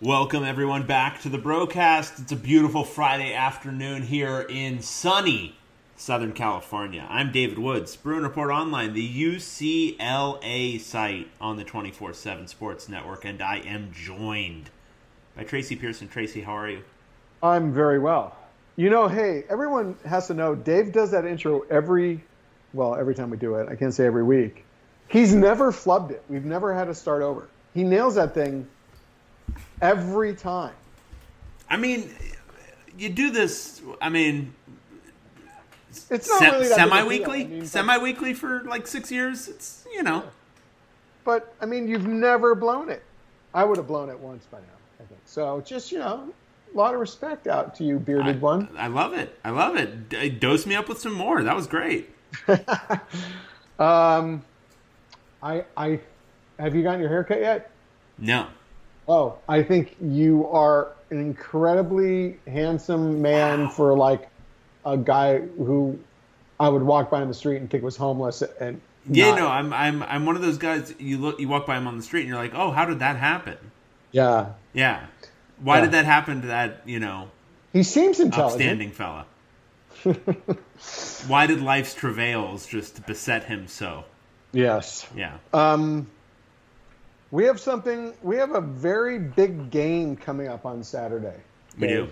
Welcome 0.00 0.44
everyone 0.44 0.86
back 0.86 1.22
to 1.22 1.28
the 1.28 1.38
broadcast. 1.38 2.20
It's 2.20 2.30
a 2.30 2.36
beautiful 2.36 2.84
Friday 2.84 3.34
afternoon 3.34 4.02
here 4.02 4.46
in 4.48 4.80
sunny 4.80 5.56
Southern 5.96 6.30
California. 6.34 7.04
I'm 7.10 7.32
David 7.32 7.58
Woods, 7.58 7.96
Bruin 7.96 8.22
Report 8.22 8.52
Online, 8.52 8.92
the 8.92 9.02
UCLA 9.02 10.78
site 10.78 11.26
on 11.40 11.56
the 11.56 11.64
24/7 11.64 12.46
Sports 12.46 12.88
Network, 12.88 13.24
and 13.24 13.42
I 13.42 13.56
am 13.56 13.90
joined 13.90 14.70
by 15.36 15.42
Tracy 15.42 15.74
Pearson. 15.74 16.06
Tracy, 16.06 16.42
how 16.42 16.52
are 16.52 16.70
you? 16.70 16.84
I'm 17.42 17.72
very 17.72 17.98
well. 17.98 18.36
You 18.76 18.90
know, 18.90 19.08
hey, 19.08 19.42
everyone 19.48 19.96
has 20.06 20.28
to 20.28 20.34
know 20.34 20.54
Dave 20.54 20.92
does 20.92 21.10
that 21.10 21.24
intro 21.24 21.62
every, 21.70 22.22
well, 22.72 22.94
every 22.94 23.16
time 23.16 23.30
we 23.30 23.36
do 23.36 23.56
it. 23.56 23.68
I 23.68 23.74
can't 23.74 23.92
say 23.92 24.06
every 24.06 24.22
week. 24.22 24.64
He's 25.08 25.34
never 25.34 25.72
flubbed 25.72 26.12
it. 26.12 26.22
We've 26.28 26.44
never 26.44 26.72
had 26.72 26.84
to 26.84 26.94
start 26.94 27.22
over. 27.22 27.48
He 27.74 27.82
nails 27.82 28.14
that 28.14 28.32
thing 28.32 28.68
every 29.80 30.34
time. 30.34 30.74
I 31.70 31.76
mean, 31.76 32.10
you 32.96 33.08
do 33.08 33.30
this. 33.30 33.80
I 34.00 34.08
mean, 34.08 34.54
it's 36.10 36.28
not 36.28 36.40
really 36.40 36.66
semi-weekly, 36.66 37.44
I 37.44 37.46
mean, 37.46 37.66
semi-weekly 37.66 38.34
for 38.34 38.62
like 38.64 38.86
six 38.86 39.10
years. 39.10 39.48
It's 39.48 39.84
you 39.92 40.02
know, 40.02 40.24
but 41.24 41.54
I 41.60 41.66
mean, 41.66 41.88
you've 41.88 42.06
never 42.06 42.54
blown 42.54 42.88
it. 42.88 43.02
I 43.54 43.64
would 43.64 43.76
have 43.76 43.86
blown 43.86 44.10
it 44.10 44.18
once 44.18 44.46
by 44.46 44.58
now. 44.58 44.64
I 45.00 45.04
think 45.04 45.20
so. 45.24 45.60
Just 45.60 45.92
you 45.92 45.98
know, 45.98 46.32
a 46.72 46.76
lot 46.76 46.94
of 46.94 47.00
respect 47.00 47.46
out 47.46 47.74
to 47.76 47.84
you, 47.84 47.98
bearded 47.98 48.36
I, 48.36 48.38
one. 48.38 48.68
I 48.76 48.88
love 48.88 49.14
it. 49.14 49.38
I 49.44 49.50
love 49.50 49.76
it. 49.76 50.08
D- 50.08 50.30
dose 50.30 50.66
me 50.66 50.74
up 50.74 50.88
with 50.88 50.98
some 50.98 51.14
more. 51.14 51.42
That 51.42 51.56
was 51.56 51.66
great. 51.66 52.10
um, 53.78 54.44
I 55.42 55.64
I 55.76 56.00
have 56.58 56.74
you 56.74 56.82
gotten 56.82 57.00
your 57.00 57.08
haircut 57.08 57.40
yet? 57.40 57.70
No. 58.18 58.48
Oh, 59.08 59.38
I 59.48 59.62
think 59.62 59.96
you 60.00 60.46
are 60.48 60.92
an 61.10 61.18
incredibly 61.18 62.38
handsome 62.46 63.22
man 63.22 63.64
Wow. 63.64 63.68
for 63.70 63.96
like 63.96 64.28
a 64.84 64.96
guy 64.98 65.38
who 65.38 65.98
I 66.60 66.68
would 66.68 66.82
walk 66.82 67.10
by 67.10 67.22
in 67.22 67.28
the 67.28 67.34
street 67.34 67.56
and 67.56 67.70
think 67.70 67.82
was 67.82 67.96
homeless 67.96 68.42
and 68.60 68.80
Yeah, 69.08 69.30
not- 69.30 69.38
no, 69.38 69.48
I'm 69.48 69.72
I'm 69.72 70.02
I'm 70.02 70.26
one 70.26 70.36
of 70.36 70.42
those 70.42 70.58
guys. 70.58 70.94
You 70.98 71.16
look, 71.18 71.40
you 71.40 71.48
walk 71.48 71.66
by 71.66 71.78
him 71.78 71.86
on 71.86 71.96
the 71.96 72.02
street, 72.02 72.20
and 72.22 72.28
you're 72.28 72.36
like, 72.38 72.52
oh, 72.54 72.70
how 72.70 72.84
did 72.84 72.98
that 72.98 73.16
happen? 73.16 73.56
yeah. 74.12 74.50
Yeah. 74.74 75.06
Why 75.60 75.76
Yeah. 75.78 75.84
did 75.84 75.92
that 75.92 76.04
happen 76.04 76.42
to 76.42 76.46
that 76.48 76.82
you 76.84 77.00
know 77.00 77.30
He 77.72 77.82
seems 77.82 78.20
intelligent. 78.20 78.60
upstanding 78.60 78.90
fella? 78.92 79.24
Why 81.26 81.46
did 81.46 81.60
life's 81.60 81.94
travails 81.94 82.66
just 82.66 83.04
beset 83.06 83.44
him 83.44 83.66
so? 83.68 84.04
Yes. 84.52 85.06
Yeah. 85.16 85.38
Um, 85.52 86.06
we 87.30 87.44
have 87.44 87.60
something. 87.60 88.14
We 88.22 88.36
have 88.36 88.54
a 88.54 88.60
very 88.60 89.18
big 89.18 89.70
game 89.70 90.16
coming 90.16 90.48
up 90.48 90.64
on 90.64 90.82
Saturday. 90.82 91.36
We 91.78 91.88
do. 91.88 92.08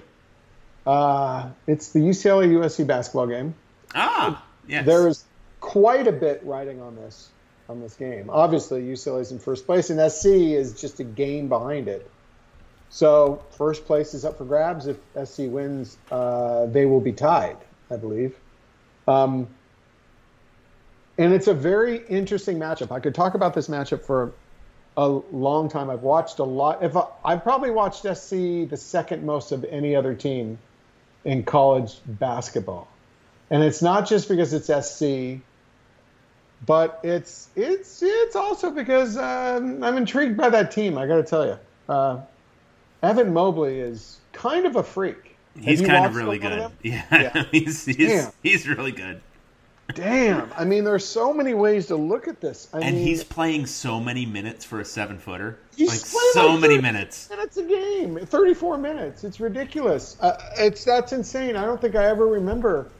Uh, 0.86 1.50
it's 1.66 1.92
the 1.92 1.98
UCLA 1.98 2.48
USC 2.48 2.86
basketball 2.86 3.26
game. 3.26 3.54
Ah, 3.94 4.44
yes. 4.68 4.86
There 4.86 5.08
is 5.08 5.24
quite 5.60 6.06
a 6.06 6.12
bit 6.12 6.42
riding 6.44 6.80
on 6.80 6.96
this 6.96 7.30
on 7.68 7.80
this 7.80 7.94
game. 7.94 8.30
Obviously, 8.30 8.82
UCLA 8.82 9.22
is 9.22 9.32
in 9.32 9.38
first 9.38 9.66
place, 9.66 9.90
and 9.90 10.12
SC 10.12 10.26
is 10.26 10.80
just 10.80 11.00
a 11.00 11.04
game 11.04 11.48
behind 11.48 11.88
it. 11.88 12.08
So 12.88 13.42
first 13.56 13.84
place 13.84 14.14
is 14.14 14.24
up 14.24 14.38
for 14.38 14.44
grabs. 14.44 14.86
If 14.86 14.98
SC 15.24 15.40
wins, 15.40 15.96
uh, 16.10 16.66
they 16.66 16.86
will 16.86 17.00
be 17.00 17.12
tied, 17.12 17.56
I 17.90 17.96
believe. 17.96 18.36
Um, 19.08 19.48
and 21.18 21.32
it's 21.32 21.48
a 21.48 21.54
very 21.54 22.06
interesting 22.06 22.58
matchup. 22.58 22.92
I 22.92 23.00
could 23.00 23.14
talk 23.14 23.34
about 23.34 23.54
this 23.54 23.68
matchup 23.68 24.04
for 24.04 24.32
a 24.96 25.08
long 25.08 25.68
time. 25.68 25.90
I've 25.90 26.02
watched 26.02 26.38
a 26.38 26.44
lot. 26.44 26.82
If 26.82 26.96
I, 26.96 27.06
I've 27.24 27.42
probably 27.42 27.70
watched 27.70 28.02
SC 28.02 28.30
the 28.68 28.76
second 28.76 29.24
most 29.24 29.52
of 29.52 29.64
any 29.64 29.94
other 29.94 30.14
team 30.14 30.58
in 31.24 31.42
college 31.42 31.96
basketball, 32.06 32.88
and 33.50 33.62
it's 33.62 33.82
not 33.82 34.08
just 34.08 34.28
because 34.28 34.52
it's 34.54 34.66
SC, 34.66 35.40
but 36.64 37.00
it's 37.02 37.48
it's 37.56 38.02
it's 38.02 38.36
also 38.36 38.70
because 38.70 39.16
um, 39.16 39.82
I'm 39.82 39.96
intrigued 39.96 40.36
by 40.36 40.48
that 40.50 40.70
team. 40.70 40.96
I 40.96 41.06
got 41.06 41.16
to 41.16 41.24
tell 41.24 41.46
you, 41.46 41.58
uh, 41.88 42.20
Evan 43.02 43.32
Mobley 43.32 43.80
is 43.80 44.18
kind 44.32 44.66
of 44.66 44.76
a 44.76 44.82
freak. 44.82 45.36
He's 45.58 45.80
kind 45.80 46.04
of 46.04 46.14
really 46.14 46.38
good. 46.38 46.60
them? 46.60 46.72
Yeah, 46.82 47.04
Yeah. 47.10 47.44
he's 47.50 47.84
he's, 47.84 48.30
he's 48.42 48.68
really 48.68 48.92
good, 48.92 49.20
Damn. 49.94 50.52
I 50.56 50.64
mean, 50.64 50.84
there's 50.84 51.06
so 51.06 51.32
many 51.32 51.54
ways 51.54 51.86
to 51.86 51.96
look 51.96 52.28
at 52.28 52.40
this. 52.40 52.68
I 52.72 52.80
and 52.80 52.96
mean, 52.96 53.06
he's 53.06 53.24
playing 53.24 53.66
so 53.66 54.00
many 54.00 54.26
minutes 54.26 54.64
for 54.64 54.80
a 54.80 54.84
seven 54.84 55.18
footer. 55.18 55.58
He's 55.76 55.88
Like 55.88 56.00
playing 56.04 56.32
so 56.32 56.46
like 56.52 56.60
many 56.60 56.78
minutes. 56.78 57.30
minutes 57.30 57.56
a 57.56 57.62
game, 57.62 58.18
34 58.18 58.78
minutes. 58.78 59.24
It's 59.24 59.40
ridiculous. 59.40 60.16
Uh, 60.20 60.36
it's 60.58 60.84
that's 60.84 61.12
insane. 61.12 61.56
I 61.56 61.64
don't 61.64 61.80
think 61.80 61.94
I 61.94 62.06
ever 62.06 62.26
remember. 62.26 62.90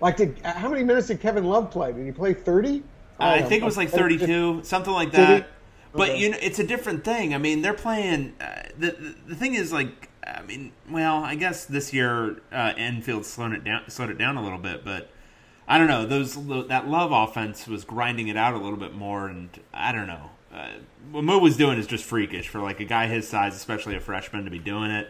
Like, 0.00 0.16
did, 0.18 0.38
how 0.44 0.68
many 0.68 0.84
minutes 0.84 1.06
did 1.08 1.20
Kevin 1.20 1.44
Love 1.44 1.70
play? 1.70 1.92
Did 1.92 2.04
he 2.04 2.12
play 2.12 2.34
30? 2.34 2.82
I 3.18 3.38
don't 3.38 3.48
think 3.48 3.62
it 3.62 3.64
was 3.64 3.76
like 3.76 3.88
32, 3.90 4.62
something 4.64 4.92
like 4.92 5.12
that. 5.12 5.48
But 5.94 6.10
Okay. 6.10 6.18
you 6.18 6.30
know, 6.30 6.38
it's 6.42 6.58
a 6.58 6.66
different 6.66 7.04
thing. 7.04 7.34
I 7.34 7.38
mean, 7.38 7.62
they're 7.62 7.72
playing. 7.72 8.34
Uh, 8.40 8.62
the, 8.78 8.90
the 8.92 9.14
the 9.28 9.34
thing 9.34 9.54
is, 9.54 9.72
like, 9.72 10.10
I 10.26 10.42
mean, 10.42 10.72
well, 10.90 11.24
I 11.24 11.34
guess 11.36 11.64
this 11.64 11.94
year 11.94 12.42
uh, 12.52 12.74
Enfield 12.76 13.24
slowed 13.24 13.52
it 13.52 13.64
down, 13.64 13.88
slowed 13.88 14.10
it 14.10 14.18
down 14.18 14.36
a 14.36 14.42
little 14.42 14.58
bit, 14.58 14.84
but 14.84 15.10
I 15.68 15.78
don't 15.78 15.88
know. 15.88 16.06
Those 16.06 16.34
that 16.68 16.88
Love 16.88 17.12
offense 17.12 17.66
was 17.66 17.84
grinding 17.84 18.28
it 18.28 18.36
out 18.36 18.54
a 18.54 18.58
little 18.58 18.78
bit 18.78 18.94
more, 18.94 19.28
and 19.28 19.48
I 19.74 19.92
don't 19.92 20.06
know. 20.06 20.30
Uh, 20.52 20.68
what 21.10 21.24
Mo 21.24 21.38
was 21.38 21.56
doing 21.56 21.78
is 21.78 21.86
just 21.86 22.04
freakish 22.04 22.48
for 22.48 22.60
like 22.60 22.80
a 22.80 22.84
guy 22.84 23.08
his 23.08 23.28
size, 23.28 23.54
especially 23.54 23.96
a 23.96 24.00
freshman, 24.00 24.44
to 24.44 24.50
be 24.50 24.58
doing 24.58 24.90
it, 24.90 25.08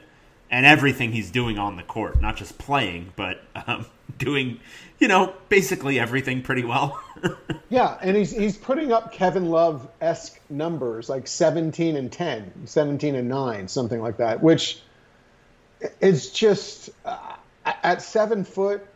and 0.50 0.64
everything 0.64 1.12
he's 1.12 1.30
doing 1.30 1.58
on 1.58 1.76
the 1.76 1.82
court, 1.82 2.20
not 2.20 2.36
just 2.36 2.58
playing, 2.58 3.12
but 3.16 3.42
um, 3.66 3.86
doing, 4.18 4.60
you 4.98 5.08
know, 5.08 5.34
basically 5.48 6.00
everything 6.00 6.42
pretty 6.42 6.64
well. 6.64 7.02
Yeah, 7.68 7.98
and 8.00 8.16
he's 8.16 8.30
he's 8.30 8.56
putting 8.56 8.92
up 8.92 9.12
Kevin 9.12 9.50
Love 9.50 9.88
esque 10.00 10.38
numbers 10.48 11.08
like 11.08 11.26
17 11.26 11.96
and 11.96 12.12
10, 12.12 12.66
17 12.66 13.16
and 13.16 13.28
9, 13.28 13.66
something 13.66 14.00
like 14.00 14.18
that, 14.18 14.40
which 14.40 14.80
is 16.00 16.30
just 16.30 16.90
uh, 17.04 17.34
at 17.64 18.02
seven 18.02 18.44
foot. 18.44 18.86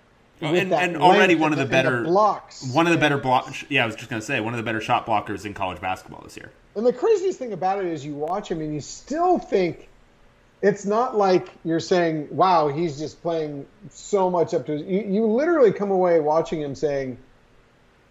Uh, 0.42 0.50
with 0.52 0.60
and, 0.62 0.72
and 0.72 0.96
already 0.96 1.34
one 1.34 1.52
of 1.52 1.58
the 1.58 1.66
better 1.66 2.02
blocks. 2.04 2.62
One 2.72 2.86
of 2.86 2.92
the 2.92 2.98
better 2.98 3.18
block. 3.18 3.54
Yeah, 3.68 3.82
I 3.82 3.86
was 3.86 3.94
just 3.96 4.08
gonna 4.10 4.22
say 4.22 4.40
one 4.40 4.54
of 4.54 4.58
the 4.58 4.64
better 4.64 4.80
shot 4.80 5.06
blockers 5.06 5.44
in 5.44 5.54
college 5.54 5.80
basketball 5.80 6.22
this 6.22 6.36
year. 6.36 6.50
And 6.76 6.86
the 6.86 6.92
craziest 6.92 7.38
thing 7.38 7.52
about 7.52 7.78
it 7.84 7.86
is 7.86 8.04
you 8.04 8.14
watch 8.14 8.50
him 8.50 8.60
and 8.60 8.72
you 8.74 8.80
still 8.80 9.38
think 9.38 9.88
it's 10.62 10.84
not 10.84 11.16
like 11.16 11.48
you're 11.64 11.80
saying, 11.80 12.28
wow, 12.30 12.68
he's 12.68 12.98
just 12.98 13.20
playing 13.22 13.66
so 13.90 14.30
much 14.30 14.54
up 14.54 14.66
to 14.66 14.72
his. 14.72 14.82
You, 14.82 15.00
you 15.00 15.26
literally 15.26 15.72
come 15.72 15.90
away 15.90 16.20
watching 16.20 16.60
him 16.60 16.74
saying, 16.74 17.16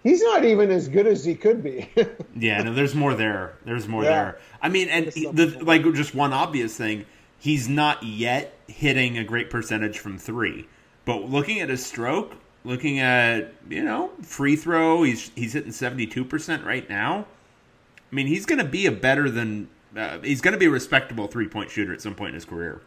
he's 0.03 0.21
not 0.23 0.43
even 0.45 0.71
as 0.71 0.87
good 0.87 1.07
as 1.07 1.23
he 1.23 1.35
could 1.35 1.63
be. 1.63 1.89
Yeah, 2.35 2.63
no, 2.63 2.73
there's 2.73 2.95
more 2.95 3.13
there. 3.15 3.53
There's 3.65 3.87
more 3.87 4.03
Yeah. 4.03 4.09
there. 4.09 4.39
I 4.61 4.69
mean, 4.69 4.87
and 4.89 5.07
he- 5.13 5.29
the 5.31 5.47
like 5.63 5.83
just 5.93 6.15
one 6.15 6.31
obvious 6.33 6.75
thing, 6.75 7.05
he's 7.37 7.67
not 7.67 8.01
yet 8.03 8.53
hitting 8.67 9.17
a 9.17 9.23
great 9.23 9.49
percentage 9.49 9.99
from 9.99 10.17
three. 10.17 10.67
But 11.05 11.29
looking 11.29 11.59
at 11.59 11.69
his 11.69 11.85
stroke, 11.85 12.35
looking 12.63 12.99
at 12.99 13.53
you 13.69 13.83
know 13.83 14.11
free 14.21 14.55
throw, 14.55 15.03
he's 15.03 15.31
he's 15.35 15.53
hitting 15.53 15.71
seventy 15.71 16.07
two 16.07 16.25
percent 16.25 16.65
right 16.65 16.87
now. 16.89 17.25
I 18.11 18.15
mean, 18.15 18.27
he's 18.27 18.45
going 18.45 18.59
to 18.59 18.65
be 18.65 18.85
a 18.85 18.91
better 18.91 19.29
than 19.29 19.69
uh, 19.95 20.19
he's 20.19 20.41
going 20.41 20.53
to 20.53 20.57
be 20.57 20.65
a 20.65 20.71
respectable 20.71 21.27
three 21.27 21.47
point 21.47 21.69
shooter 21.69 21.93
at 21.93 22.01
some 22.01 22.15
point 22.15 22.29
in 22.29 22.35
his 22.35 22.45
career. 22.45 22.81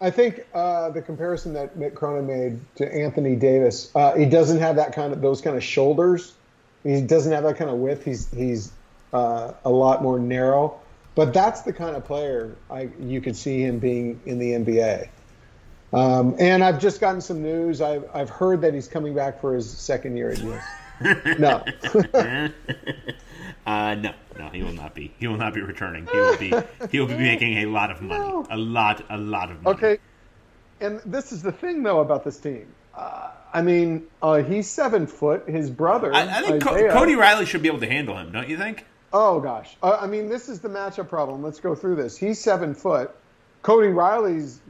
I 0.00 0.10
think 0.10 0.44
uh, 0.52 0.90
the 0.90 1.00
comparison 1.00 1.52
that 1.54 1.78
Mick 1.78 1.94
Cronin 1.94 2.26
made 2.26 2.60
to 2.76 2.92
Anthony 2.92 3.36
Davis, 3.36 3.90
uh, 3.94 4.14
he 4.14 4.26
doesn't 4.26 4.58
have 4.58 4.76
that 4.76 4.94
kind 4.94 5.12
of 5.12 5.20
those 5.20 5.40
kind 5.40 5.56
of 5.56 5.64
shoulders. 5.64 6.34
He 6.82 7.00
doesn't 7.00 7.32
have 7.32 7.44
that 7.44 7.56
kind 7.56 7.70
of 7.70 7.76
width. 7.76 8.04
He's 8.04 8.30
he's 8.32 8.72
uh, 9.12 9.52
a 9.64 9.70
lot 9.70 10.02
more 10.02 10.18
narrow. 10.18 10.78
But 11.14 11.32
that's 11.32 11.62
the 11.62 11.72
kind 11.72 11.96
of 11.96 12.04
player 12.04 12.56
I 12.70 12.88
you 13.00 13.20
could 13.20 13.36
see 13.36 13.60
him 13.60 13.78
being 13.78 14.20
in 14.26 14.38
the 14.38 14.50
NBA. 14.52 15.08
Um, 15.94 16.34
and 16.38 16.64
I've 16.64 16.80
just 16.80 17.00
gotten 17.00 17.20
some 17.20 17.42
news. 17.42 17.80
I've 17.80 18.04
I've 18.12 18.30
heard 18.30 18.60
that 18.62 18.74
he's 18.74 18.88
coming 18.88 19.14
back 19.14 19.40
for 19.40 19.54
his 19.54 19.70
second 19.70 20.16
year 20.16 20.30
at 20.30 20.38
US. 20.42 21.38
no. 21.38 21.64
Uh, 23.66 23.94
no, 23.94 24.12
no, 24.38 24.48
he 24.50 24.62
will 24.62 24.74
not 24.74 24.94
be. 24.94 25.10
He 25.18 25.26
will 25.26 25.38
not 25.38 25.54
be 25.54 25.62
returning. 25.62 26.06
He 26.06 26.18
will 26.18 26.36
be. 26.36 26.52
He 26.90 27.00
will 27.00 27.06
be 27.06 27.16
making 27.16 27.56
a 27.58 27.66
lot 27.66 27.90
of 27.90 28.02
money. 28.02 28.22
No. 28.22 28.46
A 28.50 28.58
lot, 28.58 29.02
a 29.08 29.16
lot 29.16 29.50
of 29.50 29.62
money. 29.62 29.76
Okay. 29.76 29.98
And 30.80 31.00
this 31.06 31.32
is 31.32 31.40
the 31.40 31.50
thing, 31.52 31.82
though, 31.82 32.00
about 32.00 32.24
this 32.24 32.36
team. 32.38 32.66
Uh, 32.94 33.30
I 33.54 33.62
mean, 33.62 34.06
uh, 34.22 34.42
he's 34.42 34.68
seven 34.68 35.06
foot. 35.06 35.48
His 35.48 35.70
brother, 35.70 36.14
I, 36.14 36.40
I 36.40 36.42
think 36.42 36.66
Isaiah- 36.66 36.92
Cody 36.92 37.14
Riley 37.14 37.46
should 37.46 37.62
be 37.62 37.68
able 37.68 37.80
to 37.80 37.88
handle 37.88 38.18
him. 38.18 38.32
Don't 38.32 38.48
you 38.50 38.58
think? 38.58 38.84
Oh 39.14 39.40
gosh, 39.40 39.76
uh, 39.82 39.96
I 39.98 40.08
mean, 40.08 40.28
this 40.28 40.48
is 40.48 40.60
the 40.60 40.68
matchup 40.68 41.08
problem. 41.08 41.42
Let's 41.42 41.60
go 41.60 41.74
through 41.74 41.96
this. 41.96 42.16
He's 42.18 42.38
seven 42.40 42.74
foot. 42.74 43.14
Cody 43.62 43.88
Riley's 43.88 44.60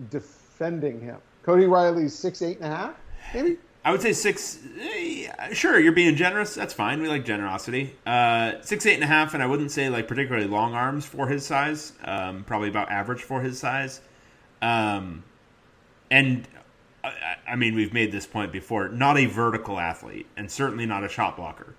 defending 0.54 1.00
him. 1.00 1.18
Cody 1.42 1.66
Riley's 1.66 2.14
six 2.14 2.40
eight 2.42 2.58
and 2.60 2.72
a 2.72 2.76
half, 2.76 2.94
maybe. 3.34 3.58
I 3.84 3.90
would 3.92 4.00
say 4.00 4.14
six. 4.14 4.60
Eh, 4.80 5.52
sure, 5.52 5.78
you're 5.78 5.92
being 5.92 6.16
generous. 6.16 6.54
That's 6.54 6.72
fine. 6.72 7.02
We 7.02 7.08
like 7.08 7.26
generosity. 7.26 7.94
Uh, 8.06 8.52
six, 8.62 8.86
eight 8.86 8.94
and 8.94 9.04
a 9.04 9.08
half, 9.08 9.34
and 9.34 9.42
I 9.42 9.46
wouldn't 9.46 9.70
say 9.70 9.90
like 9.90 10.08
particularly 10.08 10.46
long 10.46 10.74
arms 10.74 11.04
for 11.04 11.28
his 11.28 11.44
size. 11.44 11.92
Um, 12.02 12.44
probably 12.44 12.70
about 12.70 12.90
average 12.90 13.20
for 13.20 13.42
his 13.42 13.58
size. 13.58 14.00
Um, 14.62 15.22
and 16.10 16.48
I, 17.02 17.36
I, 17.46 17.56
mean, 17.56 17.74
we've 17.74 17.92
made 17.92 18.10
this 18.10 18.26
point 18.26 18.52
before. 18.52 18.88
Not 18.88 19.18
a 19.18 19.26
vertical 19.26 19.78
athlete, 19.78 20.26
and 20.36 20.50
certainly 20.50 20.86
not 20.86 21.04
a 21.04 21.08
shot 21.08 21.36
blocker. 21.36 21.74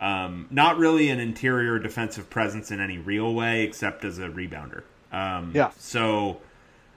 Um, 0.00 0.46
not 0.50 0.78
really 0.78 1.10
an 1.10 1.20
interior 1.20 1.78
defensive 1.78 2.30
presence 2.30 2.70
in 2.70 2.80
any 2.80 2.96
real 2.96 3.34
way, 3.34 3.62
except 3.62 4.06
as 4.06 4.18
a 4.18 4.28
rebounder. 4.28 4.84
Um, 5.12 5.52
yeah. 5.54 5.70
So 5.76 6.40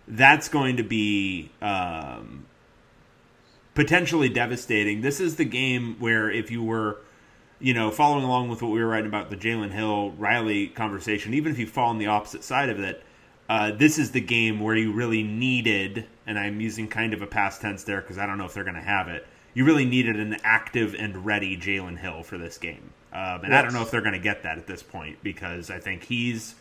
that's 0.07 0.49
going 0.49 0.77
to 0.77 0.83
be 0.83 1.51
um, 1.61 2.45
potentially 3.73 4.29
devastating. 4.29 5.01
This 5.01 5.19
is 5.19 5.35
the 5.35 5.45
game 5.45 5.97
where 5.99 6.29
if 6.29 6.51
you 6.51 6.63
were, 6.63 7.01
you 7.59 7.73
know, 7.73 7.91
following 7.91 8.23
along 8.23 8.49
with 8.49 8.61
what 8.61 8.71
we 8.71 8.79
were 8.79 8.87
writing 8.87 9.07
about 9.07 9.29
the 9.29 9.37
Jalen 9.37 9.71
Hill 9.71 10.11
Riley 10.11 10.67
conversation, 10.67 11.33
even 11.33 11.51
if 11.51 11.59
you 11.59 11.67
fall 11.67 11.89
on 11.89 11.97
the 11.97 12.07
opposite 12.07 12.43
side 12.43 12.69
of 12.69 12.79
it, 12.79 13.03
uh, 13.47 13.71
this 13.71 13.99
is 13.99 14.11
the 14.11 14.21
game 14.21 14.59
where 14.59 14.75
you 14.75 14.91
really 14.91 15.21
needed, 15.21 16.07
and 16.25 16.39
I'm 16.39 16.59
using 16.59 16.87
kind 16.87 17.13
of 17.13 17.21
a 17.21 17.27
past 17.27 17.61
tense 17.61 17.83
there 17.83 18.01
because 18.01 18.17
I 18.17 18.25
don't 18.25 18.37
know 18.37 18.45
if 18.45 18.53
they're 18.53 18.63
going 18.63 18.75
to 18.75 18.81
have 18.81 19.07
it. 19.07 19.27
You 19.53 19.65
really 19.65 19.85
needed 19.85 20.19
an 20.19 20.37
active 20.43 20.95
and 20.95 21.25
ready 21.25 21.55
Jalen 21.55 21.97
Hill 21.97 22.23
for 22.23 22.37
this 22.37 22.57
game, 22.57 22.91
um, 23.13 23.41
and 23.43 23.49
yes. 23.49 23.59
I 23.59 23.61
don't 23.61 23.73
know 23.73 23.83
if 23.83 23.91
they're 23.91 24.01
going 24.01 24.13
to 24.13 24.19
get 24.19 24.43
that 24.43 24.57
at 24.57 24.67
this 24.67 24.83
point 24.83 25.19
because 25.21 25.69
I 25.69 25.79
think 25.79 26.03
he's 26.03 26.55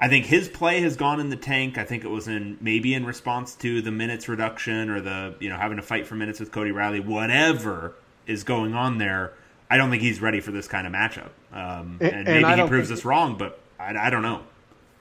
I 0.00 0.08
think 0.08 0.26
his 0.26 0.48
play 0.48 0.80
has 0.80 0.96
gone 0.96 1.20
in 1.20 1.30
the 1.30 1.36
tank. 1.36 1.78
I 1.78 1.84
think 1.84 2.04
it 2.04 2.08
was 2.08 2.28
in 2.28 2.58
maybe 2.60 2.94
in 2.94 3.06
response 3.06 3.54
to 3.56 3.80
the 3.80 3.90
minutes 3.90 4.28
reduction 4.28 4.90
or 4.90 5.00
the 5.00 5.34
you 5.40 5.48
know 5.48 5.56
having 5.56 5.76
to 5.76 5.82
fight 5.82 6.06
for 6.06 6.14
minutes 6.14 6.40
with 6.40 6.50
Cody 6.50 6.72
Riley. 6.72 7.00
Whatever 7.00 7.94
is 8.26 8.44
going 8.44 8.74
on 8.74 8.98
there, 8.98 9.32
I 9.70 9.76
don't 9.76 9.90
think 9.90 10.02
he's 10.02 10.20
ready 10.20 10.40
for 10.40 10.50
this 10.50 10.68
kind 10.68 10.86
of 10.86 10.92
matchup. 10.92 11.30
Um, 11.52 11.98
and, 12.00 12.28
and, 12.28 12.42
maybe 12.42 12.62
he 12.62 12.68
proves 12.68 12.90
us 12.90 13.04
wrong, 13.04 13.36
but 13.36 13.60
I, 13.78 13.94
I, 13.96 14.10
don't 14.10 14.22
know. 14.22 14.42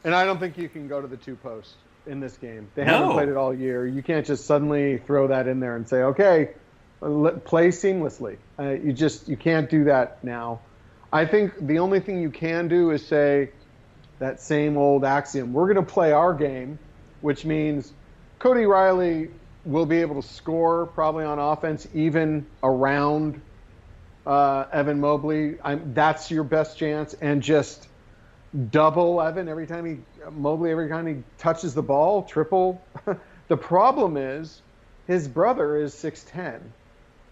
And 0.03 0.13
I 0.13 0.25
don't 0.25 0.39
think 0.39 0.57
you 0.57 0.69
can 0.69 0.87
go 0.87 1.01
to 1.01 1.07
the 1.07 1.17
two 1.17 1.35
post 1.35 1.75
in 2.05 2.19
this 2.19 2.37
game. 2.37 2.69
They 2.75 2.83
haven't 2.83 3.11
played 3.11 3.29
it 3.29 3.37
all 3.37 3.53
year. 3.53 3.87
You 3.87 4.03
can't 4.03 4.25
just 4.25 4.45
suddenly 4.45 4.97
throw 4.99 5.27
that 5.27 5.47
in 5.47 5.59
there 5.59 5.75
and 5.75 5.87
say, 5.87 6.03
okay, 6.03 6.51
play 6.99 7.69
seamlessly. 7.69 8.37
Uh, 8.59 8.69
you 8.69 8.93
just 8.93 9.27
you 9.27 9.37
can't 9.37 9.69
do 9.69 9.85
that 9.85 10.23
now. 10.23 10.59
I 11.11 11.25
think 11.25 11.53
the 11.67 11.79
only 11.79 11.99
thing 11.99 12.21
you 12.21 12.29
can 12.29 12.67
do 12.67 12.91
is 12.91 13.05
say 13.05 13.51
that 14.23 14.39
same 14.39 14.77
old 14.77 15.03
axiom. 15.03 15.51
We're 15.51 15.73
going 15.73 15.85
to 15.85 15.91
play 15.91 16.13
our 16.13 16.33
game, 16.33 16.79
which 17.19 17.43
means 17.43 17.91
Cody 18.39 18.65
Riley 18.65 19.29
will 19.65 19.85
be 19.85 19.97
able 19.97 20.21
to 20.21 20.27
score 20.27 20.85
probably 20.85 21.25
on 21.25 21.39
offense 21.39 21.85
even 21.93 22.45
around 22.63 23.41
uh, 24.25 24.63
Evan 24.71 25.01
Mobley. 25.01 25.57
I'm, 25.61 25.93
that's 25.93 26.31
your 26.31 26.45
best 26.45 26.77
chance, 26.77 27.13
and 27.15 27.43
just 27.43 27.89
double 28.71 29.21
Evan 29.21 29.49
every 29.49 29.67
time 29.67 29.85
he 29.85 29.97
Mobley 30.31 30.71
every 30.71 30.87
time 30.87 31.05
he 31.05 31.23
touches 31.37 31.73
the 31.73 31.83
ball, 31.83 32.23
triple. 32.23 32.81
the 33.49 33.57
problem 33.57 34.15
is 34.15 34.61
his 35.05 35.27
brother 35.27 35.75
is 35.75 35.93
six 35.93 36.23
ten, 36.23 36.71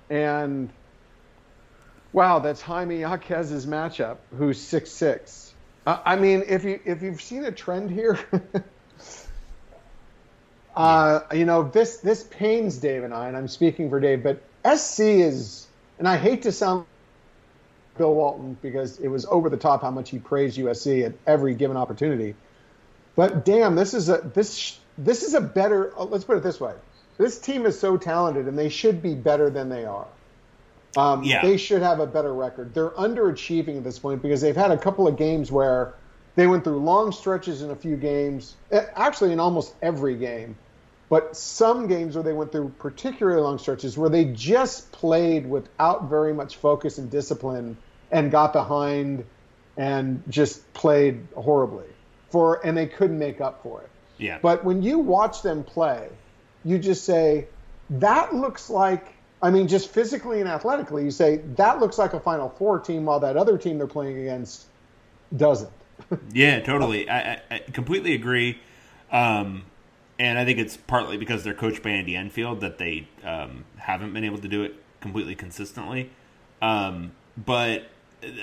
and 0.09 0.69
wow, 2.11 2.39
that's 2.39 2.61
Jaime 2.61 2.99
Jaquez's 2.99 3.65
matchup, 3.65 4.17
who's 4.37 4.59
six 4.59 4.91
six. 4.91 5.50
Uh, 5.85 5.99
I 6.05 6.15
mean, 6.15 6.43
if 6.47 6.63
you 6.63 6.79
if 6.85 7.01
you've 7.01 7.21
seen 7.21 7.45
a 7.45 7.51
trend 7.51 7.89
here, 7.89 8.19
uh, 10.75 11.21
you 11.33 11.45
know 11.45 11.63
this 11.63 11.97
this 11.97 12.23
pains 12.23 12.77
Dave 12.77 13.03
and 13.03 13.13
I, 13.13 13.27
and 13.27 13.35
I'm 13.35 13.47
speaking 13.47 13.89
for 13.89 13.99
Dave, 13.99 14.23
but 14.23 14.41
SC 14.77 14.99
is, 14.99 15.67
and 15.97 16.07
I 16.07 16.17
hate 16.17 16.43
to 16.43 16.51
sound 16.51 16.85
Bill 17.97 18.13
Walton 18.13 18.57
because 18.61 18.99
it 18.99 19.07
was 19.07 19.25
over 19.25 19.49
the 19.49 19.57
top 19.57 19.81
how 19.81 19.91
much 19.91 20.11
he 20.11 20.19
praised 20.19 20.57
USC 20.57 21.05
at 21.05 21.13
every 21.25 21.55
given 21.55 21.77
opportunity. 21.77 22.35
But 23.15 23.43
damn, 23.43 23.75
this 23.75 23.93
is 23.93 24.09
a 24.09 24.19
this 24.33 24.79
this 24.97 25.23
is 25.23 25.33
a 25.33 25.41
better. 25.41 25.97
Uh, 25.97 26.05
let's 26.05 26.23
put 26.23 26.37
it 26.37 26.43
this 26.43 26.59
way: 26.59 26.73
this 27.17 27.39
team 27.39 27.65
is 27.65 27.79
so 27.79 27.97
talented, 27.97 28.47
and 28.47 28.57
they 28.57 28.69
should 28.69 29.01
be 29.01 29.15
better 29.15 29.49
than 29.49 29.69
they 29.69 29.85
are. 29.85 30.07
Um, 30.97 31.23
yeah. 31.23 31.41
They 31.41 31.57
should 31.57 31.81
have 31.81 31.99
a 31.99 32.07
better 32.07 32.33
record. 32.33 32.73
They're 32.73 32.89
underachieving 32.89 33.77
at 33.77 33.83
this 33.83 33.99
point 33.99 34.21
because 34.21 34.41
they've 34.41 34.55
had 34.55 34.71
a 34.71 34.77
couple 34.77 35.07
of 35.07 35.17
games 35.17 35.51
where 35.51 35.93
they 36.35 36.47
went 36.47 36.63
through 36.63 36.77
long 36.77 37.11
stretches 37.11 37.61
in 37.61 37.71
a 37.71 37.75
few 37.75 37.95
games, 37.95 38.55
eh, 38.71 38.85
actually 38.95 39.31
in 39.31 39.39
almost 39.39 39.73
every 39.81 40.15
game, 40.15 40.57
but 41.09 41.35
some 41.35 41.87
games 41.87 42.15
where 42.15 42.23
they 42.23 42.33
went 42.33 42.51
through 42.51 42.69
particularly 42.79 43.41
long 43.41 43.57
stretches 43.57 43.97
where 43.97 44.09
they 44.09 44.25
just 44.25 44.91
played 44.91 45.49
without 45.49 46.09
very 46.09 46.33
much 46.33 46.57
focus 46.57 46.97
and 46.97 47.09
discipline 47.09 47.77
and 48.11 48.31
got 48.31 48.53
behind 48.53 49.25
and 49.77 50.23
just 50.29 50.73
played 50.73 51.27
horribly 51.35 51.87
for 52.29 52.65
and 52.65 52.77
they 52.77 52.87
couldn't 52.87 53.19
make 53.19 53.41
up 53.41 53.63
for 53.63 53.81
it. 53.81 53.89
Yeah. 54.17 54.39
But 54.41 54.63
when 54.63 54.83
you 54.83 54.99
watch 54.99 55.41
them 55.41 55.63
play, 55.63 56.07
you 56.63 56.77
just 56.77 57.03
say 57.03 57.47
that 57.89 58.33
looks 58.33 58.69
like 58.69 59.05
I 59.43 59.49
mean, 59.49 59.67
just 59.67 59.89
physically 59.89 60.39
and 60.39 60.49
athletically, 60.49 61.03
you 61.03 61.11
say 61.11 61.37
that 61.55 61.79
looks 61.79 61.97
like 61.97 62.13
a 62.13 62.19
Final 62.19 62.49
Four 62.49 62.79
team, 62.79 63.05
while 63.05 63.19
that 63.19 63.37
other 63.37 63.57
team 63.57 63.77
they're 63.77 63.87
playing 63.87 64.17
against 64.19 64.65
doesn't. 65.35 65.71
yeah, 66.33 66.59
totally. 66.59 67.09
I, 67.09 67.41
I, 67.49 67.59
completely 67.73 68.13
agree. 68.13 68.59
Um, 69.11 69.63
and 70.19 70.37
I 70.37 70.45
think 70.45 70.59
it's 70.59 70.77
partly 70.77 71.17
because 71.17 71.43
they're 71.43 71.53
coached 71.53 71.81
by 71.81 71.89
Andy 71.91 72.15
Enfield 72.15 72.61
that 72.61 72.77
they 72.77 73.07
um, 73.23 73.65
haven't 73.77 74.13
been 74.13 74.23
able 74.23 74.37
to 74.39 74.47
do 74.47 74.63
it 74.63 74.75
completely 74.99 75.35
consistently. 75.35 76.11
Um, 76.61 77.13
but 77.37 77.85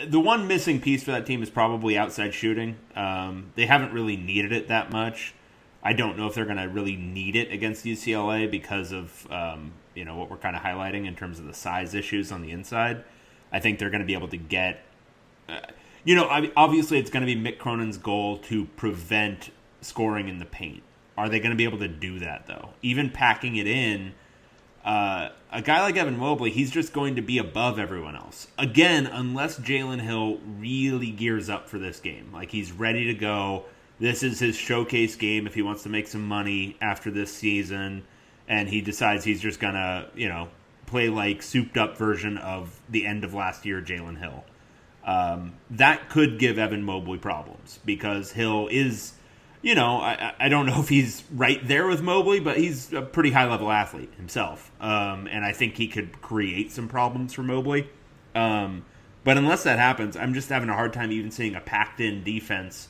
the 0.09 0.19
one 0.19 0.49
missing 0.49 0.81
piece 0.81 1.05
for 1.05 1.13
that 1.13 1.25
team 1.25 1.43
is 1.43 1.51
probably 1.51 1.97
outside 1.97 2.35
shooting. 2.35 2.77
Um, 2.97 3.53
they 3.55 3.67
haven't 3.67 3.93
really 3.93 4.17
needed 4.17 4.53
it 4.53 4.69
that 4.69 4.91
much. 4.91 5.35
I 5.83 5.93
don't 5.93 6.19
know 6.19 6.27
if 6.27 6.35
they're 6.35 6.45
going 6.45 6.57
to 6.57 6.69
really 6.69 6.97
need 6.97 7.37
it 7.37 7.53
against 7.53 7.85
UCLA 7.85 8.51
because 8.51 8.91
of 8.91 9.31
um, 9.31 9.73
you 9.99 10.05
know 10.05 10.15
what 10.15 10.31
we're 10.31 10.37
kind 10.37 10.55
of 10.55 10.63
highlighting 10.63 11.07
in 11.07 11.17
terms 11.17 11.41
of 11.41 11.47
the 11.47 11.53
size 11.53 11.93
issues 11.93 12.31
on 12.31 12.41
the 12.41 12.53
inside. 12.53 13.05
I 13.53 13.59
think 13.59 13.79
they're 13.79 13.91
going 13.91 14.01
to 14.01 14.07
be 14.07 14.15
able 14.15 14.29
to 14.29 14.37
get. 14.37 14.85
Uh, 15.49 15.61
you 16.05 16.15
know, 16.15 16.51
obviously, 16.57 16.99
it's 16.99 17.11
going 17.11 17.27
to 17.27 17.35
be 17.35 17.39
Mick 17.39 17.59
Cronin's 17.59 17.99
goal 17.99 18.39
to 18.39 18.67
prevent 18.77 19.51
scoring 19.81 20.29
in 20.29 20.39
the 20.39 20.45
paint. 20.45 20.83
Are 21.17 21.29
they 21.29 21.41
going 21.41 21.51
to 21.51 21.57
be 21.57 21.65
able 21.65 21.79
to 21.79 21.89
do 21.89 22.21
that 22.21 22.47
though? 22.47 22.71
Even 22.81 23.11
packing 23.11 23.57
it 23.57 23.67
in, 23.67 24.15
uh, 24.85 25.31
a 25.51 25.61
guy 25.61 25.83
like 25.83 25.97
Evan 25.97 26.17
Mobley, 26.17 26.51
he's 26.51 26.71
just 26.71 26.93
going 26.93 27.17
to 27.17 27.23
be 27.23 27.39
above 27.39 27.79
everyone 27.79 28.15
else. 28.15 28.47
Again, 28.57 29.07
unless 29.07 29.59
Jalen 29.59 30.01
Hill 30.01 30.39
really 30.59 31.11
gears 31.11 31.51
up 31.51 31.69
for 31.69 31.79
this 31.79 31.99
game, 31.99 32.31
like 32.33 32.53
he's 32.53 32.71
ready 32.71 33.07
to 33.07 33.15
go. 33.15 33.65
This 33.99 34.23
is 34.23 34.39
his 34.39 34.55
showcase 34.55 35.17
game 35.17 35.49
if 35.49 35.55
he 35.55 35.63
wants 35.63 35.83
to 35.83 35.89
make 35.89 36.07
some 36.07 36.27
money 36.27 36.77
after 36.81 37.11
this 37.11 37.33
season 37.33 38.05
and 38.49 38.69
he 38.69 38.81
decides 38.81 39.25
he's 39.25 39.41
just 39.41 39.61
gonna, 39.61 40.09
you 40.17 40.29
know, 40.29 40.49
play 40.87 41.11
like 41.11 41.43
souped 41.43 41.77
up 41.77 41.97
version 41.97 42.39
of 42.39 42.81
the 42.89 43.07
end 43.07 43.23
of 43.23 43.35
last 43.35 43.67
year 43.67 43.81
Jalen 43.81 44.19
Hill. 44.19 44.45
Um, 45.05 45.55
that 45.71 46.09
could 46.09 46.39
give 46.39 46.59
Evan 46.59 46.83
Mobley 46.83 47.19
problems 47.19 47.79
because 47.85 48.33
Hill 48.33 48.69
is, 48.71 49.13
you 49.63 49.75
know, 49.75 49.99
I, 49.99 50.35
I 50.39 50.49
don't 50.49 50.67
know 50.67 50.81
if 50.81 50.89
he's 50.89 51.23
right 51.33 51.67
there 51.67 51.87
with 51.87 52.03
Mobley, 52.03 52.41
but 52.41 52.57
he's 52.57 52.93
a 52.93 53.03
pretty 53.03 53.31
high 53.31 53.49
level 53.49 53.71
athlete 53.71 54.13
himself, 54.17 54.71
um, 54.81 55.29
and 55.31 55.45
I 55.45 55.53
think 55.53 55.77
he 55.77 55.89
could 55.89 56.21
create 56.21 56.73
some 56.73 56.89
problems 56.89 57.35
for 57.35 57.43
Mobley. 57.43 57.89
Um, 58.35 58.85
but 59.25 59.37
unless 59.37 59.65
that 59.65 59.79
happens, 59.79 60.17
I'm 60.17 60.35
just 60.35 60.49
having 60.49 60.69
a 60.69 60.75
hard 60.75 60.93
time 60.93 61.13
even 61.13 61.31
seeing 61.31 61.55
a 61.55 61.61
packed 61.61 62.01
in 62.01 62.23
defense 62.23 62.89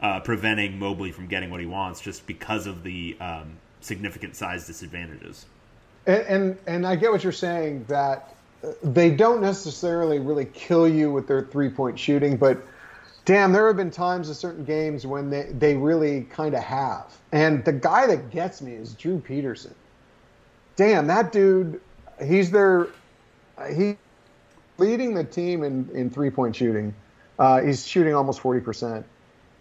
uh, 0.00 0.20
preventing 0.20 0.78
Mobley 0.78 1.12
from 1.12 1.26
getting 1.26 1.50
what 1.50 1.60
he 1.60 1.66
wants 1.66 2.00
just 2.00 2.26
because 2.26 2.66
of 2.66 2.82
the 2.84 3.16
um, 3.20 3.58
significant 3.80 4.36
size 4.36 4.66
disadvantages. 4.66 5.46
And, 6.06 6.22
and, 6.22 6.58
and 6.66 6.86
I 6.86 6.96
get 6.96 7.10
what 7.10 7.22
you're 7.22 7.32
saying 7.32 7.84
that 7.88 8.34
they 8.82 9.10
don't 9.10 9.40
necessarily 9.40 10.18
really 10.18 10.44
kill 10.44 10.88
you 10.88 11.10
with 11.10 11.26
their 11.26 11.42
three 11.42 11.70
point 11.70 11.98
shooting, 11.98 12.36
but 12.36 12.58
damn, 13.24 13.52
there 13.52 13.66
have 13.66 13.76
been 13.76 13.90
times 13.90 14.28
in 14.28 14.34
certain 14.34 14.64
games 14.64 15.06
when 15.06 15.30
they, 15.30 15.44
they 15.44 15.76
really 15.76 16.22
kind 16.22 16.54
of 16.54 16.62
have. 16.62 17.14
And 17.32 17.64
the 17.64 17.72
guy 17.72 18.06
that 18.06 18.30
gets 18.30 18.60
me 18.60 18.72
is 18.72 18.94
Drew 18.94 19.18
Peterson. 19.18 19.74
Damn, 20.76 21.06
that 21.08 21.32
dude, 21.32 21.80
he's 22.22 22.50
their 22.50 22.88
he 23.74 23.96
leading 24.78 25.14
the 25.14 25.24
team 25.24 25.62
in, 25.62 25.88
in 25.92 26.10
three 26.10 26.30
point 26.30 26.56
shooting. 26.56 26.94
Uh, 27.38 27.60
he's 27.62 27.86
shooting 27.86 28.14
almost 28.14 28.42
40%. 28.42 29.04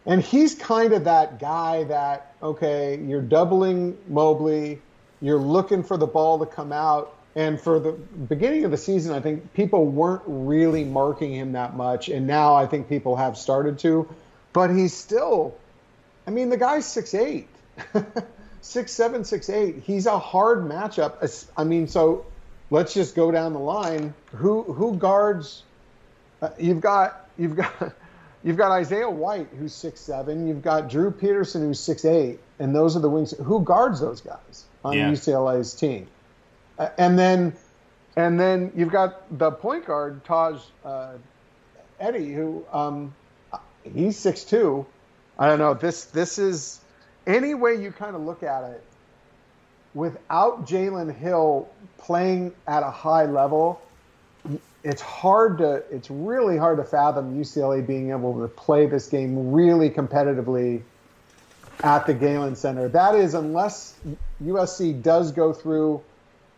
And 0.09 0.23
he's 0.23 0.55
kind 0.55 0.91
of 0.93 1.03
that 1.03 1.37
guy 1.37 1.83
that, 1.83 2.33
okay, 2.41 2.99
you're 2.99 3.21
doubling 3.21 3.95
Mobley, 4.07 4.81
you're 5.21 5.37
looking 5.37 5.83
for 5.83 5.97
the 5.97 6.07
ball 6.07 6.39
to 6.39 6.47
come 6.47 6.71
out. 6.71 7.15
And 7.35 7.61
for 7.61 7.79
the 7.79 7.91
beginning 7.91 8.65
of 8.65 8.71
the 8.71 8.77
season, 8.77 9.13
I 9.13 9.19
think 9.19 9.53
people 9.53 9.85
weren't 9.85 10.23
really 10.25 10.83
marking 10.83 11.31
him 11.31 11.51
that 11.51 11.77
much. 11.77 12.09
And 12.09 12.25
now 12.25 12.55
I 12.55 12.65
think 12.65 12.89
people 12.89 13.17
have 13.17 13.37
started 13.37 13.77
to. 13.79 14.09
But 14.51 14.71
he's 14.71 14.95
still, 14.95 15.55
I 16.25 16.31
mean, 16.31 16.49
the 16.49 16.57
guy's 16.57 16.87
6'8, 16.87 17.45
6'7, 17.93 18.15
6'8. 18.63 19.83
He's 19.83 20.07
a 20.07 20.17
hard 20.17 20.67
matchup. 20.67 21.47
I 21.55 21.63
mean, 21.63 21.87
so 21.87 22.25
let's 22.71 22.95
just 22.95 23.15
go 23.15 23.29
down 23.29 23.53
the 23.53 23.59
line. 23.59 24.15
Who 24.33 24.63
who 24.63 24.95
guards? 24.95 25.61
Uh, 26.41 26.49
you've 26.57 26.81
got 26.81 27.29
you've 27.37 27.55
got 27.55 27.93
you've 28.43 28.57
got 28.57 28.71
Isaiah 28.71 29.09
White 29.09 29.47
who's 29.57 29.73
six 29.73 29.99
seven. 29.99 30.47
You've 30.47 30.61
got 30.61 30.89
Drew 30.89 31.11
Peterson 31.11 31.61
who's 31.61 31.79
six 31.79 32.05
eight, 32.05 32.39
and 32.59 32.75
those 32.75 32.95
are 32.95 32.99
the 32.99 33.09
wings. 33.09 33.31
Who 33.31 33.61
guards 33.63 33.99
those 33.99 34.21
guys 34.21 34.65
on 34.83 34.93
Yeah. 34.93 35.11
UCLA's 35.11 35.73
team? 35.73 36.07
Uh, 36.77 36.89
and 36.97 37.17
then 37.17 37.53
and 38.15 38.39
then 38.39 38.71
you've 38.75 38.91
got 38.91 39.37
the 39.37 39.51
point 39.51 39.85
guard 39.85 40.23
Tahj 40.25 40.61
uh, 40.83 41.13
Eaddy 42.01 42.33
who 42.33 42.65
um, 42.71 43.13
he's 43.83 44.17
six 44.17 44.43
two. 44.43 44.85
I 45.37 45.47
don't 45.47 45.59
know. 45.59 45.73
This 45.73 46.05
this 46.05 46.37
is 46.37 46.79
any 47.27 47.53
way 47.53 47.75
you 47.81 47.91
kind 47.91 48.15
of 48.15 48.21
look 48.21 48.43
at 48.43 48.63
it. 48.63 48.83
Without 49.93 50.67
Jalen 50.67 51.15
Hill 51.15 51.67
playing 51.97 52.53
at 52.67 52.83
a 52.83 52.91
high 52.91 53.25
level, 53.25 53.81
it's 54.83 55.01
hard 55.01 55.57
to 55.59 55.83
it's 55.91 56.09
really 56.09 56.57
hard 56.57 56.77
to 56.77 56.83
fathom 56.83 57.39
UCLA 57.39 57.85
being 57.85 58.11
able 58.11 58.39
to 58.41 58.47
play 58.47 58.85
this 58.85 59.07
game 59.07 59.51
really 59.51 59.89
competitively 59.89 60.81
at 61.83 62.05
the 62.05 62.13
Galen 62.13 62.55
Center. 62.55 62.87
That 62.87 63.15
is 63.15 63.33
unless 63.33 63.95
USC 64.43 65.01
does 65.01 65.31
go 65.31 65.53
through 65.53 66.01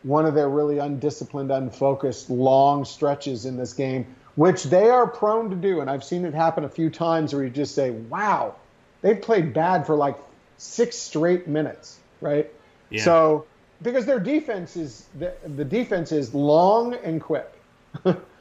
one 0.03 0.25
of 0.25 0.33
their 0.33 0.49
really 0.49 0.79
undisciplined, 0.79 1.51
unfocused 1.51 2.29
long 2.29 2.85
stretches 2.85 3.45
in 3.45 3.57
this 3.57 3.73
game, 3.73 4.05
which 4.35 4.63
they 4.63 4.89
are 4.89 5.05
prone 5.05 5.49
to 5.49 5.55
do. 5.55 5.79
And 5.79 5.89
I've 5.89 6.03
seen 6.03 6.25
it 6.25 6.33
happen 6.33 6.63
a 6.63 6.69
few 6.69 6.89
times 6.89 7.33
where 7.33 7.43
you 7.43 7.49
just 7.49 7.75
say, 7.75 7.91
wow, 7.91 8.55
they 9.01 9.13
played 9.13 9.53
bad 9.53 9.85
for 9.85 9.95
like 9.95 10.17
six 10.57 10.97
straight 10.97 11.47
minutes, 11.47 11.99
right? 12.19 12.49
Yeah. 12.89 13.03
So 13.03 13.45
because 13.81 14.05
their 14.05 14.19
defense 14.19 14.75
is 14.75 15.05
the, 15.17 15.33
the 15.55 15.65
defense 15.65 16.11
is 16.11 16.33
long 16.33 16.95
and 16.95 17.21
quick. 17.21 17.51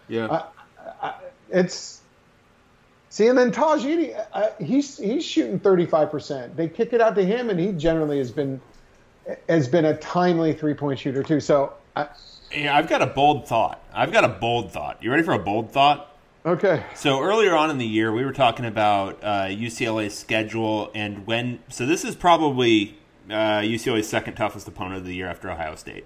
Yeah. 0.08 0.42
It's 1.52 2.00
see, 3.08 3.26
and 3.26 3.36
then 3.36 3.50
Tajini, 3.50 4.14
he's 4.62 4.96
he's 4.98 5.24
shooting 5.24 5.58
thirty 5.58 5.84
five 5.84 6.12
percent. 6.12 6.56
They 6.56 6.68
kick 6.68 6.92
it 6.92 7.00
out 7.00 7.16
to 7.16 7.24
him, 7.24 7.50
and 7.50 7.58
he 7.58 7.72
generally 7.72 8.18
has 8.18 8.30
been 8.30 8.60
has 9.48 9.66
been 9.66 9.84
a 9.84 9.96
timely 9.96 10.52
three 10.52 10.74
point 10.74 11.00
shooter 11.00 11.24
too. 11.24 11.40
So 11.40 11.72
uh, 11.96 12.06
yeah, 12.52 12.76
I've 12.76 12.88
got 12.88 13.02
a 13.02 13.06
bold 13.06 13.48
thought. 13.48 13.82
I've 13.92 14.12
got 14.12 14.24
a 14.24 14.28
bold 14.28 14.72
thought. 14.72 15.02
You 15.02 15.10
ready 15.10 15.24
for 15.24 15.32
a 15.32 15.38
bold 15.40 15.72
thought? 15.72 16.16
okay, 16.46 16.84
So 16.94 17.20
earlier 17.20 17.54
on 17.56 17.70
in 17.70 17.78
the 17.78 17.86
year, 17.86 18.12
we 18.12 18.24
were 18.24 18.32
talking 18.32 18.64
about 18.64 19.18
uh, 19.22 19.46
UCLA's 19.46 20.16
schedule 20.16 20.90
and 20.94 21.26
when. 21.26 21.60
So 21.68 21.86
this 21.86 22.04
is 22.04 22.14
probably 22.14 22.96
uh, 23.28 23.60
UCLA's 23.60 24.08
second 24.08 24.34
toughest 24.34 24.68
opponent 24.68 24.98
of 24.98 25.04
the 25.04 25.14
year 25.14 25.26
after 25.26 25.50
Ohio 25.50 25.74
State. 25.74 26.04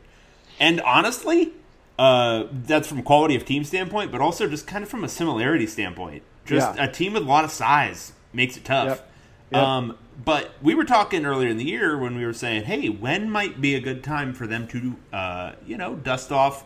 And 0.58 0.80
honestly, 0.80 1.52
uh, 1.98 2.44
that's 2.52 2.88
from 2.88 3.02
quality 3.02 3.34
of 3.36 3.44
team 3.44 3.64
standpoint, 3.64 4.10
but 4.10 4.20
also 4.20 4.48
just 4.48 4.66
kind 4.66 4.82
of 4.82 4.90
from 4.90 5.04
a 5.04 5.08
similarity 5.08 5.66
standpoint. 5.66 6.22
Just 6.44 6.76
Yeah. 6.76 6.84
a 6.84 6.88
team 6.90 7.14
with 7.14 7.22
a 7.22 7.26
lot 7.26 7.44
of 7.44 7.50
size 7.50 8.12
makes 8.32 8.56
it 8.56 8.64
tough. 8.64 8.88
Yep. 8.88 9.10
Yep. 9.52 9.62
Um, 9.62 9.98
but 10.24 10.52
we 10.62 10.74
were 10.74 10.84
talking 10.84 11.24
earlier 11.24 11.48
in 11.48 11.56
the 11.56 11.64
year 11.64 11.96
when 11.98 12.16
we 12.16 12.24
were 12.24 12.32
saying, 12.32 12.64
hey, 12.64 12.88
when 12.88 13.30
might 13.30 13.60
be 13.60 13.74
a 13.74 13.80
good 13.80 14.02
time 14.04 14.32
for 14.34 14.46
them 14.46 14.66
to, 14.68 14.96
uh, 15.12 15.52
you 15.66 15.76
know, 15.76 15.94
dust 15.94 16.32
off 16.32 16.64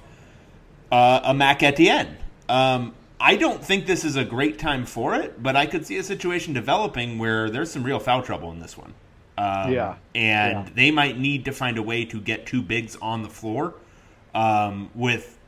uh, 0.91 1.21
a 1.25 1.35
Mac 1.35 1.63
Etienne. 1.63 2.17
Um, 2.49 2.95
I 3.21 3.37
don't 3.37 3.63
think 3.63 3.87
this 3.87 4.05
is 4.05 4.17
a 4.17 4.25
great 4.25 4.59
time 4.59 4.87
for 4.87 5.15
it, 5.15 5.43
but 5.43 5.57
I 5.57 5.67
could 5.67 5.85
see 5.87 5.97
a 5.99 6.03
situation 6.03 6.55
developing 6.55 7.19
where 7.19 7.51
there's 7.51 7.71
some 7.71 7.83
real 7.83 7.99
foul 7.99 8.23
trouble 8.23 8.51
in 8.53 8.61
this 8.61 8.77
one. 8.79 8.95
Um, 9.37 9.73
Yeah. 9.73 9.95
And 10.15 10.67
Yeah. 10.67 10.73
they 10.75 10.91
might 10.91 11.19
need 11.19 11.45
to 11.45 11.53
find 11.53 11.77
a 11.79 11.83
way 11.83 12.05
to 12.07 12.21
get 12.21 12.47
two 12.47 12.63
bigs 12.63 12.97
on 13.03 13.23
the 13.23 13.29
floor 13.29 13.75
um, 14.35 14.91
with 14.95 15.39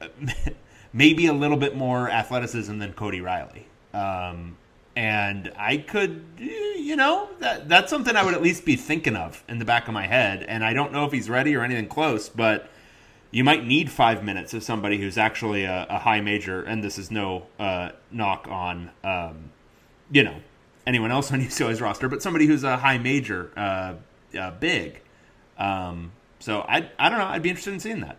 maybe 0.92 1.26
a 1.26 1.32
little 1.32 1.56
bit 1.56 1.76
more 1.76 2.10
athleticism 2.10 2.78
than 2.78 2.92
Cody 2.92 3.20
Riley. 3.20 3.66
Um, 3.92 4.56
and 4.96 5.52
I 5.58 5.76
could, 5.76 6.24
you 6.38 6.96
know, 6.96 7.28
that 7.40 7.68
that's 7.68 7.90
something 7.90 8.16
I 8.16 8.24
would 8.24 8.32
at 8.32 8.42
least 8.42 8.64
be 8.64 8.76
thinking 8.76 9.14
of 9.14 9.44
in 9.46 9.58
the 9.58 9.64
back 9.64 9.88
of 9.88 9.94
my 9.94 10.06
head. 10.06 10.42
And 10.42 10.64
I 10.64 10.72
don't 10.72 10.92
know 10.92 11.04
if 11.04 11.12
he's 11.12 11.28
ready 11.28 11.54
or 11.54 11.62
anything 11.62 11.88
close, 11.88 12.30
but 12.30 12.70
you 13.30 13.44
might 13.44 13.66
need 13.66 13.90
five 13.90 14.24
minutes 14.24 14.54
of 14.54 14.62
somebody 14.62 14.96
who's 14.98 15.18
actually 15.18 15.64
a, 15.64 15.86
a 15.90 15.98
high 15.98 16.22
major. 16.22 16.62
And 16.62 16.82
this 16.82 16.96
is 16.96 17.10
no 17.10 17.46
uh, 17.58 17.90
knock 18.10 18.48
on, 18.48 18.90
um, 19.04 19.50
you 20.10 20.22
know, 20.22 20.36
anyone 20.86 21.10
else 21.10 21.30
on 21.30 21.40
UCLA's 21.42 21.82
roster, 21.82 22.08
but 22.08 22.22
somebody 22.22 22.46
who's 22.46 22.64
a 22.64 22.78
high 22.78 22.96
major, 22.96 23.50
uh, 23.54 23.94
uh, 24.38 24.50
big. 24.52 25.02
Um, 25.58 26.12
so 26.46 26.60
I, 26.60 26.88
I 26.96 27.08
don't 27.08 27.18
know. 27.18 27.24
I'd 27.24 27.42
be 27.42 27.48
interested 27.48 27.74
in 27.74 27.80
seeing 27.80 28.00
that. 28.02 28.18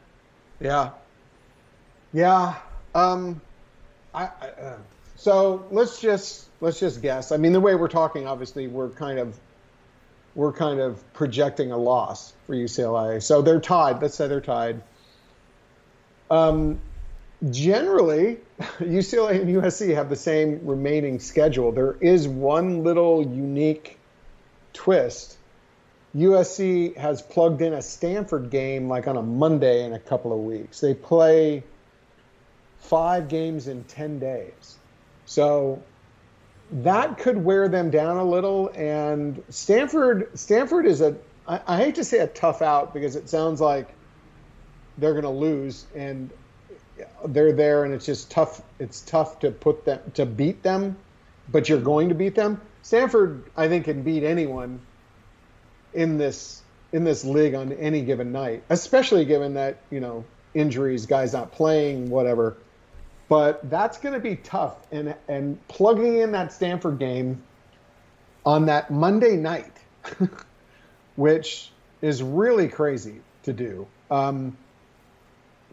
yeah, 0.60 0.90
yeah. 2.12 2.56
Um, 2.94 3.40
I, 4.14 4.24
I 4.26 4.48
uh, 4.48 4.78
so 5.16 5.66
let's 5.72 6.02
just 6.02 6.46
let's 6.60 6.78
just 6.78 7.02
guess. 7.02 7.32
I 7.32 7.38
mean, 7.38 7.54
the 7.54 7.62
way 7.62 7.74
we're 7.76 7.88
talking, 7.88 8.28
obviously, 8.28 8.68
we're 8.68 8.90
kind 8.90 9.18
of 9.18 9.40
we're 10.36 10.52
kind 10.52 10.82
of 10.82 11.02
projecting 11.14 11.72
a 11.72 11.78
loss 11.78 12.34
for 12.48 12.54
UCLA. 12.54 13.24
So 13.24 13.42
they're 13.42 13.62
tied. 13.62 14.02
Let's 14.02 14.16
say 14.16 14.28
they're 14.28 14.42
tied. 14.42 14.82
Um, 16.30 16.82
generally, 17.50 18.40
UCLA 18.60 19.40
and 19.40 19.56
USC 19.56 19.96
have 19.96 20.10
the 20.10 20.18
same 20.18 20.68
remaining 20.68 21.20
schedule. 21.20 21.72
There 21.72 21.96
is 22.02 22.28
one 22.28 22.84
little 22.84 23.26
unique 23.26 23.98
twist. 24.74 25.37
USC 26.16 26.96
has 26.96 27.22
plugged 27.22 27.62
in 27.62 27.74
a 27.74 27.82
Stanford 27.82 28.50
game 28.50 28.88
like 28.88 29.08
on 29.08 29.18
a 29.18 29.22
Monday 29.22 29.86
in 29.86 29.94
a 29.94 30.00
couple 30.00 30.34
of 30.34 30.40
weeks. 30.40 30.80
They 30.80 30.94
play 30.94 31.64
five 32.80 33.28
games 33.28 33.68
in 33.68 33.84
10 33.84 34.20
days. 34.20 34.78
So 35.26 35.82
that 36.72 37.18
could 37.18 37.38
wear 37.44 37.68
them 37.68 37.92
down 37.92 38.18
a 38.18 38.24
little. 38.24 38.70
And 38.70 39.44
Stanford, 39.50 40.38
Stanford 40.38 40.86
is 40.86 41.02
a, 41.02 41.16
I, 41.48 41.62
I 41.68 41.78
hate 41.78 41.96
to 41.96 42.04
say 42.04 42.20
a 42.20 42.28
tough 42.28 42.62
out 42.62 42.94
because 42.94 43.16
it 43.16 43.30
sounds 43.30 43.60
like 43.60 43.90
they're 44.98 45.14
going 45.14 45.24
to 45.24 45.30
lose 45.30 45.86
and 45.96 46.30
they're 47.26 47.54
there 47.54 47.84
and 47.84 47.94
it's 47.94 48.06
just 48.06 48.32
tough. 48.32 48.62
It's 48.80 49.02
tough 49.02 49.40
to 49.40 49.52
put 49.52 49.86
them, 49.86 50.00
to 50.16 50.26
beat 50.26 50.64
them, 50.64 50.98
but 51.50 51.70
you're 51.70 51.82
going 51.82 52.10
to 52.10 52.16
beat 52.16 52.36
them. 52.36 52.62
Stanford, 52.82 53.44
I 53.56 53.68
think, 53.68 53.86
can 53.86 54.02
beat 54.02 54.24
anyone 54.24 54.80
in 55.98 56.18
this 56.18 56.62
in 56.94 57.04
this 57.04 57.26
league 57.26 57.54
on 57.54 57.74
any 57.74 58.02
given 58.02 58.32
night, 58.32 58.64
especially 58.70 59.26
given 59.26 59.56
that 59.56 59.80
you 59.90 60.00
know 60.00 60.24
injuries, 60.54 61.06
guys 61.06 61.34
not 61.34 61.52
playing, 61.52 62.10
whatever. 62.10 62.56
But 63.28 63.70
that's 63.70 63.98
going 63.98 64.14
to 64.14 64.22
be 64.22 64.38
tough, 64.38 64.78
and 64.92 65.16
and 65.28 65.68
plugging 65.68 66.20
in 66.20 66.32
that 66.32 66.54
Stanford 66.54 67.00
game 67.00 67.44
on 68.46 68.68
that 68.68 68.90
Monday 68.90 69.36
night, 69.36 69.74
which 71.18 71.72
is 72.02 72.24
really 72.24 72.70
crazy 72.70 73.20
to 73.44 73.52
do, 73.52 73.88
um, 74.12 74.56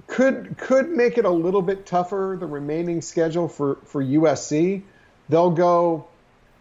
could 0.07 0.57
could 0.57 0.89
make 0.89 1.19
it 1.19 1.27
a 1.27 1.31
little 1.31 1.63
bit 1.63 1.87
tougher. 1.87 2.37
The 2.41 2.47
remaining 2.47 3.03
schedule 3.03 3.47
for 3.47 3.77
for 3.85 4.03
USC, 4.03 4.83
they'll 5.29 5.51
go 5.51 6.09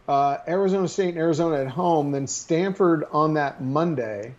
uh, 0.07 0.37
Arizona 0.47 0.87
State 0.87 1.09
and 1.09 1.17
Arizona 1.17 1.57
at 1.57 1.67
home, 1.67 2.11
then 2.11 2.27
Stanford 2.27 3.05
on 3.11 3.35
that 3.35 3.61
Monday 3.61 4.33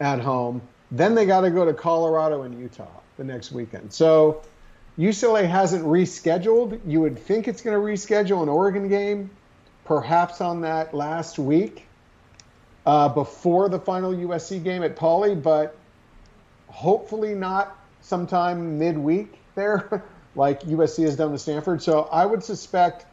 at 0.00 0.20
home. 0.20 0.62
Then 0.90 1.14
they 1.14 1.26
got 1.26 1.42
to 1.42 1.50
go 1.50 1.64
to 1.64 1.72
Colorado 1.72 2.42
and 2.42 2.58
Utah 2.58 2.86
the 3.16 3.24
next 3.24 3.52
weekend. 3.52 3.92
So 3.92 4.42
UCLA 4.98 5.48
hasn't 5.48 5.84
rescheduled. 5.84 6.80
You 6.86 7.00
would 7.00 7.18
think 7.18 7.48
it's 7.48 7.62
going 7.62 7.76
to 7.76 7.84
reschedule 7.84 8.42
an 8.42 8.48
Oregon 8.48 8.88
game, 8.88 9.30
perhaps 9.84 10.40
on 10.40 10.60
that 10.62 10.94
last 10.94 11.38
week 11.38 11.86
uh, 12.86 13.08
before 13.08 13.68
the 13.68 13.78
final 13.78 14.12
USC 14.12 14.62
game 14.62 14.82
at 14.82 14.96
Pauley, 14.96 15.40
but 15.40 15.76
hopefully 16.68 17.34
not 17.34 17.78
sometime 18.00 18.78
midweek 18.78 19.38
there, 19.54 20.04
like 20.36 20.60
USC 20.62 21.04
has 21.04 21.16
done 21.16 21.32
with 21.32 21.40
Stanford. 21.40 21.82
So 21.82 22.02
I 22.12 22.26
would 22.26 22.42
suspect 22.42 23.06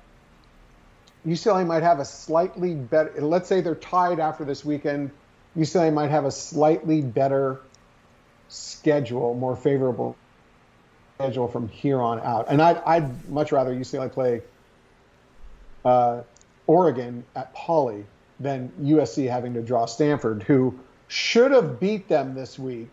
UCLA 1.26 1.66
might 1.66 1.84
have 1.84 2.00
a 2.00 2.06
slightly 2.06 2.74
better. 2.74 3.22
Let's 3.22 3.48
say 3.48 3.62
they're 3.62 3.76
tied 3.76 4.20
after 4.20 4.44
this 4.44 4.66
weekend. 4.66 5.12
UCLA 5.58 5.94
might 5.94 6.10
have 6.10 6.26
a 6.26 6.32
slightly 6.32 7.02
better 7.02 7.62
schedule, 8.48 9.34
more 9.36 9.56
favorable 9.56 10.16
schedule 11.16 11.48
from 11.48 11.68
here 11.68 12.02
on 12.02 12.20
out. 12.20 12.48
And 12.50 12.62
I'd, 12.62 12.78
I'd 12.78 13.30
much 13.30 13.52
rather 13.52 13.74
UCLA 13.74 14.12
play 14.12 14.42
uh, 15.86 16.22
Oregon 16.68 17.24
at 17.36 17.56
Pauley 17.56 18.06
than 18.40 18.72
USC 18.82 19.30
having 19.30 19.54
to 19.54 19.62
draw 19.62 19.86
Stanford, 19.86 20.44
who 20.44 20.80
should 21.08 21.52
have 21.52 21.80
beat 21.80 22.08
them 22.08 22.34
this 22.34 22.58
week 22.58 22.92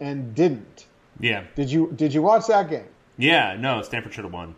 and 0.00 0.34
didn't. 0.34 0.86
Yeah. 1.18 1.44
Did 1.54 1.70
you 1.70 1.92
Did 1.94 2.14
you 2.14 2.22
watch 2.22 2.46
that 2.48 2.68
game? 2.68 2.88
Yeah. 3.16 3.56
No, 3.58 3.82
Stanford 3.82 4.14
should 4.14 4.24
have 4.24 4.32
won. 4.32 4.54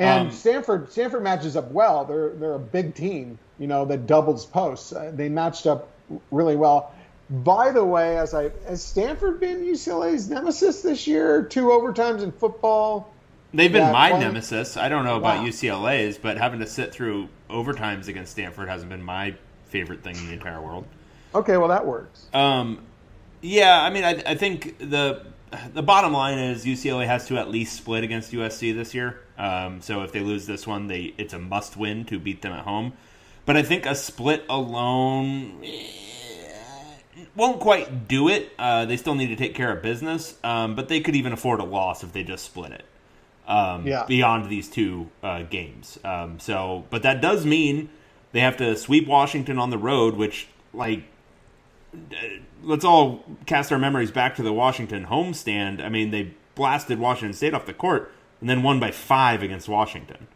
And 0.00 0.28
Um, 0.28 0.32
Stanford 0.32 0.90
Stanford 0.90 1.22
matches 1.22 1.56
up 1.56 1.70
well. 1.70 2.04
They're 2.06 2.30
they're 2.30 2.54
a 2.54 2.58
big 2.58 2.94
team, 2.94 3.38
you 3.58 3.66
know, 3.66 3.84
that 3.84 4.06
doubles 4.06 4.46
posts. 4.46 4.92
Uh, 4.92 5.12
they 5.14 5.28
matched 5.28 5.66
up 5.66 5.88
really 6.30 6.56
well. 6.56 6.92
By 7.28 7.70
the 7.70 7.84
way, 7.84 8.16
as 8.16 8.34
I 8.34 8.50
has 8.66 8.82
Stanford 8.82 9.38
been 9.38 9.64
UCLA's 9.64 10.28
nemesis 10.30 10.80
this 10.82 11.06
year? 11.06 11.42
Two 11.42 11.66
overtimes 11.66 12.22
in 12.22 12.32
football. 12.32 13.12
They've 13.52 13.70
been 13.70 13.82
Yeah, 13.82 13.92
my 13.92 14.12
one- 14.12 14.20
nemesis. 14.20 14.76
I 14.76 14.88
don't 14.88 15.04
know 15.04 15.16
about 15.16 15.40
Wow. 15.40 15.46
UCLA's, 15.46 16.16
but 16.18 16.38
having 16.38 16.60
to 16.60 16.66
sit 16.66 16.92
through 16.92 17.28
overtimes 17.50 18.08
against 18.08 18.32
Stanford 18.32 18.68
hasn't 18.68 18.90
been 18.90 19.02
my 19.02 19.34
favorite 19.66 20.02
thing 20.02 20.16
in 20.16 20.26
the 20.28 20.32
entire 20.32 20.60
world. 20.62 20.86
Okay, 21.34 21.56
well 21.58 21.68
that 21.68 21.84
works. 21.86 22.26
Um, 22.32 22.78
yeah, 23.42 23.82
I 23.82 23.90
mean, 23.90 24.04
I, 24.04 24.22
I 24.26 24.34
think 24.34 24.78
the 24.78 25.22
the 25.74 25.82
bottom 25.82 26.12
line 26.12 26.38
is 26.38 26.64
UCLA 26.64 27.06
has 27.06 27.26
to 27.26 27.36
at 27.36 27.50
least 27.50 27.76
split 27.76 28.04
against 28.04 28.32
USC 28.32 28.72
this 28.72 28.94
year. 28.94 29.20
Um, 29.40 29.80
so 29.80 30.02
if 30.02 30.12
they 30.12 30.20
lose 30.20 30.46
this 30.46 30.66
one, 30.66 30.86
they 30.88 31.14
it's 31.16 31.32
a 31.32 31.38
must 31.38 31.74
win 31.74 32.04
to 32.06 32.18
beat 32.18 32.42
them 32.42 32.52
at 32.52 32.64
home. 32.64 32.92
But 33.46 33.56
I 33.56 33.62
think 33.62 33.86
a 33.86 33.94
split 33.94 34.44
alone 34.50 35.62
eh, 35.64 37.24
won't 37.34 37.58
quite 37.58 38.06
do 38.06 38.28
it. 38.28 38.52
Uh, 38.58 38.84
they 38.84 38.98
still 38.98 39.14
need 39.14 39.28
to 39.28 39.36
take 39.36 39.54
care 39.54 39.74
of 39.74 39.82
business, 39.82 40.36
um, 40.44 40.76
but 40.76 40.88
they 40.88 41.00
could 41.00 41.16
even 41.16 41.32
afford 41.32 41.60
a 41.60 41.64
loss 41.64 42.04
if 42.04 42.12
they 42.12 42.22
just 42.22 42.44
split 42.44 42.72
it. 42.72 42.84
Um, 43.48 43.86
Yeah. 43.86 44.04
Beyond 44.06 44.50
these 44.50 44.68
two 44.68 45.08
uh, 45.22 45.42
games, 45.44 45.98
um, 46.04 46.38
so 46.38 46.84
but 46.90 47.02
that 47.02 47.22
does 47.22 47.46
mean 47.46 47.88
they 48.32 48.40
have 48.40 48.58
to 48.58 48.76
sweep 48.76 49.08
Washington 49.08 49.58
on 49.58 49.70
the 49.70 49.78
road, 49.78 50.16
which 50.16 50.48
like 50.74 51.04
let's 52.62 52.84
all 52.84 53.24
cast 53.46 53.72
our 53.72 53.78
memories 53.78 54.10
back 54.10 54.36
to 54.36 54.42
the 54.42 54.52
Washington 54.52 55.06
homestand. 55.06 55.82
I 55.82 55.88
mean, 55.88 56.10
they 56.10 56.34
blasted 56.54 56.98
Washington 56.98 57.32
State 57.32 57.54
off 57.54 57.64
the 57.64 57.72
court 57.72 58.12
and 58.40 58.48
then 58.48 58.62
won 58.62 58.80
by 58.80 58.90
five 58.90 59.42
against 59.42 59.68
Washington. 59.68 60.26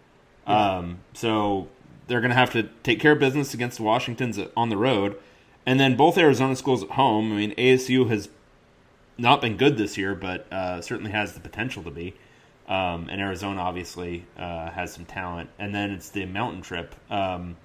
Um, 0.47 0.99
so 1.15 1.69
they're 2.07 2.21
going 2.21 2.31
to 2.31 2.37
have 2.37 2.53
to 2.53 2.65
take 2.83 3.01
care 3.01 3.13
of 3.13 3.19
business 3.19 3.55
against 3.55 3.79
the 3.79 3.83
Washingtons 3.83 4.39
on 4.57 4.69
the 4.69 4.77
road, 4.77 5.17
and 5.65 5.81
then 5.81 5.97
both 5.97 6.19
Arizona 6.19 6.55
schools 6.57 6.83
at 6.83 6.91
home. 6.91 7.33
I 7.33 7.37
mean, 7.37 7.55
ASU 7.57 8.09
has 8.11 8.29
not 9.17 9.41
been 9.41 9.57
good 9.57 9.79
this 9.79 9.97
year, 9.97 10.15
but 10.15 10.47
uh, 10.53 10.81
certainly 10.83 11.13
has 11.13 11.33
the 11.33 11.41
potential 11.41 11.83
to 11.85 11.91
be. 11.91 12.15
Um, 12.69 13.09
and 13.11 13.21
Arizona 13.21 13.61
obviously 13.61 14.25
uh, 14.39 14.71
has 14.71 14.93
some 14.93 15.05
talent. 15.05 15.51
And 15.59 15.75
then 15.75 15.91
it's 15.91 16.09
the 16.11 16.27
mountain 16.27 16.63
trip. 16.63 16.95
Um, 17.11 17.57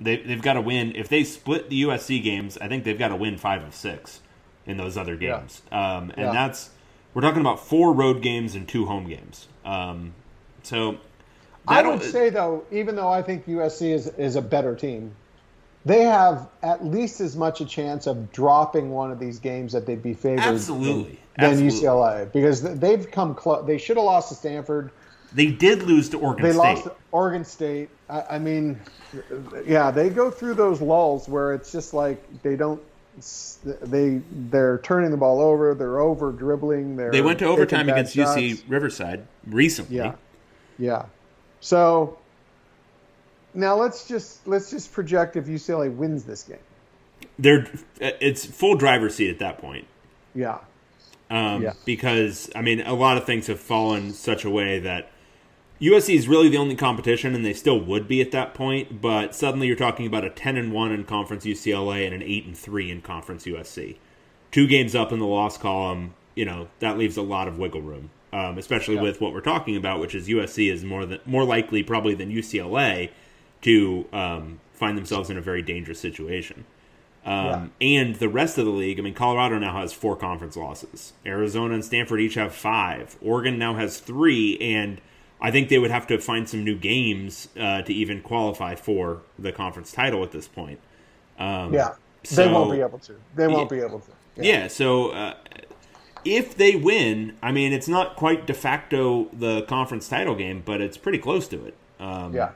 they, 0.00 0.16
they've 0.16 0.42
got 0.42 0.54
to 0.54 0.60
win. 0.60 0.94
If 0.96 1.08
they 1.08 1.24
split 1.24 1.70
the 1.70 1.82
USC 1.84 2.22
games, 2.22 2.58
I 2.58 2.68
think 2.68 2.84
they've 2.84 2.98
got 2.98 3.08
to 3.08 3.16
win 3.16 3.36
five 3.38 3.62
of 3.62 3.74
six 3.74 4.20
in 4.66 4.76
those 4.78 4.96
other 4.96 5.14
Yeah. 5.14 5.38
games. 5.40 5.62
Um, 5.70 6.10
and 6.16 6.26
Yeah. 6.26 6.32
that's 6.32 6.70
we're 7.16 7.22
talking 7.22 7.40
about 7.40 7.66
four 7.66 7.94
road 7.94 8.20
games 8.20 8.54
and 8.54 8.68
two 8.68 8.84
home 8.84 9.08
games. 9.08 9.48
Um, 9.64 10.12
so 10.62 10.98
I 11.66 11.80
would 11.80 12.02
say 12.02 12.28
though, 12.28 12.64
even 12.70 12.94
though 12.94 13.08
I 13.08 13.22
think 13.22 13.46
USC 13.46 13.94
is 13.94 14.06
is 14.06 14.36
a 14.36 14.42
better 14.42 14.74
team, 14.76 15.12
they 15.86 16.02
have 16.02 16.46
at 16.62 16.84
least 16.84 17.22
as 17.22 17.34
much 17.34 17.62
a 17.62 17.64
chance 17.64 18.06
of 18.06 18.32
dropping 18.32 18.90
one 18.90 19.10
of 19.10 19.18
these 19.18 19.38
games 19.38 19.72
that 19.72 19.86
they'd 19.86 20.02
be 20.02 20.12
favored 20.12 20.40
Absolutely. 20.40 21.18
than, 21.38 21.52
Absolutely. 21.52 21.80
UCLA 21.80 22.32
because 22.34 22.60
they've 22.60 23.10
come 23.10 23.34
close. 23.34 23.66
They 23.66 23.78
should 23.78 23.96
have 23.96 24.04
lost 24.04 24.28
to 24.28 24.34
Stanford. 24.34 24.90
they 25.32 25.46
did 25.46 25.84
lose 25.84 26.10
to 26.10 26.18
Oregon 26.18 26.44
They 26.44 26.50
State. 26.52 26.58
lost 26.58 26.84
to 26.84 26.92
Oregon 27.12 27.46
State. 27.46 27.88
I, 28.10 28.24
I 28.32 28.38
mean, 28.38 28.78
yeah, 29.66 29.90
they 29.90 30.10
go 30.10 30.30
through 30.30 30.52
those 30.56 30.82
lulls 30.82 31.30
where 31.30 31.54
it's 31.54 31.72
just 31.72 31.94
like 31.94 32.42
they 32.42 32.56
don't. 32.56 32.82
They 33.64 34.20
they're 34.30 34.78
turning 34.78 35.10
the 35.10 35.16
ball 35.16 35.40
over. 35.40 35.74
They're 35.74 36.00
over 36.00 36.32
dribbling. 36.32 36.96
They 36.96 37.22
went 37.22 37.38
to 37.38 37.46
overtime 37.46 37.88
against 37.88 38.14
UC. 38.14 38.62
Riverside 38.68 39.26
recently. 39.46 39.96
Yeah, 39.96 40.14
yeah. 40.78 41.06
So 41.60 42.18
now 43.54 43.74
let's 43.76 44.06
just 44.06 44.46
let's 44.46 44.70
just 44.70 44.92
project 44.92 45.36
if 45.36 45.46
UCLA 45.46 45.94
wins 45.94 46.24
this 46.24 46.42
game. 46.42 46.58
They're 47.38 47.66
it's 47.98 48.44
full 48.44 48.76
driver's 48.76 49.14
seat 49.14 49.30
at 49.30 49.38
that 49.38 49.58
point. 49.58 49.86
Yeah, 50.34 50.58
um, 51.30 51.62
Yeah. 51.62 51.72
because 51.86 52.50
I 52.54 52.60
mean 52.60 52.82
a 52.82 52.94
lot 52.94 53.16
of 53.16 53.24
things 53.24 53.46
have 53.46 53.60
fallen 53.60 54.12
such 54.12 54.44
a 54.44 54.50
way 54.50 54.78
that 54.80 55.10
USC 55.80 56.14
is 56.14 56.26
really 56.28 56.48
the 56.48 56.56
only 56.56 56.74
competition, 56.74 57.34
and 57.34 57.44
they 57.44 57.52
still 57.52 57.78
would 57.78 58.08
be 58.08 58.20
at 58.22 58.30
that 58.30 58.54
point. 58.54 59.00
But 59.00 59.34
suddenly 59.34 59.66
you're 59.66 59.76
talking 59.76 60.06
about 60.06 60.24
a 60.24 60.30
ten 60.30 60.56
and 60.56 60.72
one 60.72 60.92
in 60.92 61.04
conference 61.04 61.44
UCLA 61.44 62.04
and 62.06 62.14
an 62.14 62.22
eight 62.22 62.46
and 62.46 62.56
three 62.56 62.90
in 62.90 63.02
conference 63.02 63.44
USC, 63.44 63.96
two 64.50 64.66
games 64.66 64.94
up 64.94 65.12
in 65.12 65.18
the 65.18 65.26
loss 65.26 65.58
column. 65.58 66.14
You 66.34 66.44
know 66.46 66.68
that 66.80 66.96
leaves 66.98 67.16
a 67.16 67.22
lot 67.22 67.46
of 67.48 67.58
wiggle 67.58 67.82
room, 67.82 68.10
um, 68.32 68.56
especially 68.58 68.94
Yeah. 68.96 69.02
with 69.02 69.20
what 69.20 69.32
we're 69.32 69.40
talking 69.40 69.76
about, 69.76 70.00
which 70.00 70.14
is 70.14 70.28
USC 70.28 70.70
is 70.70 70.82
more 70.84 71.04
than 71.04 71.20
more 71.26 71.44
likely 71.44 71.82
probably 71.82 72.14
than 72.14 72.30
UCLA 72.30 73.10
to 73.62 74.06
um, 74.12 74.60
find 74.72 74.96
themselves 74.96 75.28
in 75.30 75.36
a 75.36 75.40
very 75.42 75.62
dangerous 75.62 75.98
situation. 76.00 76.64
Um, 77.24 77.72
And 77.80 78.14
the 78.16 78.28
rest 78.28 78.56
of 78.56 78.66
the 78.66 78.70
league, 78.70 79.00
I 79.00 79.02
mean, 79.02 79.14
Colorado 79.14 79.58
now 79.58 79.76
has 79.80 79.92
four 79.92 80.14
conference 80.14 80.56
losses. 80.56 81.12
Arizona 81.26 81.74
and 81.74 81.84
Stanford 81.84 82.20
each 82.20 82.34
have 82.34 82.54
five. 82.54 83.16
Oregon 83.20 83.58
now 83.58 83.74
has 83.74 83.98
three, 83.98 84.56
and 84.60 85.00
I 85.40 85.50
think 85.50 85.68
they 85.68 85.78
would 85.78 85.90
have 85.90 86.06
to 86.08 86.18
find 86.18 86.48
some 86.48 86.64
new 86.64 86.76
games 86.76 87.48
uh, 87.58 87.82
to 87.82 87.92
even 87.92 88.22
qualify 88.22 88.74
for 88.74 89.22
the 89.38 89.52
conference 89.52 89.92
title 89.92 90.22
at 90.22 90.32
this 90.32 90.48
point. 90.48 90.80
Um, 91.38 91.74
yeah. 91.74 91.94
so- 92.24 92.46
they 92.46 92.52
won't 92.52 92.72
be 92.72 92.80
able 92.80 92.98
to. 93.00 93.16
They 93.34 93.46
won't 93.46 93.70
be 93.70 93.80
able 93.80 94.00
to. 94.00 94.10
yeah, 94.36 94.68
so 94.68 95.10
uh, 95.10 95.34
if 96.24 96.56
they 96.56 96.74
win, 96.74 97.36
I 97.42 97.52
mean, 97.52 97.72
it's 97.72 97.88
not 97.88 98.16
quite 98.16 98.46
de 98.46 98.54
facto 98.54 99.28
the 99.32 99.62
conference 99.62 100.08
title 100.08 100.34
game, 100.34 100.62
but 100.64 100.80
it's 100.80 100.96
pretty 100.96 101.18
close 101.18 101.46
to 101.48 101.64
it. 101.66 101.74
Um, 102.00 102.34
yeah. 102.34 102.52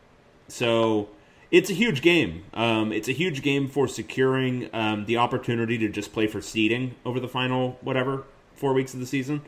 so 0.48 1.08
it's 1.50 1.70
a 1.70 1.74
huge 1.74 2.02
game. 2.02 2.44
Um, 2.54 2.92
it's 2.92 3.08
a 3.08 3.12
huge 3.12 3.42
game 3.42 3.68
for 3.68 3.88
securing 3.88 4.68
um, 4.74 5.06
the 5.06 5.16
opportunity 5.16 5.78
to 5.78 5.88
just 5.88 6.12
play 6.12 6.26
for 6.26 6.40
seeding 6.40 6.94
over 7.04 7.20
the 7.20 7.28
final 7.28 7.78
whatever 7.80 8.24
four 8.54 8.72
weeks 8.72 8.94
of 8.94 9.00
the 9.00 9.06
season. 9.06 9.42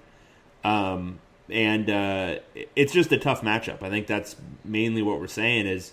Um, 0.64 1.18
and 1.52 1.90
uh, 1.90 2.38
it's 2.74 2.92
just 2.92 3.12
a 3.12 3.18
tough 3.18 3.42
matchup. 3.42 3.82
I 3.82 3.90
think 3.90 4.06
that's 4.06 4.36
mainly 4.64 5.02
what 5.02 5.20
we're 5.20 5.26
saying 5.26 5.66
is 5.66 5.92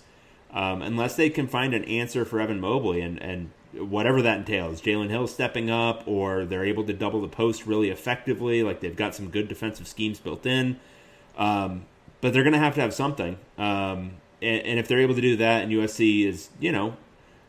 um, 0.52 0.82
unless 0.82 1.16
they 1.16 1.30
can 1.30 1.46
find 1.46 1.74
an 1.74 1.84
answer 1.84 2.24
for 2.24 2.40
Evan 2.40 2.60
Mobley 2.60 3.00
and, 3.00 3.22
and 3.22 3.50
whatever 3.72 4.20
that 4.22 4.38
entails, 4.38 4.80
Jalen 4.80 5.10
Hill 5.10 5.26
stepping 5.26 5.70
up 5.70 6.02
or 6.06 6.44
they're 6.44 6.64
able 6.64 6.84
to 6.84 6.92
double 6.92 7.20
the 7.20 7.28
post 7.28 7.66
really 7.66 7.90
effectively, 7.90 8.62
like 8.62 8.80
they've 8.80 8.96
got 8.96 9.14
some 9.14 9.28
good 9.28 9.48
defensive 9.48 9.86
schemes 9.86 10.18
built 10.18 10.44
in. 10.46 10.80
Um, 11.36 11.84
but 12.20 12.32
they're 12.32 12.42
going 12.42 12.54
to 12.54 12.58
have 12.58 12.74
to 12.74 12.80
have 12.80 12.92
something. 12.92 13.38
Um, 13.56 14.12
and, 14.42 14.62
and 14.62 14.78
if 14.78 14.88
they're 14.88 15.00
able 15.00 15.14
to 15.14 15.20
do 15.20 15.36
that, 15.36 15.62
and 15.62 15.72
USC 15.72 16.26
is, 16.26 16.50
you 16.58 16.72
know, 16.72 16.96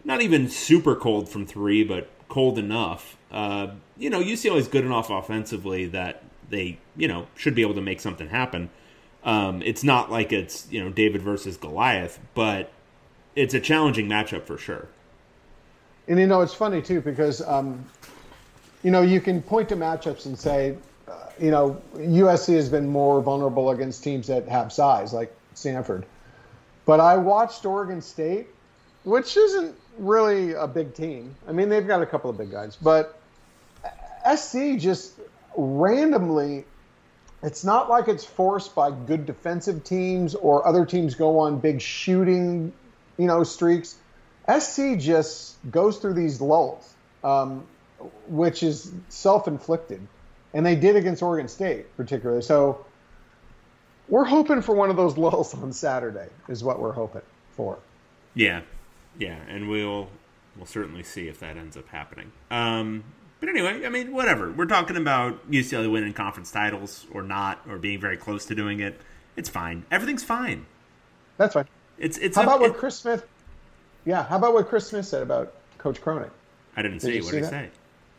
not 0.03 0.21
even 0.21 0.49
super 0.49 0.95
cold 0.95 1.29
from 1.29 1.45
three, 1.45 1.83
but 1.83 2.09
cold 2.29 2.57
enough, 2.57 3.17
uh, 3.31 3.67
you 3.97 4.09
know, 4.09 4.21
UCLA 4.21 4.57
is 4.57 4.67
good 4.67 4.85
enough 4.85 5.09
offensively 5.09 5.85
that 5.87 6.23
they, 6.51 6.77
you 6.95 7.07
know, 7.07 7.27
should 7.35 7.55
be 7.55 7.61
able 7.61 7.73
to 7.75 7.81
make 7.81 7.99
something 7.99 8.29
happen. 8.29 8.69
Um, 9.23 9.61
it's 9.61 9.83
not 9.83 10.11
like 10.11 10.31
it's, 10.31 10.67
you 10.71 10.83
know, 10.83 10.89
David 10.89 11.21
versus 11.21 11.57
Goliath, 11.57 12.19
but 12.33 12.71
it's 13.35 13.53
a 13.53 13.59
challenging 13.59 14.07
matchup 14.07 14.45
for 14.45 14.57
sure. 14.57 14.87
And 16.07 16.19
you 16.19 16.27
know, 16.27 16.41
it's 16.41 16.53
funny 16.53 16.81
too 16.81 17.01
because 17.01 17.41
um, 17.41 17.85
you 18.83 18.91
know 18.91 19.01
you 19.01 19.21
can 19.21 19.41
point 19.41 19.69
to 19.69 19.75
matchups 19.75 20.25
and 20.25 20.37
say, 20.37 20.75
uh, 21.07 21.27
you 21.39 21.51
know, 21.51 21.81
USC 21.95 22.55
has 22.55 22.69
been 22.69 22.87
more 22.87 23.21
vulnerable 23.21 23.71
against 23.71 24.03
teams 24.03 24.27
that 24.27 24.47
have 24.47 24.73
size, 24.73 25.13
like 25.13 25.33
Stanford. 25.53 26.05
But 26.85 26.99
I 26.99 27.15
watched 27.17 27.65
Oregon 27.65 28.01
State, 28.01 28.47
which 29.03 29.37
isn't 29.37 29.75
really 29.97 30.53
a 30.53 30.67
big 30.67 30.93
team. 30.93 31.35
I 31.47 31.51
mean, 31.51 31.69
they've 31.69 31.85
got 31.85 32.01
a 32.01 32.05
couple 32.05 32.29
of 32.29 32.37
big 32.37 32.51
guys, 32.51 32.75
but 32.75 33.19
SC 34.35 34.77
just 34.77 35.13
randomly. 35.55 36.65
It's 37.43 37.63
not 37.63 37.89
like 37.89 38.07
it's 38.07 38.23
forced 38.23 38.75
by 38.75 38.91
good 38.91 39.25
defensive 39.25 39.83
teams 39.83 40.35
or 40.35 40.67
other 40.67 40.85
teams 40.85 41.15
go 41.15 41.39
on 41.39 41.59
big 41.59 41.81
shooting, 41.81 42.71
you 43.17 43.27
know, 43.27 43.43
streaks. 43.43 43.97
SC 44.59 44.97
just 44.97 45.55
goes 45.71 45.97
through 45.97 46.13
these 46.13 46.41
lulls, 46.41 46.93
um, 47.23 47.65
which 48.27 48.63
is 48.63 48.91
self-inflicted, 49.09 50.05
and 50.53 50.65
they 50.65 50.75
did 50.75 50.95
against 50.95 51.21
Oregon 51.21 51.47
State 51.47 51.95
particularly. 51.97 52.41
So 52.41 52.85
we're 54.07 54.25
hoping 54.25 54.61
for 54.61 54.75
one 54.75 54.89
of 54.89 54.97
those 54.97 55.17
lulls 55.17 55.53
on 55.55 55.73
Saturday, 55.73 56.27
is 56.47 56.63
what 56.63 56.79
we're 56.79 56.91
hoping 56.91 57.21
for. 57.55 57.79
Yeah, 58.35 58.61
yeah, 59.17 59.37
and 59.47 59.69
we'll 59.69 60.09
we'll 60.55 60.65
certainly 60.65 61.03
see 61.03 61.27
if 61.27 61.39
that 61.39 61.57
ends 61.57 61.77
up 61.77 61.87
happening. 61.87 62.31
Um, 62.51 63.03
but 63.41 63.49
anyway, 63.49 63.85
I 63.85 63.89
mean, 63.89 64.13
whatever. 64.13 64.49
We're 64.51 64.65
talking 64.67 64.95
about 64.95 65.51
UCLA 65.51 65.91
winning 65.91 66.13
conference 66.13 66.49
titles 66.51 67.05
or 67.11 67.21
not, 67.23 67.59
or 67.67 67.77
being 67.77 67.99
very 67.99 68.15
close 68.15 68.45
to 68.45 68.55
doing 68.55 68.79
it. 68.79 69.01
It's 69.35 69.49
fine. 69.49 69.83
Everything's 69.91 70.23
fine. 70.23 70.65
That's 71.37 71.53
fine. 71.55 71.65
It's 71.97 72.17
it's. 72.19 72.37
How 72.37 72.43
a- 72.43 72.45
about 72.45 72.61
what 72.61 72.69
it- 72.71 72.77
Chris 72.77 72.95
Smith? 72.97 73.25
Yeah, 74.05 74.23
how 74.23 74.37
about 74.37 74.53
what 74.53 74.67
Chris 74.69 74.87
Smith 74.87 75.05
said 75.05 75.21
about 75.21 75.53
Coach 75.77 75.99
Cronin? 76.01 76.31
I 76.77 76.81
didn't 76.81 76.99
Did 76.99 77.01
see. 77.07 77.15
you 77.17 77.21
What 77.23 77.31
see 77.31 77.35
did 77.41 77.45
he 77.45 77.49
say? 77.49 77.69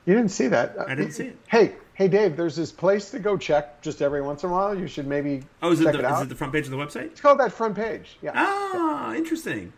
You 0.04 0.14
didn't 0.14 0.30
see 0.32 0.48
that. 0.48 0.76
I 0.78 0.94
didn't 0.94 1.12
see 1.12 1.26
it. 1.28 1.36
Hey, 1.48 1.74
hey, 1.94 2.08
Dave. 2.08 2.36
There's 2.36 2.56
this 2.56 2.72
place 2.72 3.10
to 3.12 3.18
go 3.20 3.36
check 3.36 3.80
just 3.82 4.02
every 4.02 4.20
once 4.20 4.42
in 4.42 4.50
a 4.50 4.52
while. 4.52 4.76
You 4.76 4.86
should 4.88 5.06
maybe 5.06 5.44
Oh, 5.62 5.70
is 5.72 5.80
it 5.80 5.84
the 5.84 5.98
it 6.00 6.04
is 6.12 6.20
it 6.22 6.28
the 6.28 6.34
front 6.34 6.52
page 6.52 6.64
of 6.64 6.70
the 6.72 6.76
website? 6.76 7.06
It's 7.06 7.20
called 7.20 7.38
that 7.38 7.52
front 7.52 7.76
page. 7.76 8.16
Yeah. 8.20 8.32
Ah, 8.34 9.14
interesting. 9.14 9.72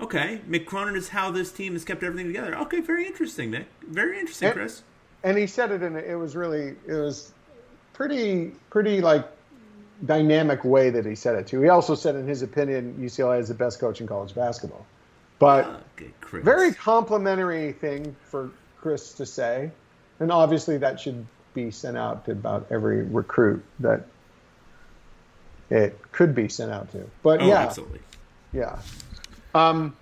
Okay, 0.00 0.40
Mick 0.48 0.64
Cronin 0.66 0.96
is 0.96 1.08
how 1.10 1.30
this 1.30 1.52
team 1.52 1.74
has 1.74 1.84
kept 1.84 2.02
everything 2.02 2.26
together. 2.26 2.56
Okay, 2.56 2.80
very 2.80 3.06
interesting, 3.06 3.50
Nick. 3.50 3.66
Very 3.86 4.18
interesting, 4.18 4.48
And- 4.48 4.56
Chris. 4.56 4.82
and 5.22 5.36
he 5.36 5.46
said 5.46 5.70
it 5.70 5.82
in 5.82 5.94
a, 5.96 5.98
it 5.98 6.14
was 6.14 6.34
really 6.36 6.74
it 6.86 6.94
was 6.94 7.32
pretty 7.92 8.52
pretty 8.70 9.00
like 9.02 9.26
dynamic 10.06 10.64
way 10.64 10.88
that 10.90 11.04
he 11.04 11.14
said 11.14 11.34
it 11.36 11.46
too. 11.46 11.60
He 11.60 11.68
also 11.68 11.94
said 11.94 12.14
in 12.16 12.26
his 12.26 12.40
opinion 12.42 12.96
UCLA 12.98 13.38
is 13.40 13.48
the 13.48 13.54
best 13.54 13.78
coach 13.78 14.00
in 14.00 14.06
college 14.06 14.34
basketball. 14.34 14.86
But 15.38 15.66
ah, 15.66 15.76
Okay, 15.96 16.10
very 16.40 16.72
complimentary 16.72 17.72
thing 17.72 18.16
for 18.24 18.50
Chris 18.80 19.12
to 19.14 19.26
say. 19.26 19.70
And 20.18 20.32
obviously 20.32 20.78
that 20.78 20.98
should 20.98 21.26
be 21.52 21.70
sent 21.70 21.98
out 21.98 22.24
to 22.24 22.32
about 22.32 22.66
every 22.70 23.02
recruit 23.02 23.62
that 23.80 24.06
it 25.68 25.98
could 26.12 26.34
be 26.34 26.48
sent 26.48 26.72
out 26.72 26.90
to. 26.92 27.08
But 27.22 27.42
Oh, 27.42 27.46
yeah, 27.46 27.58
absolutely. 27.60 28.00
yeah. 28.52 28.78
Um, 29.54 29.96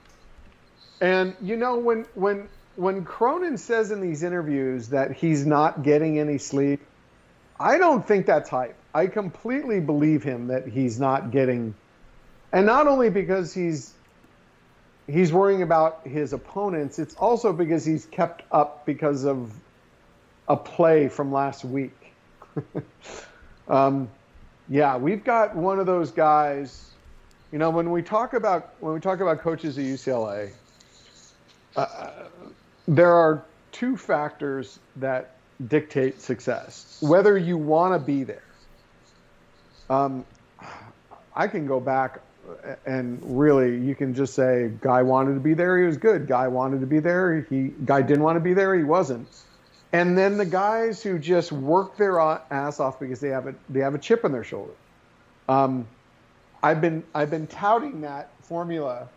and 1.00 1.34
you 1.40 1.56
know 1.56 1.78
when 1.78 2.06
when 2.14 2.48
when 2.76 3.04
Cronin 3.04 3.56
says 3.58 3.90
in 3.90 4.00
these 4.00 4.22
interviews 4.22 4.88
that 4.88 5.12
he's 5.12 5.46
not 5.46 5.82
getting 5.82 6.18
any 6.18 6.38
sleep, 6.38 6.80
I 7.58 7.78
don't 7.78 8.06
think 8.06 8.26
that's 8.26 8.48
hype. 8.48 8.76
I 8.94 9.06
completely 9.06 9.80
believe 9.80 10.22
him 10.22 10.48
that 10.48 10.66
he's 10.66 10.98
not 11.00 11.30
getting, 11.30 11.74
and 12.52 12.66
not 12.66 12.86
only 12.86 13.10
because 13.10 13.54
he's 13.54 13.94
he's 15.06 15.32
worrying 15.32 15.62
about 15.62 16.06
his 16.06 16.32
opponents, 16.32 16.98
it's 16.98 17.14
also 17.14 17.52
because 17.52 17.84
he's 17.84 18.06
kept 18.06 18.42
up 18.52 18.84
because 18.86 19.24
of 19.24 19.52
a 20.48 20.56
play 20.56 21.08
from 21.08 21.32
last 21.32 21.64
week. 21.64 22.12
um, 23.68 24.08
yeah, 24.68 24.96
we've 24.96 25.24
got 25.24 25.56
one 25.56 25.78
of 25.78 25.86
those 25.86 26.10
guys. 26.10 26.90
You 27.52 27.58
know, 27.58 27.70
when 27.70 27.90
we 27.90 28.02
talk 28.02 28.34
about 28.34 28.74
when 28.80 28.92
we 28.94 29.00
talk 29.00 29.20
about 29.20 29.40
coaches 29.40 29.78
at 29.78 29.84
UCLA, 29.84 30.50
uh, 31.76 32.10
there 32.86 33.12
are 33.12 33.44
two 33.72 33.96
factors 33.96 34.78
that 34.96 35.36
dictate 35.66 36.20
success. 36.20 36.98
Whether 37.00 37.38
you 37.38 37.56
want 37.56 37.94
to 37.94 37.98
be 37.98 38.24
there. 38.24 38.42
Um, 39.90 40.26
I 41.34 41.46
can 41.46 41.66
go 41.66 41.80
back 41.80 42.20
and 42.86 43.20
really, 43.22 43.78
you 43.78 43.94
can 43.94 44.14
just 44.14 44.34
say, 44.34 44.70
guy 44.80 45.02
wanted 45.02 45.34
to 45.34 45.40
be 45.40 45.54
there, 45.54 45.78
he 45.78 45.84
was 45.86 45.96
good. 45.96 46.26
Guy 46.26 46.48
wanted 46.48 46.80
to 46.80 46.86
be 46.86 46.98
there, 46.98 47.40
he 47.48 47.68
guy 47.84 48.02
didn't 48.02 48.22
want 48.22 48.36
to 48.36 48.40
be 48.40 48.54
there, 48.54 48.74
he 48.74 48.84
wasn't. 48.84 49.28
And 49.92 50.18
then 50.18 50.36
the 50.36 50.44
guys 50.44 51.02
who 51.02 51.18
just 51.18 51.50
work 51.50 51.96
their 51.96 52.20
ass 52.20 52.78
off 52.78 53.00
because 53.00 53.20
they 53.20 53.28
have 53.28 53.46
a 53.46 53.54
they 53.70 53.80
have 53.80 53.94
a 53.94 53.98
chip 53.98 54.24
on 54.24 54.32
their 54.32 54.44
shoulder. 54.44 54.72
Um, 55.48 55.86
I've 56.62 56.80
been 56.80 57.04
I've 57.14 57.30
been 57.30 57.46
touting 57.46 58.00
that 58.02 58.30
formula 58.42 59.08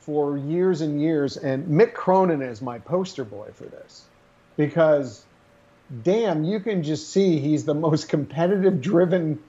for 0.00 0.38
years 0.38 0.80
and 0.80 1.00
years, 1.00 1.36
and 1.36 1.66
Mick 1.66 1.92
Cronin 1.92 2.40
is 2.42 2.62
my 2.62 2.78
poster 2.78 3.24
boy 3.24 3.48
for 3.54 3.64
this 3.64 4.04
because, 4.56 5.24
damn, 6.02 6.44
you 6.44 6.60
can 6.60 6.82
just 6.82 7.10
see 7.10 7.38
he's 7.38 7.64
the 7.64 7.74
most 7.74 8.08
competitive 8.14 8.80
driven 8.80 9.42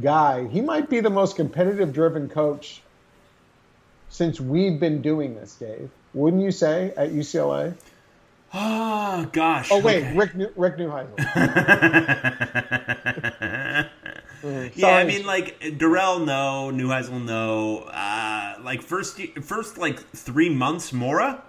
guy. 0.00 0.46
He 0.46 0.60
might 0.60 0.88
be 0.88 1.00
the 1.00 1.10
most 1.10 1.36
competitive 1.36 1.92
driven 1.92 2.28
coach 2.28 2.82
since 4.08 4.40
we've 4.40 4.78
been 4.78 5.02
doing 5.02 5.34
this, 5.34 5.54
Dave. 5.54 5.90
Wouldn't 6.14 6.42
you 6.42 6.52
say 6.52 6.92
at 6.96 7.10
UCLA? 7.10 7.74
Oh 8.52 9.28
gosh. 9.32 9.68
Oh 9.70 9.80
wait, 9.80 10.04
okay. 10.04 10.16
Rick 10.16 10.34
New- 10.34 10.52
Rick 10.56 10.76
Neuheisel. 10.78 11.18
yeah, 14.74 14.96
I 14.96 15.04
mean, 15.04 15.26
like 15.26 15.60
Dorrell, 15.60 16.24
no. 16.24 16.70
Neuheisel, 16.72 17.24
no. 17.24 17.80
Uh, 17.80 18.54
like 18.62 18.82
first, 18.82 19.20
first 19.42 19.76
like 19.76 19.98
three 20.12 20.48
months, 20.48 20.92
Mora. 20.92 21.42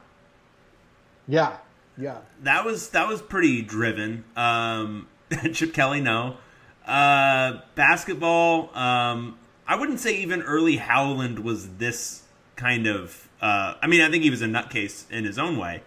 Yeah, 1.28 1.58
yeah. 1.98 2.18
That 2.44 2.66
was 2.66 2.90
that 2.90 3.08
was 3.08 3.22
pretty 3.22 3.62
driven. 3.62 4.26
Um, 4.36 5.08
Chip 5.54 5.74
Kelly, 5.74 6.02
no. 6.02 6.38
Uh, 6.86 7.60
basketball. 7.76 8.76
Um, 8.76 9.38
I 9.68 9.76
wouldn't 9.76 10.00
say 10.00 10.18
even 10.18 10.42
early 10.42 10.78
Howland 10.78 11.40
was 11.40 11.76
this 11.76 12.24
kind 12.56 12.88
of. 12.88 13.30
Uh, 13.40 13.76
I 13.82 13.88
mean, 13.88 14.02
I 14.02 14.10
think 14.10 14.24
he 14.24 14.30
was 14.30 14.42
a 14.42 14.48
nutcase 14.48 15.10
in 15.12 15.24
his 15.24 15.40
own 15.40 15.58
way, 15.58 15.82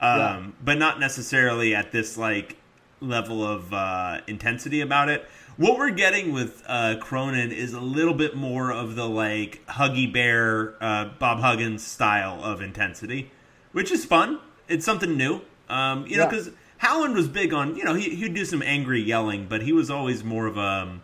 um, 0.00 0.18
Yeah. 0.18 0.46
but 0.64 0.78
not 0.78 1.00
necessarily 1.00 1.74
at 1.74 1.92
this 1.92 2.16
like 2.16 2.56
level 3.00 3.44
of 3.46 3.72
uh, 3.72 4.20
intensity 4.26 4.80
about 4.80 5.08
it. 5.08 5.26
What 5.56 5.78
we're 5.78 5.90
getting 5.90 6.32
with 6.32 6.62
uh, 6.66 6.96
Cronin 7.00 7.50
is 7.50 7.72
a 7.72 7.80
little 7.80 8.12
bit 8.14 8.36
more 8.36 8.70
of 8.72 8.94
the 8.94 9.08
like 9.08 9.64
Huggy 9.66 10.12
Bear, 10.12 10.74
uh, 10.82 11.06
Bob 11.18 11.40
Huggins 11.40 11.86
style 11.86 12.44
of 12.44 12.60
intensity, 12.60 13.30
which 13.72 13.90
is 13.90 14.04
fun. 14.04 14.38
It's 14.68 14.84
something 14.84 15.16
new, 15.16 15.40
um, 15.70 16.06
you 16.06 16.16
know, 16.18 16.26
because 16.28 16.50
Howland 16.78 17.14
was 17.14 17.26
big 17.28 17.54
on 17.54 17.74
you 17.76 17.84
know 17.84 17.94
he 17.94 18.14
he'd 18.16 18.34
do 18.34 18.44
some 18.44 18.60
angry 18.62 19.00
yelling, 19.00 19.46
but 19.46 19.62
he 19.62 19.72
was 19.72 19.90
always 19.90 20.22
more 20.22 20.46
of 20.46 20.58
a 20.58 20.60
um, 20.60 21.02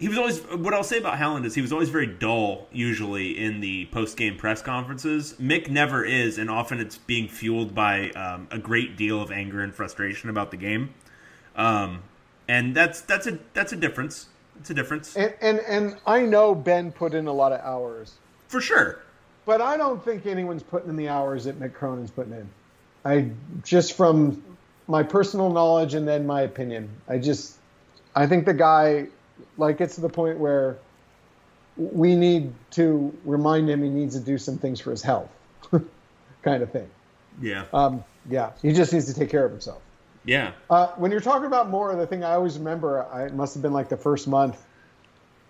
he 0.00 0.08
was 0.08 0.16
always 0.16 0.40
what 0.40 0.72
I'll 0.72 0.82
say 0.82 0.96
about 0.96 1.18
Howland 1.18 1.44
is 1.44 1.54
he 1.54 1.60
was 1.60 1.74
always 1.74 1.90
very 1.90 2.06
dull 2.06 2.66
usually 2.72 3.38
in 3.38 3.60
the 3.60 3.84
post 3.92 4.16
game 4.16 4.38
press 4.38 4.62
conferences. 4.62 5.34
Mick 5.34 5.68
never 5.68 6.02
is, 6.02 6.38
and 6.38 6.48
often 6.48 6.80
it's 6.80 6.96
being 6.96 7.28
fueled 7.28 7.74
by 7.74 8.08
um, 8.12 8.48
a 8.50 8.58
great 8.58 8.96
deal 8.96 9.20
of 9.20 9.30
anger 9.30 9.60
and 9.60 9.74
frustration 9.74 10.30
about 10.30 10.50
the 10.50 10.56
game. 10.56 10.94
Um, 11.54 12.02
and 12.48 12.74
that's 12.74 13.02
that's 13.02 13.26
a 13.26 13.38
that's 13.52 13.74
a 13.74 13.76
difference. 13.76 14.28
It's 14.58 14.70
a 14.70 14.74
difference 14.74 15.16
And, 15.16 15.34
and 15.42 15.60
and 15.60 15.96
I 16.06 16.22
know 16.22 16.54
Ben 16.54 16.92
put 16.92 17.12
in 17.12 17.26
a 17.26 17.32
lot 17.32 17.52
of 17.52 17.60
hours, 17.60 18.14
for 18.48 18.62
sure. 18.62 19.00
but 19.44 19.60
I 19.60 19.76
don't 19.76 20.02
think 20.02 20.24
anyone's 20.24 20.62
putting 20.62 20.88
in 20.88 20.96
the 20.96 21.08
hours 21.08 21.44
that 21.44 21.60
Mick 21.60 21.74
Cronin's 21.74 22.10
putting 22.10 22.32
in. 22.32 22.48
I 23.04 23.30
just 23.64 23.98
from 23.98 24.42
my 24.88 25.02
personal 25.02 25.50
knowledge 25.50 25.92
and 25.92 26.08
then 26.08 26.26
my 26.26 26.40
opinion. 26.40 26.88
I 27.06 27.18
just 27.18 27.56
I 28.16 28.26
think 28.26 28.46
the 28.46 28.54
guy 28.54 29.08
like 29.60 29.80
it's 29.80 29.94
to 29.94 30.00
the 30.00 30.08
point 30.08 30.38
where 30.38 30.78
we 31.76 32.14
need 32.16 32.52
to 32.72 33.16
remind 33.24 33.70
him 33.70 33.82
he 33.82 33.88
needs 33.88 34.18
to 34.18 34.24
do 34.24 34.36
some 34.38 34.58
things 34.58 34.80
for 34.80 34.90
his 34.90 35.02
health, 35.02 35.30
kind 36.42 36.62
of 36.62 36.70
thing. 36.72 36.88
Yeah, 37.40 37.64
Um, 37.72 38.02
yeah, 38.28 38.50
he 38.60 38.72
just 38.72 38.92
needs 38.92 39.06
to 39.06 39.14
take 39.14 39.30
care 39.30 39.44
of 39.44 39.52
himself. 39.52 39.80
yeah, 40.24 40.52
Uh, 40.68 40.88
when 40.96 41.10
you're 41.10 41.20
talking 41.20 41.46
about 41.46 41.70
Mora, 41.70 41.96
the 41.96 42.06
thing 42.06 42.24
I 42.24 42.32
always 42.32 42.58
remember, 42.58 43.06
I, 43.12 43.26
it 43.26 43.34
must 43.34 43.54
have 43.54 43.62
been 43.62 43.72
like 43.72 43.88
the 43.88 43.96
first 43.96 44.26
month 44.28 44.62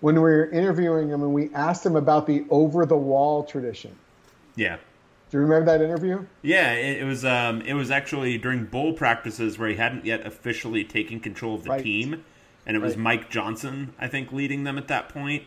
when 0.01 0.14
we 0.16 0.20
were 0.20 0.49
interviewing 0.51 1.09
him 1.09 1.23
and 1.23 1.33
we 1.33 1.53
asked 1.55 1.85
him 1.85 1.96
about 1.96 2.27
the 2.27 2.44
over 2.51 2.87
the 2.87 2.96
wall 2.96 3.44
tradition. 3.44 3.96
yeah. 4.57 4.77
Do 5.31 5.37
you 5.37 5.42
remember 5.44 5.66
that 5.66 5.81
interview? 5.81 6.27
Yeah, 6.42 6.73
it, 6.73 7.03
it 7.03 7.05
was. 7.05 7.25
Um, 7.25 7.61
it 7.62 7.75
was 7.75 7.88
actually 7.92 8.37
during 8.37 8.64
bowl 8.64 8.94
practices 8.94 9.61
where 9.61 9.68
he 9.68 9.77
hadn't 9.77 10.05
yet 10.05 10.27
officially 10.27 10.83
taken 10.83 11.20
control 11.20 11.55
of 11.55 11.62
the 11.62 11.70
Right. 11.70 11.85
team, 11.85 12.25
and 12.70 12.76
it 12.76 12.80
was 12.80 12.94
Right. 12.94 13.02
Mike 13.02 13.30
Johnson, 13.30 13.94
I 13.98 14.06
think, 14.06 14.30
leading 14.30 14.62
them 14.62 14.78
at 14.78 14.87
that 14.87 15.09
point. 15.09 15.42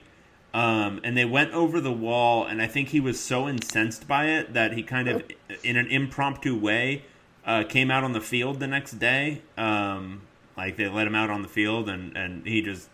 Um, 0.53 0.99
and 1.05 1.15
they 1.15 1.23
went 1.23 1.53
over 1.53 1.79
the 1.79 1.93
wall, 1.93 2.45
and 2.45 2.61
I 2.61 2.67
think 2.67 2.89
he 2.89 2.99
was 2.99 3.17
so 3.17 3.47
incensed 3.47 4.09
by 4.09 4.25
it 4.25 4.53
that 4.53 4.73
he 4.73 4.83
kind 4.83 5.07
of, 5.07 5.23
in 5.63 5.77
an 5.77 5.87
impromptu 5.87 6.53
way, 6.59 7.05
uh, 7.45 7.63
came 7.63 7.89
out 7.89 8.03
on 8.03 8.11
the 8.11 8.19
field 8.19 8.59
the 8.59 8.67
next 8.67 8.99
day. 8.99 9.41
Um, 9.57 10.23
like 10.57 10.75
they 10.75 10.89
let 10.89 11.07
him 11.07 11.15
out 11.15 11.29
on 11.29 11.43
the 11.43 11.47
field, 11.47 11.87
and 11.87 12.13
and 12.17 12.45
he 12.45 12.61
just 12.61 12.89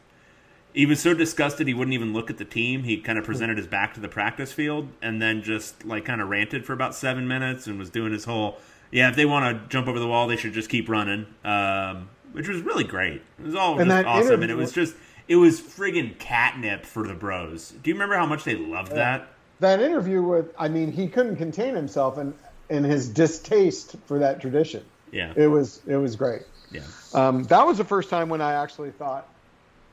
he 0.74 0.86
was 0.86 1.00
so 1.00 1.16
disgusted 1.16 1.68
he 1.68 1.74
wouldn't 1.74 1.96
even 1.96 2.14
look 2.14 2.30
at 2.30 2.38
the 2.38 2.46
team. 2.46 2.84
He 2.84 2.98
kind 2.98 3.18
of 3.18 3.26
presented 3.26 3.58
his 3.58 3.66
back 3.66 3.96
to 3.96 4.00
the 4.00 4.08
practice 4.08 4.54
field 4.54 4.90
and 5.02 5.20
then 5.20 5.42
just 5.42 5.84
like 5.86 6.06
kind 6.06 6.22
of 6.22 6.30
ranted 6.30 6.68
for 6.68 6.74
about 6.74 6.94
seven 6.94 7.28
minutes 7.28 7.66
and 7.66 7.80
was 7.80 7.90
doing 7.90 8.14
his 8.14 8.26
whole 8.26 8.60
yeah 8.92 9.10
if 9.10 9.16
they 9.16 9.26
want 9.26 9.44
to 9.44 9.68
jump 9.70 9.88
over 9.88 10.00
the 10.00 10.08
wall 10.08 10.28
they 10.28 10.38
should 10.38 10.54
just 10.54 10.70
keep 10.70 10.88
running, 10.88 11.26
um, 11.44 12.10
which 12.32 12.48
was 12.48 12.62
really 12.62 12.84
great. 12.84 13.22
It 13.40 13.46
was 13.46 13.56
all 13.56 13.80
And 13.80 13.90
just 13.90 14.06
awesome 14.06 14.42
and 14.42 14.52
it 14.52 14.56
was 14.56 14.72
just 14.72 14.96
it 15.28 15.36
was 15.36 15.62
friggin' 15.62 16.18
catnip 16.18 16.86
for 16.86 17.08
the 17.08 17.14
bros. 17.14 17.72
Do 17.84 17.90
you 17.90 17.96
remember 17.96 18.16
how 18.16 18.26
much 18.26 18.44
they 18.44 18.56
loved 18.56 18.92
that? 18.94 19.28
That 19.60 19.82
interview 19.82 20.22
with, 20.24 20.54
I 20.58 20.70
mean, 20.70 20.92
he 20.92 21.08
couldn't 21.08 21.36
contain 21.36 21.76
himself 21.76 22.18
in, 22.18 22.34
in 22.70 22.84
his 22.84 23.10
distaste 23.10 23.96
for 24.06 24.20
that 24.20 24.40
tradition. 24.42 24.84
Yeah, 25.12 25.34
It 25.36 25.48
was 25.48 25.82
it 25.88 25.98
was 25.98 26.16
great. 26.16 26.44
yeah. 26.72 26.82
Um, 27.14 27.44
that 27.46 27.66
was 27.66 27.78
the 27.78 27.84
first 27.84 28.10
time 28.10 28.30
when 28.30 28.42
I 28.42 28.54
actually 28.54 28.92
thought 28.92 29.28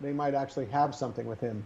they 0.01 0.12
might 0.12 0.35
actually 0.35 0.66
have 0.66 0.94
something 0.94 1.27
with 1.27 1.40
him. 1.40 1.64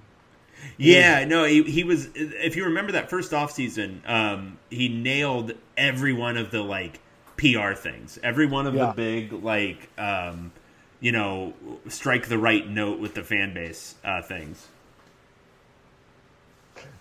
Yeah, 0.76 1.24
no, 1.24 1.44
he, 1.44 1.62
he 1.62 1.84
was. 1.84 2.08
If 2.14 2.54
you 2.54 2.64
remember 2.66 2.92
that 2.92 3.08
first 3.10 3.32
off 3.32 3.50
season, 3.50 4.02
um, 4.06 4.58
he 4.70 4.88
nailed 4.88 5.52
every 5.76 6.12
one 6.12 6.36
of 6.36 6.50
the 6.50 6.62
like 6.62 7.00
PR 7.36 7.72
things, 7.72 8.18
every 8.22 8.46
one 8.46 8.66
of 8.66 8.74
Yeah. 8.74 8.86
the 8.86 8.92
big 8.92 9.32
like, 9.32 9.88
um, 9.98 10.52
you 11.00 11.12
know, 11.12 11.54
strike 11.88 12.28
the 12.28 12.38
right 12.38 12.68
note 12.68 13.00
with 13.00 13.14
the 13.14 13.22
fan 13.22 13.54
base 13.54 13.94
uh, 14.04 14.22
things. 14.22 14.68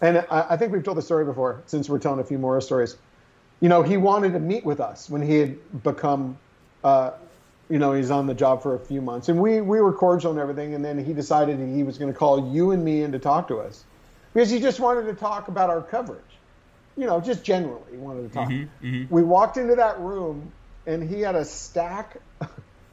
And 0.01 0.19
I, 0.29 0.47
I 0.51 0.57
think 0.57 0.71
we've 0.71 0.83
told 0.83 0.97
the 0.97 1.01
story 1.01 1.25
before, 1.25 1.62
since 1.65 1.89
we're 1.89 1.99
telling 1.99 2.19
a 2.19 2.23
few 2.23 2.38
more 2.38 2.59
stories. 2.62 2.95
You 3.62 3.69
know, 3.69 3.83
he 3.83 3.97
wanted 3.97 4.33
to 4.33 4.39
meet 4.39 4.65
with 4.65 4.79
us 4.79 5.09
when 5.09 5.21
he 5.21 5.35
had 5.38 5.83
become, 5.83 6.38
uh, 6.83 7.12
you 7.69 7.77
know, 7.77 7.93
he's 7.93 8.09
on 8.09 8.25
the 8.25 8.33
job 8.33 8.63
for 8.63 8.75
a 8.75 8.79
few 8.79 9.01
months, 9.01 9.27
and 9.29 9.39
we 9.39 9.59
we 9.62 9.81
were 9.81 9.93
cordial 9.93 10.31
and 10.31 10.39
everything. 10.39 10.73
And 10.75 10.83
then 10.83 11.03
he 11.03 11.13
decided 11.13 11.59
he 11.59 11.83
was 11.83 11.97
going 11.97 12.12
to 12.12 12.17
call 12.17 12.53
you 12.53 12.71
and 12.71 12.83
me 12.83 13.03
in 13.03 13.12
to 13.12 13.19
talk 13.19 13.49
to 13.49 13.59
us 13.59 13.83
because 14.33 14.49
he 14.49 14.59
just 14.62 14.79
wanted 14.79 15.03
to 15.07 15.13
talk 15.13 15.49
about 15.49 15.69
our 15.69 15.81
coverage. 15.81 16.21
you 16.95 17.05
know, 17.05 17.21
just 17.21 17.43
generally 17.43 17.81
he 17.91 17.97
wanted 17.97 18.23
to 18.23 18.33
talk. 18.33 18.49
We 19.09 19.23
walked 19.23 19.57
into 19.57 19.75
that 19.75 19.99
room, 19.99 20.51
and 20.85 21.07
he 21.07 21.21
had 21.21 21.35
a 21.35 21.45
stack. 21.45 22.17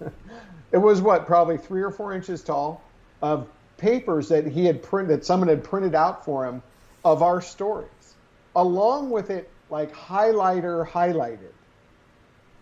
it 0.73 0.79
was 0.79 1.01
what, 1.01 1.27
probably 1.27 1.57
three 1.57 1.83
or 1.83 1.91
four 1.91 2.13
inches 2.13 2.43
tall, 2.43 2.83
of 3.23 3.49
papers 3.77 4.29
that 4.29 4.47
he 4.47 4.65
had 4.65 4.83
printed, 4.83 5.19
that 5.21 5.25
someone 5.25 5.49
had 5.49 5.63
printed 5.65 5.95
out 5.95 6.25
for 6.25 6.45
him, 6.47 6.63
of 7.05 7.23
our 7.23 7.41
stories, 7.41 8.15
along 8.55 9.11
with 9.11 9.31
it 9.31 9.51
like 9.71 9.93
highlighter 9.95 10.87
highlighted. 10.89 11.53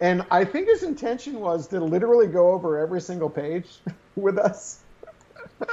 And 0.00 0.24
I 0.30 0.44
think 0.44 0.68
his 0.68 0.82
intention 0.82 1.40
was 1.40 1.68
to 1.68 1.80
literally 1.80 2.26
go 2.26 2.50
over 2.50 2.78
every 2.78 3.00
single 3.00 3.30
page 3.30 3.66
with 4.16 4.38
us. 4.38 4.80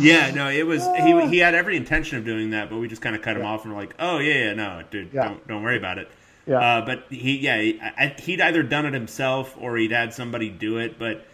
Yeah, 0.00 0.30
no, 0.30 0.48
it 0.50 0.66
was 0.66 0.84
he. 0.98 1.28
He 1.28 1.38
had 1.38 1.54
every 1.54 1.76
intention 1.76 2.18
of 2.18 2.24
doing 2.24 2.50
that, 2.50 2.68
but 2.70 2.76
we 2.78 2.88
just 2.88 3.02
kind 3.02 3.14
of 3.16 3.22
cut 3.22 3.36
him 3.36 3.44
off 3.44 3.64
and 3.64 3.72
were 3.72 3.80
like, 3.80 3.94
"Oh 3.98 4.18
yeah, 4.18 4.34
yeah, 4.46 4.54
no, 4.54 4.82
dude, 4.90 5.10
Yeah. 5.12 5.24
don't 5.24 5.48
don't 5.48 5.62
worry 5.62 5.76
about 5.76 5.98
it." 5.98 6.10
Yeah. 6.48 6.58
Uh, 6.78 6.84
but 6.86 7.04
he, 7.10 7.38
yeah, 7.38 7.60
he, 7.60 7.80
I, 7.80 8.14
he'd 8.18 8.40
either 8.40 8.62
done 8.62 8.86
it 8.86 8.94
himself 8.94 9.54
or 9.60 9.76
he'd 9.76 9.92
had 9.92 10.14
somebody 10.14 10.48
do 10.48 10.78
it. 10.78 10.98
But 10.98 11.24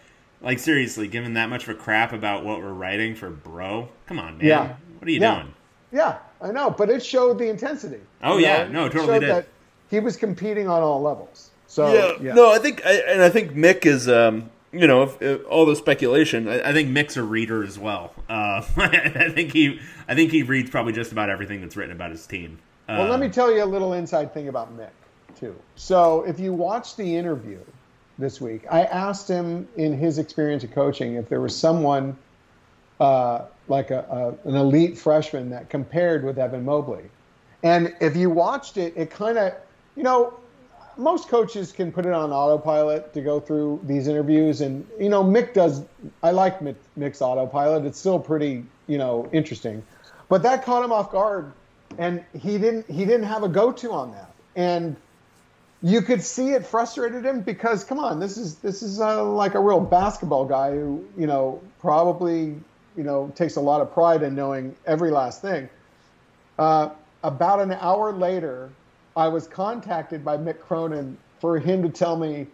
like 0.41 0.59
seriously, 0.59 1.07
giving 1.07 1.33
that 1.35 1.49
much 1.49 1.63
of 1.63 1.69
a 1.69 1.73
crap 1.75 2.11
about 2.13 2.43
what 2.43 2.59
we're 2.59 2.73
writing 2.73 3.15
for 3.15 3.29
bro, 3.29 3.89
come 4.07 4.19
on, 4.19 4.37
man, 4.37 4.47
Yeah. 4.47 4.75
what 4.99 5.07
are 5.07 5.11
you 5.11 5.19
Yeah. 5.21 5.35
doing? 5.35 5.53
Yeah, 5.91 6.17
I 6.41 6.51
know, 6.51 6.69
but 6.69 6.89
it 6.89 7.03
showed 7.03 7.39
the 7.39 7.49
intensity. 7.49 8.01
Oh, 8.21 8.37
You 8.37 8.45
yeah. 8.45 8.63
know, 8.65 8.71
No, 8.71 8.85
it 8.87 8.91
totally 8.91 9.07
showed 9.15 9.19
did. 9.21 9.29
That 9.29 9.47
he 9.89 9.99
was 10.01 10.17
competing 10.17 10.67
on 10.67 10.81
all 10.83 11.01
levels. 11.01 11.51
So 11.67 12.17
yeah, 12.21 12.33
no, 12.33 12.51
I 12.51 12.59
think, 12.59 12.85
I, 12.85 12.91
and 13.07 13.21
I 13.21 13.29
think 13.29 13.53
Mick 13.53 13.85
is, 13.85 14.07
um, 14.09 14.49
you 14.73 14.87
know, 14.87 15.03
if, 15.03 15.21
if 15.21 15.45
all 15.47 15.65
the 15.65 15.75
speculation. 15.75 16.47
I, 16.49 16.69
I 16.69 16.73
think 16.73 16.89
Mick's 16.89 17.15
a 17.17 17.23
reader 17.23 17.63
as 17.63 17.79
well. 17.79 18.13
Uh, 18.29 18.61
I 18.77 19.31
think 19.33 19.53
he, 19.53 19.79
I 20.07 20.15
think 20.15 20.31
he 20.31 20.43
reads 20.43 20.69
probably 20.69 20.91
just 20.93 21.11
about 21.13 21.29
everything 21.29 21.61
that's 21.61 21.77
written 21.77 21.95
about 21.95 22.11
his 22.11 22.27
team. 22.27 22.59
Uh, 22.89 22.97
Well, 22.99 23.09
let 23.09 23.19
me 23.21 23.29
tell 23.29 23.51
you 23.51 23.63
a 23.63 23.65
little 23.65 23.93
inside 23.93 24.33
thing 24.33 24.47
about 24.47 24.77
Mick, 24.77 24.89
too. 25.37 25.55
So, 25.75 26.23
if 26.23 26.39
you 26.39 26.53
watch 26.53 26.95
the 26.95 27.15
interview 27.15 27.59
this 28.17 28.39
week, 28.39 28.65
I 28.71 28.83
asked 28.83 29.27
him 29.27 29.67
in 29.75 29.97
his 29.97 30.17
experience 30.17 30.63
of 30.63 30.71
coaching 30.71 31.15
if 31.15 31.29
there 31.29 31.41
was 31.41 31.55
someone 31.55 32.17
uh, 32.99 33.45
like 33.67 33.91
a, 33.91 34.35
a, 34.45 34.49
an 34.49 34.55
elite 34.55 34.97
freshman 34.97 35.49
that 35.49 35.69
compared 35.69 36.23
with 36.23 36.37
Evan 36.37 36.63
Mobley. 36.63 37.03
And 37.63 37.95
if 37.99 38.15
you 38.15 38.29
watched 38.29 38.77
it, 38.77 38.93
it 38.95 39.09
kind 39.09 39.37
of, 39.37 39.53
you 39.95 40.03
know, 40.03 40.33
most 40.97 41.27
coaches 41.27 41.71
can 41.71 41.91
put 41.91 42.05
it 42.05 42.13
on 42.13 42.31
autopilot 42.31 43.13
to 43.13 43.21
go 43.21 43.39
through 43.39 43.81
these 43.83 44.07
interviews. 44.07 44.61
And, 44.61 44.87
you 44.99 45.09
know, 45.09 45.23
Mick 45.23 45.53
does, 45.53 45.83
I 46.23 46.31
like 46.31 46.59
Mick, 46.59 46.75
Mick's 46.97 47.21
autopilot. 47.21 47.85
It's 47.85 47.99
still 47.99 48.19
pretty, 48.19 48.63
you 48.87 48.97
know, 48.97 49.27
interesting. 49.33 49.83
But 50.29 50.43
that 50.43 50.63
caught 50.63 50.83
him 50.83 50.91
off 50.91 51.11
guard. 51.11 51.51
And 51.97 52.23
he 52.33 52.57
didn't, 52.57 52.89
he 52.89 53.05
didn't 53.05 53.23
have 53.23 53.43
a 53.43 53.49
go-to 53.49 53.91
on 53.91 54.11
that. 54.11 54.31
And 54.55 54.95
you 55.85 56.01
could 56.01 56.23
see 56.23 56.49
it 56.53 56.65
frustrated 56.65 57.23
him 57.23 57.41
because, 57.41 57.83
come 57.83 57.99
on, 57.99 58.19
this 58.19 58.37
is, 58.37 58.55
this 58.55 58.81
is 58.81 58.99
uh, 58.99 59.23
like 59.23 59.53
a 59.53 59.59
real 59.59 59.79
basketball 59.79 60.43
guy 60.43 60.71
who, 60.71 61.05
you 61.15 61.27
know, 61.27 61.61
probably, 61.79 62.55
you 62.97 63.03
know, 63.03 63.31
takes 63.35 63.55
a 63.55 63.61
lot 63.61 63.81
of 63.81 63.93
pride 63.93 64.23
in 64.23 64.33
knowing 64.33 64.75
every 64.87 65.11
last 65.11 65.43
thing. 65.43 65.69
Uh, 66.57 66.89
about 67.21 67.59
an 67.61 67.71
hour 67.73 68.11
later, 68.11 68.71
I 69.15 69.27
was 69.27 69.47
contacted 69.47 70.25
by 70.25 70.37
Mick 70.37 70.59
Cronin 70.59 71.19
for 71.39 71.59
him 71.59 71.83
to 71.83 71.89
tell 71.89 72.17
me 72.17 72.47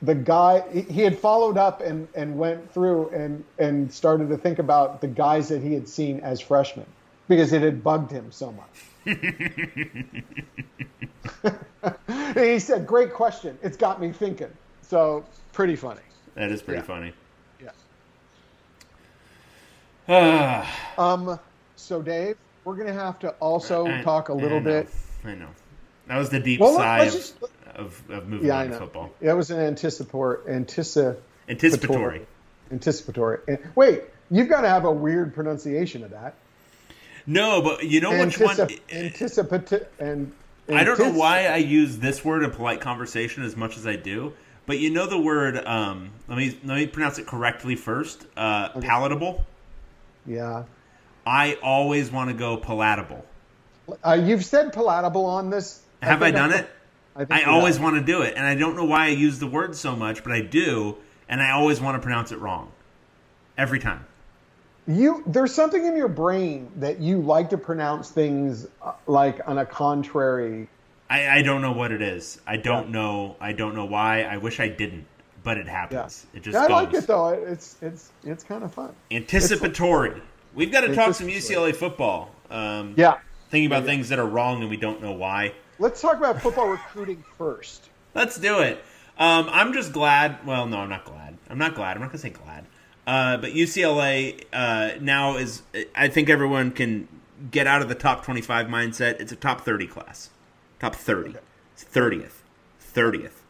the 0.00 0.14
guy 0.14 0.64
he- 0.72 0.80
he 0.80 1.02
had 1.02 1.18
followed 1.18 1.58
up 1.58 1.82
and, 1.82 2.08
and 2.14 2.38
went 2.38 2.72
through 2.72 3.10
and, 3.10 3.44
and 3.58 3.92
started 3.92 4.30
to 4.30 4.38
think 4.38 4.58
about 4.58 5.02
the 5.02 5.08
guys 5.08 5.50
that 5.50 5.60
he 5.60 5.74
had 5.74 5.86
seen 5.86 6.20
as 6.20 6.40
freshmen 6.40 6.86
because 7.28 7.52
it 7.52 7.60
had 7.60 7.84
bugged 7.84 8.10
him 8.10 8.32
so 8.32 8.50
much. 8.50 8.91
He 12.34 12.58
said, 12.58 12.86
Great 12.86 13.12
question. 13.12 13.58
It's 13.62 13.76
got 13.76 14.00
me 14.00 14.12
thinking. 14.12 14.50
So, 14.82 15.24
pretty 15.52 15.76
funny. 15.76 16.00
that 16.34 16.50
is 16.50 16.62
pretty 16.62 16.80
Yeah. 16.80 16.86
funny. 16.86 17.12
Yeah. 17.60 17.70
Ah, 20.08 20.78
Um, 20.98 21.38
so, 21.76 22.02
Dave, 22.02 22.36
we're 22.64 22.74
going 22.74 22.86
to 22.88 22.92
have 22.92 23.18
to 23.20 23.30
also 23.40 23.86
I- 23.86 24.02
talk 24.02 24.28
a 24.28 24.34
little 24.34 24.58
I 24.58 24.62
bit. 24.62 24.88
I 25.24 25.34
know. 25.34 25.48
That 26.08 26.18
was 26.18 26.30
the 26.30 26.40
deep 26.40 26.60
Well, 26.60 26.74
sigh 26.76 27.04
of, 27.04 27.12
just- 27.12 27.34
of, 27.74 28.02
of 28.10 28.28
moving 28.28 28.48
Yeah, 28.48 28.58
on 28.58 28.70
to 28.70 28.78
football. 28.78 29.10
That 29.20 29.36
was 29.36 29.50
an 29.50 29.60
anticipatory, 29.60 30.38
anticipa, 30.48 31.16
Anticipatory. 31.48 32.26
anticipatory. 32.70 33.38
And- 33.48 33.58
Wait, 33.74 34.02
you've 34.30 34.48
got 34.48 34.62
to 34.62 34.68
have 34.68 34.84
a 34.84 34.92
weird 34.92 35.34
pronunciation 35.34 36.04
of 36.04 36.10
that. 36.10 36.34
No, 37.26 37.62
but 37.62 37.84
you 37.84 38.00
know 38.00 38.10
which 38.10 38.38
one? 38.38 38.56
Anticip- 38.56 38.80
anticipati- 38.90 39.86
and 39.98 40.32
I 40.68 40.84
don't 40.84 40.98
know 40.98 41.12
why 41.12 41.46
I 41.46 41.56
use 41.56 41.98
this 41.98 42.24
word 42.24 42.42
in 42.42 42.50
polite 42.50 42.80
conversation 42.80 43.42
as 43.44 43.56
much 43.56 43.76
as 43.76 43.86
I 43.86 43.96
do, 43.96 44.32
but 44.66 44.78
you 44.78 44.90
know 44.90 45.06
the 45.06 45.18
word. 45.20 45.56
Um, 45.64 46.10
let 46.28 46.38
me 46.38 46.58
let 46.64 46.76
me 46.76 46.86
pronounce 46.86 47.18
it 47.18 47.26
correctly 47.26 47.76
first. 47.76 48.26
Uh, 48.36 48.68
palatable. 48.80 49.44
Yeah, 50.26 50.64
I 51.26 51.58
always 51.62 52.10
want 52.10 52.30
to 52.30 52.34
go 52.34 52.56
palatable. 52.56 53.24
uh, 54.04 54.12
you've 54.12 54.44
said 54.44 54.72
palatable 54.72 55.24
on 55.26 55.50
this. 55.50 55.82
Have 56.02 56.22
I, 56.22 56.26
think 56.26 56.36
done 56.36 56.52
I've- 56.52 56.58
it? 56.60 56.70
I, 57.30 57.42
I 57.42 57.44
always 57.44 57.74
have. 57.76 57.84
want 57.84 57.96
to 57.96 58.02
do 58.02 58.22
it, 58.22 58.34
and 58.36 58.46
I 58.46 58.54
don't 58.54 58.74
know 58.74 58.84
why 58.86 59.04
I 59.04 59.08
use 59.08 59.38
the 59.38 59.46
word 59.46 59.76
so 59.76 59.94
much, 59.94 60.22
but 60.24 60.32
I 60.32 60.40
do, 60.40 60.96
and 61.28 61.42
I 61.42 61.50
always 61.50 61.78
want 61.80 61.96
to 61.96 62.00
pronounce 62.02 62.32
it 62.32 62.38
wrong 62.38 62.72
every 63.58 63.78
time. 63.78 64.06
You 64.86 65.22
there's 65.26 65.54
something 65.54 65.84
in 65.86 65.96
your 65.96 66.08
brain 66.08 66.70
that 66.76 66.98
you 67.00 67.20
like 67.20 67.50
to 67.50 67.58
pronounce 67.58 68.10
things 68.10 68.66
uh, 68.82 68.92
like 69.06 69.40
on 69.46 69.58
a 69.58 69.66
contrary. 69.66 70.68
I, 71.08 71.38
I 71.38 71.42
don't 71.42 71.62
know 71.62 71.72
what 71.72 71.92
it 71.92 72.02
is. 72.02 72.40
I 72.46 72.56
don't 72.56 72.90
know. 72.90 73.36
I 73.40 73.52
don't 73.52 73.74
know 73.74 73.84
why. 73.84 74.22
I 74.22 74.38
wish 74.38 74.58
I 74.58 74.68
didn't, 74.68 75.06
but 75.44 75.56
it 75.56 75.66
Yeah, 75.66 75.72
happens. 75.72 76.26
It 76.34 76.42
just 76.42 76.54
Yeah, 76.54 76.62
I 76.62 76.68
goes. 76.68 76.84
like 76.84 76.94
it 76.94 77.06
though. 77.06 77.28
It's 77.28 77.76
it's 77.80 78.10
it's 78.24 78.42
kind 78.42 78.64
of 78.64 78.74
fun. 78.74 78.92
Anticipatory. 79.12 80.20
We've 80.54 80.72
got 80.72 80.82
to 80.82 80.94
talk 80.94 81.14
some 81.14 81.28
UCLA 81.28 81.74
football. 81.74 82.30
Um, 82.50 82.94
Yeah, 82.96 83.18
Thinking 83.50 83.66
about 83.66 83.84
things 83.84 84.08
that 84.08 84.18
are 84.18 84.26
wrong 84.26 84.60
and 84.62 84.68
we 84.70 84.76
don't 84.76 85.00
know 85.00 85.12
why. 85.12 85.54
let's 85.78 86.00
talk 86.00 86.16
about 86.16 86.42
football 86.42 86.68
recruiting 86.68 87.22
first. 87.38 87.88
Let's 88.14 88.36
do 88.38 88.60
it. 88.60 88.82
Um, 89.18 89.48
I'm 89.50 89.72
just 89.72 89.92
glad. 89.92 90.44
Well, 90.46 90.66
no, 90.66 90.78
I'm 90.78 90.88
not 90.90 91.04
glad. 91.04 91.36
I'm 91.48 91.58
not 91.58 91.74
glad. 91.74 91.96
I'm 91.96 92.00
not 92.02 92.08
going 92.08 92.18
to 92.20 92.28
say 92.28 92.30
glad. 92.30 92.66
Uh, 93.06 93.36
but 93.36 93.52
UCLA 93.52 94.44
uh, 94.52 94.92
now 95.00 95.36
is. 95.36 95.62
I 95.94 96.08
think 96.08 96.30
everyone 96.30 96.70
can 96.70 97.08
get 97.50 97.66
out 97.66 97.82
of 97.82 97.88
the 97.88 97.94
top 97.94 98.24
25 98.24 98.66
mindset. 98.66 99.20
It's 99.20 99.32
a 99.32 99.36
top 99.36 99.62
30 99.62 99.86
class. 99.86 100.30
Top 100.78 100.94
30. 100.94 101.36
It's 101.72 101.84
30th. 101.84 102.42
30th. 102.94 103.42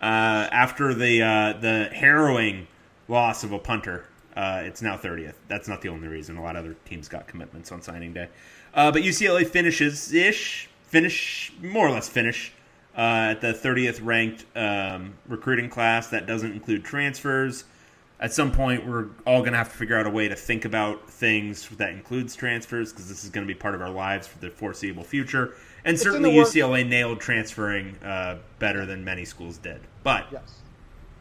Uh, 0.00 0.48
after 0.52 0.94
the 0.94 1.22
uh, 1.22 1.52
the 1.54 1.90
harrowing 1.92 2.66
loss 3.08 3.44
of 3.44 3.52
a 3.52 3.58
punter, 3.58 4.06
uh, 4.36 4.62
it's 4.64 4.82
now 4.82 4.96
30th. 4.96 5.34
That's 5.48 5.68
not 5.68 5.80
the 5.80 5.88
only 5.88 6.08
reason. 6.08 6.36
A 6.36 6.42
lot 6.42 6.56
of 6.56 6.64
other 6.64 6.76
teams 6.84 7.08
got 7.08 7.26
commitments 7.26 7.72
on 7.72 7.80
signing 7.80 8.12
day. 8.12 8.28
Uh, 8.74 8.92
but 8.92 9.02
UCLA 9.02 9.46
finishes 9.46 10.12
ish, 10.12 10.68
finish 10.82 11.52
more 11.62 11.88
or 11.88 11.90
less 11.90 12.08
finish 12.08 12.52
uh, 12.96 13.30
at 13.30 13.40
the 13.40 13.54
30th 13.54 14.00
ranked 14.04 14.44
um, 14.54 15.14
recruiting 15.26 15.70
class. 15.70 16.08
That 16.08 16.26
doesn't 16.26 16.52
include 16.52 16.84
transfers. 16.84 17.64
At 18.18 18.32
some 18.32 18.50
point, 18.50 18.86
we're 18.86 19.08
all 19.26 19.40
going 19.40 19.52
to 19.52 19.58
have 19.58 19.70
to 19.70 19.76
figure 19.76 19.98
out 19.98 20.06
a 20.06 20.10
way 20.10 20.26
to 20.28 20.36
think 20.36 20.64
about 20.64 21.10
things 21.10 21.68
that 21.76 21.90
includes 21.90 22.34
transfers 22.34 22.90
because 22.90 23.08
this 23.08 23.24
is 23.24 23.30
going 23.30 23.46
to 23.46 23.52
be 23.52 23.58
part 23.58 23.74
of 23.74 23.82
our 23.82 23.90
lives 23.90 24.26
for 24.26 24.38
the 24.38 24.50
foreseeable 24.50 25.04
future. 25.04 25.54
And 25.84 25.96
in 25.96 25.98
certainly. 25.98 26.30
UCLA 26.30 26.88
nailed 26.88 27.20
transferring 27.20 27.96
uh, 28.02 28.38
better 28.58 28.86
than 28.86 29.04
many 29.04 29.26
schools 29.26 29.58
did. 29.58 29.80
But 30.02 30.26
Yes. 30.32 30.60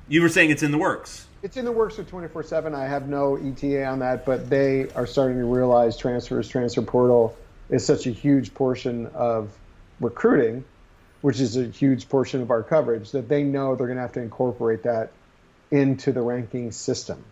you 0.08 0.22
were 0.22 0.30
saying 0.30 0.52
it's 0.52 0.64
in 0.64 0.72
the 0.72 0.78
works. 0.78 1.28
It's 1.44 1.58
in 1.58 1.66
the 1.66 1.72
works 1.72 2.00
of 2.00 2.08
24 2.08 2.44
7. 2.44 2.74
I 2.74 2.86
have 2.86 3.10
no 3.10 3.36
ETA 3.36 3.86
on 3.86 4.00
that, 4.00 4.26
but 4.26 4.50
they 4.50 4.90
are 4.92 5.06
starting 5.06 5.38
to 5.38 5.46
realize 5.46 5.98
transfers, 5.98 6.48
transfer 6.48 6.82
portal 6.82 7.36
is 7.70 7.86
such 7.86 8.08
a 8.08 8.12
huge 8.12 8.54
portion 8.54 9.08
of 9.08 9.52
recruiting, 10.00 10.64
which 11.22 11.42
is 11.42 11.58
a 11.58 11.66
huge 11.66 12.08
portion 12.08 12.42
of 12.42 12.52
our 12.52 12.64
coverage, 12.64 13.12
that 13.12 13.28
they 13.28 13.44
know 13.44 13.76
they're 13.76 13.88
going 13.88 13.98
to 13.98 14.02
have 14.02 14.14
to 14.14 14.22
incorporate 14.22 14.82
that 14.84 15.12
into 15.72 16.12
the 16.12 16.22
ranking 16.22 16.72
system. 16.72 17.24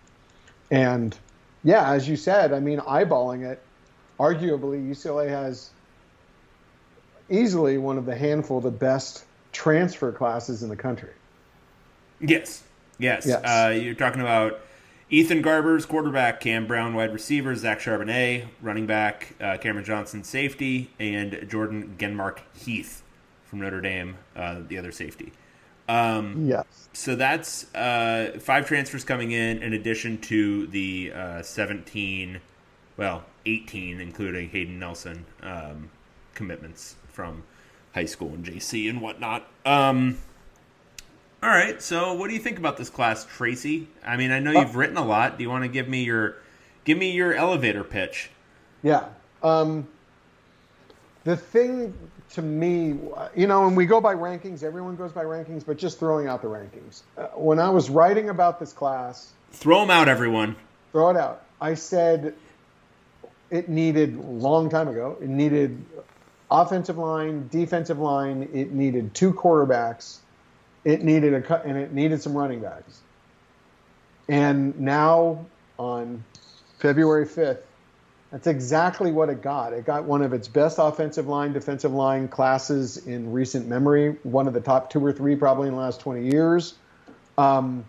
And 0.72 1.18
yeah, 1.64 1.92
as 1.92 2.08
you 2.08 2.16
said, 2.16 2.54
I 2.54 2.60
mean, 2.60 2.80
eyeballing 2.80 3.50
it, 3.50 3.62
arguably 4.20 4.90
UCLA 4.90 5.30
has 5.30 5.70
easily 7.30 7.78
one 7.78 7.98
of 7.98 8.06
the 8.06 8.16
handful 8.16 8.58
of 8.58 8.64
the 8.64 8.72
best 8.72 9.26
transfer 9.52 10.12
classes 10.12 10.64
in 10.64 10.70
the 10.70 10.76
country. 10.76 11.12
Yes. 12.20 12.64
Yes. 13.00 13.26
Yes. 13.26 13.44
Uh, 13.44 13.72
you're 13.72 13.96
talking 13.96 14.22
about 14.22 14.60
Ethan 15.10 15.44
Garbers, 15.44 15.88
quarterback, 15.88 16.40
Kam 16.40 16.66
Brown, 16.68 16.96
wide 16.96 17.14
receiver, 17.14 17.56
Zach 17.56 17.80
Charbonnet, 17.80 18.48
running 18.62 18.88
back, 18.88 19.36
uh, 19.40 19.58
Cameron 19.58 19.86
Johnson, 19.86 20.24
safety, 20.24 20.90
and 21.00 21.48
Jordan 21.50 21.96
Genmark 22.00 22.40
Heath 22.56 23.04
from 23.46 23.62
Notre 23.62 23.82
Dame, 23.82 24.18
uh, 24.36 24.62
the 24.68 24.78
other 24.78 24.92
safety. 24.92 25.32
Um, 25.90 26.48
Yes. 26.48 26.66
so 26.94 27.16
that's 27.16 27.74
uh, 27.76 28.38
five 28.40 28.68
transfers 28.68 29.04
coming 29.04 29.32
in, 29.32 29.62
in 29.62 29.74
addition 29.74 30.18
to 30.22 30.68
the 30.68 31.12
uh, 31.14 31.42
17, 31.42 32.40
well, 32.98 33.24
18, 33.46 34.00
including 34.00 34.50
Hayden 34.50 34.80
Nelson 34.80 35.26
um, 35.42 35.90
commitments 36.34 36.96
from 37.10 37.44
high 37.94 38.06
school 38.06 38.30
and 38.30 38.46
JC 38.46 38.90
and 38.90 39.02
whatnot. 39.02 39.46
Um, 39.66 40.18
all 41.42 41.50
right, 41.50 41.82
so 41.82 42.14
what 42.14 42.30
do 42.30 42.34
you 42.34 42.40
think 42.40 42.58
about 42.58 42.78
this 42.78 42.90
class, 42.90 43.26
Tracy? 43.26 43.90
I 44.06 44.16
mean, 44.16 44.32
I 44.32 44.40
know 44.40 44.52
you've 44.52 44.78
written 44.78 44.96
a 44.96 45.06
lot. 45.06 45.38
Do 45.38 45.44
you 45.44 45.50
want 45.50 45.66
to 45.66 45.68
give 45.68 45.90
me 45.90 46.04
your 46.04 46.38
give 46.86 46.98
me 46.98 47.12
your 47.12 47.34
elevator 47.34 47.84
pitch? 47.84 48.30
Yeah. 48.82 49.08
Um, 49.44 49.88
the 51.26 51.36
thing 51.36 51.94
to 52.34 52.42
me, 52.42 52.96
you 53.36 53.48
know, 53.48 53.68
and 53.68 53.78
we 53.78 53.86
go 53.86 54.02
by 54.02 54.16
rankings, 54.16 54.64
everyone 54.64 54.96
goes 54.96 55.12
by 55.12 55.24
rankings, 55.24 55.66
but 55.66 55.78
just 55.78 56.00
throwing 56.00 56.28
out 56.28 56.42
the 56.42 56.48
rankings. 56.48 57.04
Uh, 57.18 57.28
when 57.36 57.60
I 57.60 57.70
was 57.70 57.90
writing 57.90 58.30
about 58.30 58.60
this 58.60 58.74
class, 58.74 59.32
throw 59.52 59.82
them 59.82 59.92
out, 59.92 60.08
everyone. 60.08 60.56
Throw 60.92 61.10
it 61.10 61.18
out. 61.18 61.44
I 61.62 61.76
said 61.76 62.34
it 63.50 63.70
needed 63.70 64.18
long 64.18 64.70
time 64.70 64.88
ago. 64.88 65.18
It 65.22 65.30
needed 65.30 65.86
offensive 66.50 66.98
line, 66.98 67.48
defensive 67.52 68.00
line. 68.00 68.50
It 68.54 68.72
needed 68.72 69.14
two 69.14 69.32
quarterbacks. 69.34 70.18
It 70.84 71.04
needed 71.04 71.34
a 71.34 71.42
cut, 71.42 71.66
and 71.66 71.78
it 71.78 71.94
needed 71.94 72.22
some 72.22 72.36
running 72.36 72.62
backs. 72.62 73.00
And 74.28 74.80
now 74.80 75.46
on 75.78 76.24
February 76.80 77.26
fifth, 77.26 77.66
that's 78.34 78.48
exactly 78.48 79.12
what 79.12 79.30
it 79.30 79.44
got. 79.44 79.74
It 79.74 79.86
got 79.86 80.06
one 80.06 80.24
of 80.24 80.34
its 80.34 80.48
best 80.48 80.80
offensive 80.80 81.28
line, 81.28 81.54
defensive 81.54 81.94
line 81.94 82.28
classes 82.28 82.98
in 82.98 83.32
recent 83.32 83.68
memory, 83.68 84.18
one 84.24 84.48
of 84.48 84.56
the 84.56 84.60
top 84.60 84.90
two 84.90 85.06
or 85.06 85.14
three 85.14 85.36
probably 85.36 85.68
in 85.68 85.76
the 85.76 85.80
last 85.80 86.00
20 86.00 86.32
years. 86.32 86.74
Um, 87.38 87.86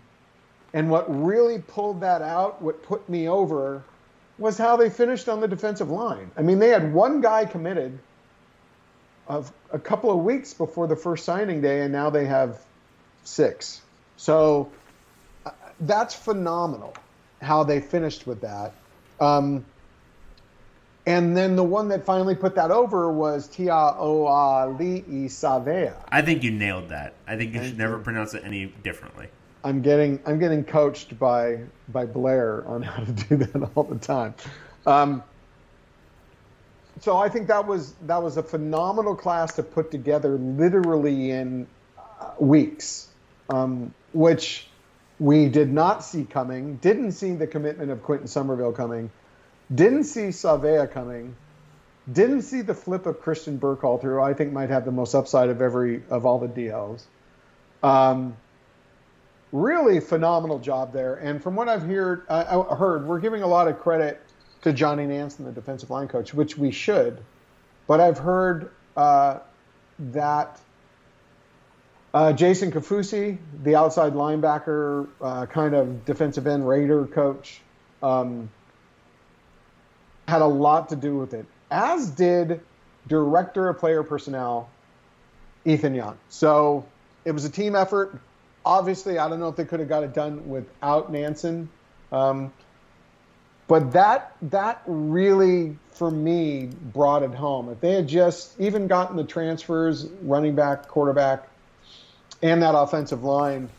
and 0.71 0.91
what 0.91 1.07
really 1.09 1.57
pulled 1.57 2.01
that 2.01 2.21
out, 2.21 2.61
what 2.61 2.83
put 2.83 3.09
me 3.09 3.27
over, 3.27 3.83
was 4.37 4.55
how 4.55 4.75
they 4.77 4.87
finished 4.87 5.27
on 5.29 5.39
the 5.39 5.47
defensive 5.47 5.89
line. 5.89 6.29
I 6.37 6.43
mean, 6.43 6.59
they 6.59 6.69
had 6.69 6.93
one 6.93 7.21
guy 7.21 7.45
committed 7.45 7.97
of 9.27 9.51
a 9.73 9.79
couple 9.79 10.11
of 10.11 10.23
weeks 10.23 10.53
before 10.53 10.85
the 10.85 10.95
first 10.95 11.25
signing 11.25 11.61
day, 11.61 11.81
and 11.81 11.91
now 11.91 12.11
they 12.11 12.27
have 12.27 12.61
six. 13.23 13.81
So 14.17 14.69
uh, 15.43 15.49
that's 15.79 16.13
phenomenal 16.13 16.93
how 17.41 17.63
they 17.63 17.81
finished 17.81 18.27
with 18.27 18.41
that. 18.41 18.73
Um, 19.19 19.65
and 21.07 21.37
then 21.37 21.55
the 21.55 21.63
one 21.63 21.87
that 21.89 22.03
finally 22.03 22.35
put 22.35 22.55
that 22.55 22.71
over 22.71 23.11
was 23.11 23.47
Tia 23.47 23.69
Tiaoali'i 23.69 25.25
Savea. 25.25 26.03
I 26.09 26.21
think 26.21 26.43
you 26.43 26.51
nailed 26.51 26.89
that. 26.89 27.13
I 27.27 27.37
think 27.37 27.53
you 27.53 27.59
Thank 27.59 27.69
should 27.69 27.77
never 27.77 27.97
you. 27.97 28.03
pronounce 28.03 28.33
it 28.33 28.43
any 28.43 28.65
differently. 28.83 29.27
I'm 29.63 29.81
getting 29.81 30.19
I'm 30.25 30.39
getting 30.39 30.63
coached 30.63 31.17
by 31.19 31.61
by 31.89 32.05
Blair 32.05 32.67
on 32.67 32.81
how 32.81 33.03
to 33.03 33.11
do 33.11 33.37
that 33.37 33.69
all 33.75 33.83
the 33.83 33.97
time. 33.97 34.33
Um, 34.85 35.23
so 37.01 37.17
I 37.17 37.29
think 37.29 37.47
that 37.47 37.67
was 37.67 37.93
that 38.03 38.21
was 38.21 38.37
a 38.37 38.43
phenomenal 38.43 39.15
class 39.15 39.55
to 39.55 39.63
put 39.63 39.91
together, 39.91 40.37
literally 40.37 41.31
in 41.31 41.67
uh, 41.97 42.31
weeks, 42.39 43.09
um, 43.49 43.93
which 44.13 44.67
we 45.19 45.49
did 45.49 45.71
not 45.71 46.03
see 46.03 46.25
coming. 46.25 46.77
Didn't 46.77 47.11
see 47.11 47.35
the 47.35 47.47
commitment 47.47 47.91
of 47.91 48.01
Quinton 48.01 48.27
Somerville 48.27 48.71
coming 48.71 49.11
didn't 49.73 50.05
see 50.05 50.27
Savea 50.27 50.91
coming. 50.91 51.35
Didn't 52.11 52.43
see 52.43 52.61
the 52.61 52.75
flip 52.75 53.07
of 53.07 53.19
Christian 53.19 53.59
Burkhalter, 53.59 54.03
who 54.03 54.21
I 54.21 54.33
think 54.33 54.53
might 54.53 54.69
have 54.69 54.85
the 54.85 54.91
most 54.91 55.15
upside 55.15 55.49
of 55.49 55.61
every 55.61 56.03
of 56.09 56.25
all 56.25 56.37
the 56.37 56.47
DLs. 56.47 57.03
Um, 57.81 58.37
really 59.51 59.99
phenomenal 59.99 60.59
job 60.59 60.93
there. 60.93 61.15
And 61.15 61.41
from 61.41 61.55
what 61.55 61.67
I've 61.67 61.83
heard, 61.83 62.23
I 62.29 62.61
heard, 62.75 63.07
we're 63.07 63.19
giving 63.19 63.41
a 63.41 63.47
lot 63.47 63.67
of 63.67 63.79
credit 63.79 64.21
to 64.61 64.73
Johnny 64.73 65.05
Nansen, 65.05 65.45
the 65.45 65.51
defensive 65.51 65.89
line 65.89 66.07
coach, 66.07 66.33
which 66.33 66.57
we 66.57 66.71
should. 66.71 67.23
But 67.87 68.01
I've 68.01 68.17
heard 68.17 68.71
uh, 68.97 69.39
that 69.99 70.59
uh, 72.13 72.33
Jason 72.33 72.71
Kafusi, 72.71 73.37
the 73.63 73.75
outside 73.75 74.13
linebacker, 74.13 75.07
uh, 75.21 75.45
kind 75.45 75.75
of 75.75 76.05
defensive 76.05 76.47
end 76.47 76.67
Raider 76.67 77.05
coach, 77.05 77.61
um, 78.01 78.49
had 80.27 80.41
a 80.41 80.47
lot 80.47 80.89
to 80.89 80.95
do 80.95 81.17
with 81.17 81.33
it, 81.33 81.45
as 81.69 82.09
did 82.09 82.61
director 83.07 83.69
of 83.69 83.79
player 83.79 84.03
personnel 84.03 84.69
Ethan 85.65 85.95
Young. 85.95 86.17
So 86.29 86.85
it 87.23 87.31
was 87.31 87.45
a 87.45 87.49
team 87.49 87.75
effort. 87.75 88.19
Obviously, 88.65 89.19
I 89.19 89.29
don't 89.29 89.39
know 89.39 89.49
if 89.49 89.55
they 89.55 89.65
could 89.65 89.79
have 89.79 89.89
got 89.89 90.03
it 90.03 90.13
done 90.13 90.49
without 90.49 91.11
Nansen, 91.11 91.69
um, 92.11 92.51
but 93.67 93.93
that 93.93 94.35
that 94.43 94.81
really 94.85 95.77
for 95.91 96.09
me 96.09 96.69
brought 96.93 97.23
it 97.23 97.33
home. 97.33 97.69
If 97.69 97.79
they 97.79 97.93
had 97.93 98.07
just 98.07 98.59
even 98.59 98.87
gotten 98.87 99.15
the 99.15 99.23
transfers, 99.23 100.05
running 100.21 100.55
back, 100.55 100.87
quarterback, 100.87 101.47
and 102.41 102.61
that 102.61 102.75
offensive 102.75 103.23
line, 103.23 103.69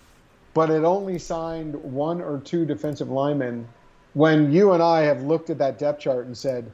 but 0.54 0.70
it 0.70 0.84
only 0.84 1.18
signed 1.18 1.74
one 1.74 2.20
or 2.20 2.38
two 2.38 2.64
defensive 2.64 3.10
linemen 3.10 3.68
when 4.16 4.50
you 4.50 4.72
and 4.72 4.82
I 4.82 5.02
have 5.02 5.24
looked 5.24 5.50
at 5.50 5.58
that 5.58 5.78
depth 5.78 6.00
chart 6.00 6.24
and 6.24 6.34
said, 6.34 6.72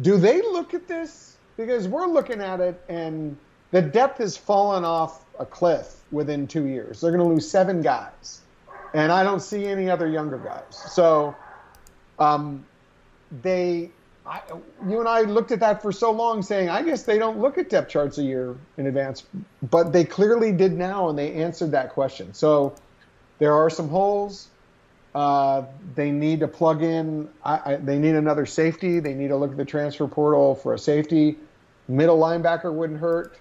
do 0.00 0.16
they 0.16 0.40
look 0.40 0.72
at 0.72 0.88
this? 0.88 1.36
Because 1.58 1.86
we're 1.86 2.06
looking 2.06 2.40
at 2.40 2.58
it 2.58 2.82
and 2.88 3.36
the 3.70 3.82
depth 3.82 4.16
has 4.16 4.34
fallen 4.34 4.82
off 4.82 5.26
a 5.38 5.44
cliff 5.44 5.96
within 6.10 6.46
two 6.46 6.64
years. 6.64 7.02
They're 7.02 7.10
going 7.10 7.22
to 7.22 7.28
lose 7.28 7.46
seven 7.46 7.82
guys. 7.82 8.40
And 8.94 9.12
I 9.12 9.22
don't 9.22 9.40
see 9.40 9.66
any 9.66 9.90
other 9.90 10.08
younger 10.08 10.38
guys. 10.38 10.62
So 10.90 11.36
um, 12.18 12.64
they, 13.42 13.90
I, 14.24 14.40
you 14.88 15.00
and 15.00 15.08
I 15.08 15.20
looked 15.20 15.52
at 15.52 15.60
that 15.60 15.82
for 15.82 15.92
so 15.92 16.12
long 16.12 16.40
saying, 16.40 16.70
I 16.70 16.80
guess 16.80 17.02
they 17.02 17.18
don't 17.18 17.40
look 17.40 17.58
at 17.58 17.68
depth 17.68 17.90
charts 17.90 18.16
a 18.16 18.22
year 18.22 18.56
in 18.78 18.86
advance. 18.86 19.24
But 19.70 19.92
they 19.92 20.04
clearly 20.06 20.50
did 20.50 20.72
now 20.72 21.10
and 21.10 21.18
they 21.18 21.34
answered 21.34 21.72
that 21.72 21.90
question. 21.90 22.32
So 22.32 22.74
there 23.38 23.52
are 23.52 23.68
some 23.68 23.90
holes 23.90 24.48
uh, 25.14 25.62
they 25.94 26.10
need 26.10 26.40
to 26.40 26.48
plug 26.48 26.82
in. 26.82 27.28
I, 27.44 27.72
I, 27.72 27.76
they 27.76 27.98
need 27.98 28.14
another 28.14 28.46
safety. 28.46 28.98
They 28.98 29.14
need 29.14 29.28
to 29.28 29.36
look 29.36 29.52
at 29.52 29.56
the 29.56 29.64
transfer 29.64 30.08
portal 30.08 30.56
for 30.56 30.74
a 30.74 30.78
safety. 30.78 31.36
Middle 31.86 32.18
linebacker 32.18 32.72
wouldn't 32.72 32.98
hurt. 32.98 33.36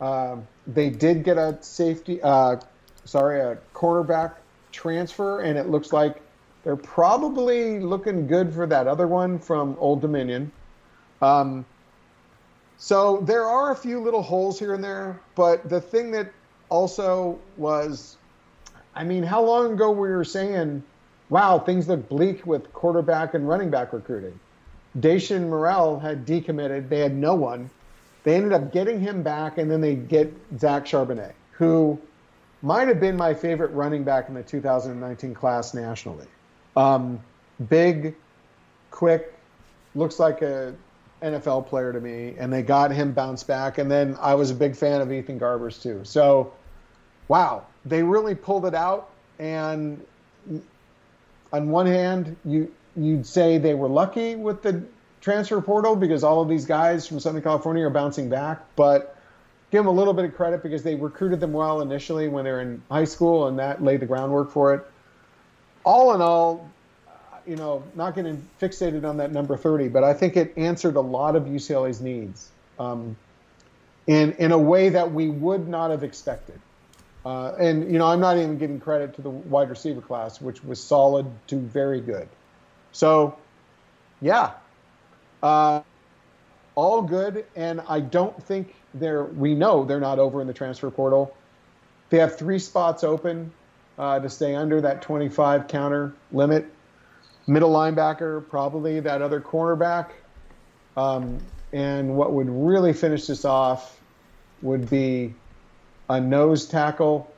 Uh, 0.00 0.36
they 0.66 0.88
did 0.88 1.24
get 1.24 1.36
a 1.36 1.58
safety, 1.60 2.22
uh, 2.22 2.56
sorry, 3.04 3.40
a 3.40 3.58
cornerback 3.74 4.34
transfer, 4.72 5.40
and 5.40 5.58
it 5.58 5.68
looks 5.68 5.92
like 5.92 6.22
they're 6.64 6.76
probably 6.76 7.80
looking 7.80 8.26
good 8.26 8.54
for 8.54 8.66
that 8.66 8.86
other 8.86 9.06
one 9.06 9.38
from 9.38 9.76
Old 9.78 10.00
Dominion. 10.00 10.52
Um, 11.20 11.66
so 12.78 13.18
there 13.18 13.44
are 13.44 13.72
a 13.72 13.76
few 13.76 14.00
little 14.00 14.22
holes 14.22 14.58
here 14.58 14.72
and 14.72 14.82
there, 14.82 15.20
but 15.34 15.68
the 15.68 15.82
thing 15.82 16.12
that 16.12 16.32
also 16.70 17.38
was, 17.58 18.16
I 18.94 19.04
mean, 19.04 19.22
how 19.22 19.42
long 19.42 19.74
ago 19.74 19.90
we 19.90 20.08
were 20.08 20.24
saying 20.24 20.82
wow, 21.30 21.58
things 21.58 21.88
look 21.88 22.08
bleak 22.08 22.44
with 22.44 22.72
quarterback 22.72 23.34
and 23.34 23.48
running 23.48 23.70
back 23.70 23.92
recruiting. 23.92 24.38
Dacian 24.98 25.48
Morrell 25.48 25.98
had 26.00 26.26
decommitted. 26.26 26.88
They 26.88 26.98
had 26.98 27.14
no 27.14 27.34
one. 27.34 27.70
They 28.24 28.34
ended 28.34 28.52
up 28.52 28.72
getting 28.72 29.00
him 29.00 29.22
back, 29.22 29.56
and 29.56 29.70
then 29.70 29.80
they 29.80 29.94
get 29.94 30.32
Zach 30.58 30.84
Charbonnet, 30.84 31.32
who 31.52 31.98
might 32.60 32.88
have 32.88 33.00
been 33.00 33.16
my 33.16 33.32
favorite 33.32 33.70
running 33.70 34.04
back 34.04 34.28
in 34.28 34.34
the 34.34 34.42
2019 34.42 35.32
class 35.32 35.72
nationally. 35.72 36.26
Um, 36.76 37.20
big, 37.68 38.14
quick, 38.90 39.32
looks 39.94 40.18
like 40.18 40.42
a 40.42 40.74
NFL 41.22 41.66
player 41.68 41.92
to 41.92 42.00
me, 42.00 42.34
and 42.36 42.52
they 42.52 42.62
got 42.62 42.90
him 42.90 43.12
bounced 43.12 43.46
back. 43.46 43.78
And 43.78 43.90
then 43.90 44.16
I 44.20 44.34
was 44.34 44.50
a 44.50 44.54
big 44.54 44.76
fan 44.76 45.00
of 45.00 45.12
Ethan 45.12 45.38
Garbers 45.38 45.80
too. 45.80 46.00
So, 46.04 46.52
wow, 47.28 47.64
they 47.84 48.02
really 48.02 48.34
pulled 48.34 48.66
it 48.66 48.74
out, 48.74 49.10
and 49.38 50.04
on 51.52 51.68
one 51.70 51.86
hand, 51.86 52.36
you 52.44 52.72
you'd 52.96 53.26
say 53.26 53.58
they 53.58 53.74
were 53.74 53.88
lucky 53.88 54.36
with 54.36 54.62
the 54.62 54.82
transfer 55.20 55.60
portal 55.60 55.94
because 55.96 56.24
all 56.24 56.40
of 56.42 56.48
these 56.48 56.64
guys 56.64 57.06
from 57.06 57.20
Southern 57.20 57.42
California 57.42 57.86
are 57.86 57.90
bouncing 57.90 58.28
back, 58.28 58.60
but 58.76 59.16
give 59.70 59.80
them 59.80 59.86
a 59.86 59.92
little 59.92 60.12
bit 60.12 60.24
of 60.24 60.34
credit 60.34 60.62
because 60.62 60.82
they 60.82 60.94
recruited 60.94 61.40
them 61.40 61.52
well 61.52 61.80
initially 61.80 62.28
when 62.28 62.44
they 62.44 62.50
were 62.50 62.60
in 62.60 62.82
high 62.90 63.04
school, 63.04 63.46
and 63.46 63.58
that 63.58 63.82
laid 63.82 64.00
the 64.00 64.06
groundwork 64.06 64.50
for 64.50 64.74
it. 64.74 64.84
All 65.84 66.14
in 66.14 66.20
all, 66.20 66.68
you 67.46 67.56
know, 67.56 67.82
not 67.94 68.14
getting 68.14 68.46
fixated 68.60 69.04
on 69.04 69.16
that 69.18 69.32
number 69.32 69.56
30, 69.56 69.88
but 69.88 70.04
I 70.04 70.12
think 70.12 70.36
it 70.36 70.52
answered 70.56 70.96
a 70.96 71.00
lot 71.00 71.36
of 71.36 71.44
UCLA's 71.44 72.00
needs 72.00 72.50
um, 72.78 73.16
in 74.06 74.32
in 74.32 74.52
a 74.52 74.58
way 74.58 74.88
that 74.90 75.12
we 75.12 75.28
would 75.28 75.68
not 75.68 75.90
have 75.90 76.02
expected. 76.02 76.60
Uh, 77.24 77.52
and 77.58 77.90
you 77.92 77.98
know, 77.98 78.06
I'm 78.06 78.20
not 78.20 78.38
even 78.38 78.58
giving 78.58 78.80
credit 78.80 79.14
to 79.14 79.22
the 79.22 79.30
wide 79.30 79.68
receiver 79.68 80.00
class, 80.00 80.40
which 80.40 80.64
was 80.64 80.82
solid 80.82 81.26
to 81.48 81.56
very 81.56 82.00
good. 82.00 82.28
So, 82.92 83.36
yeah, 84.20 84.52
uh, 85.42 85.82
all 86.74 87.02
good. 87.02 87.44
And 87.56 87.82
I 87.88 88.00
don't 88.00 88.42
think 88.42 88.74
they're. 88.94 89.24
We 89.24 89.54
know 89.54 89.84
they're 89.84 90.00
not 90.00 90.18
over 90.18 90.40
in 90.40 90.46
the 90.46 90.54
transfer 90.54 90.90
portal. 90.90 91.34
They 92.08 92.18
have 92.18 92.36
three 92.36 92.58
spots 92.58 93.04
open 93.04 93.52
uh, 93.98 94.18
to 94.18 94.28
stay 94.28 94.54
under 94.54 94.80
that 94.80 95.02
25 95.02 95.68
counter 95.68 96.12
limit. 96.32 96.66
Middle 97.46 97.72
linebacker, 97.72 98.48
probably 98.48 99.00
that 99.00 99.22
other 99.22 99.40
cornerback. 99.40 100.10
Um, 100.96 101.38
and 101.72 102.16
what 102.16 102.32
would 102.32 102.48
really 102.48 102.92
finish 102.92 103.26
this 103.26 103.44
off 103.44 104.00
would 104.62 104.90
be 104.90 105.34
a 106.10 106.20
nose 106.20 106.66
tackle 106.66 107.32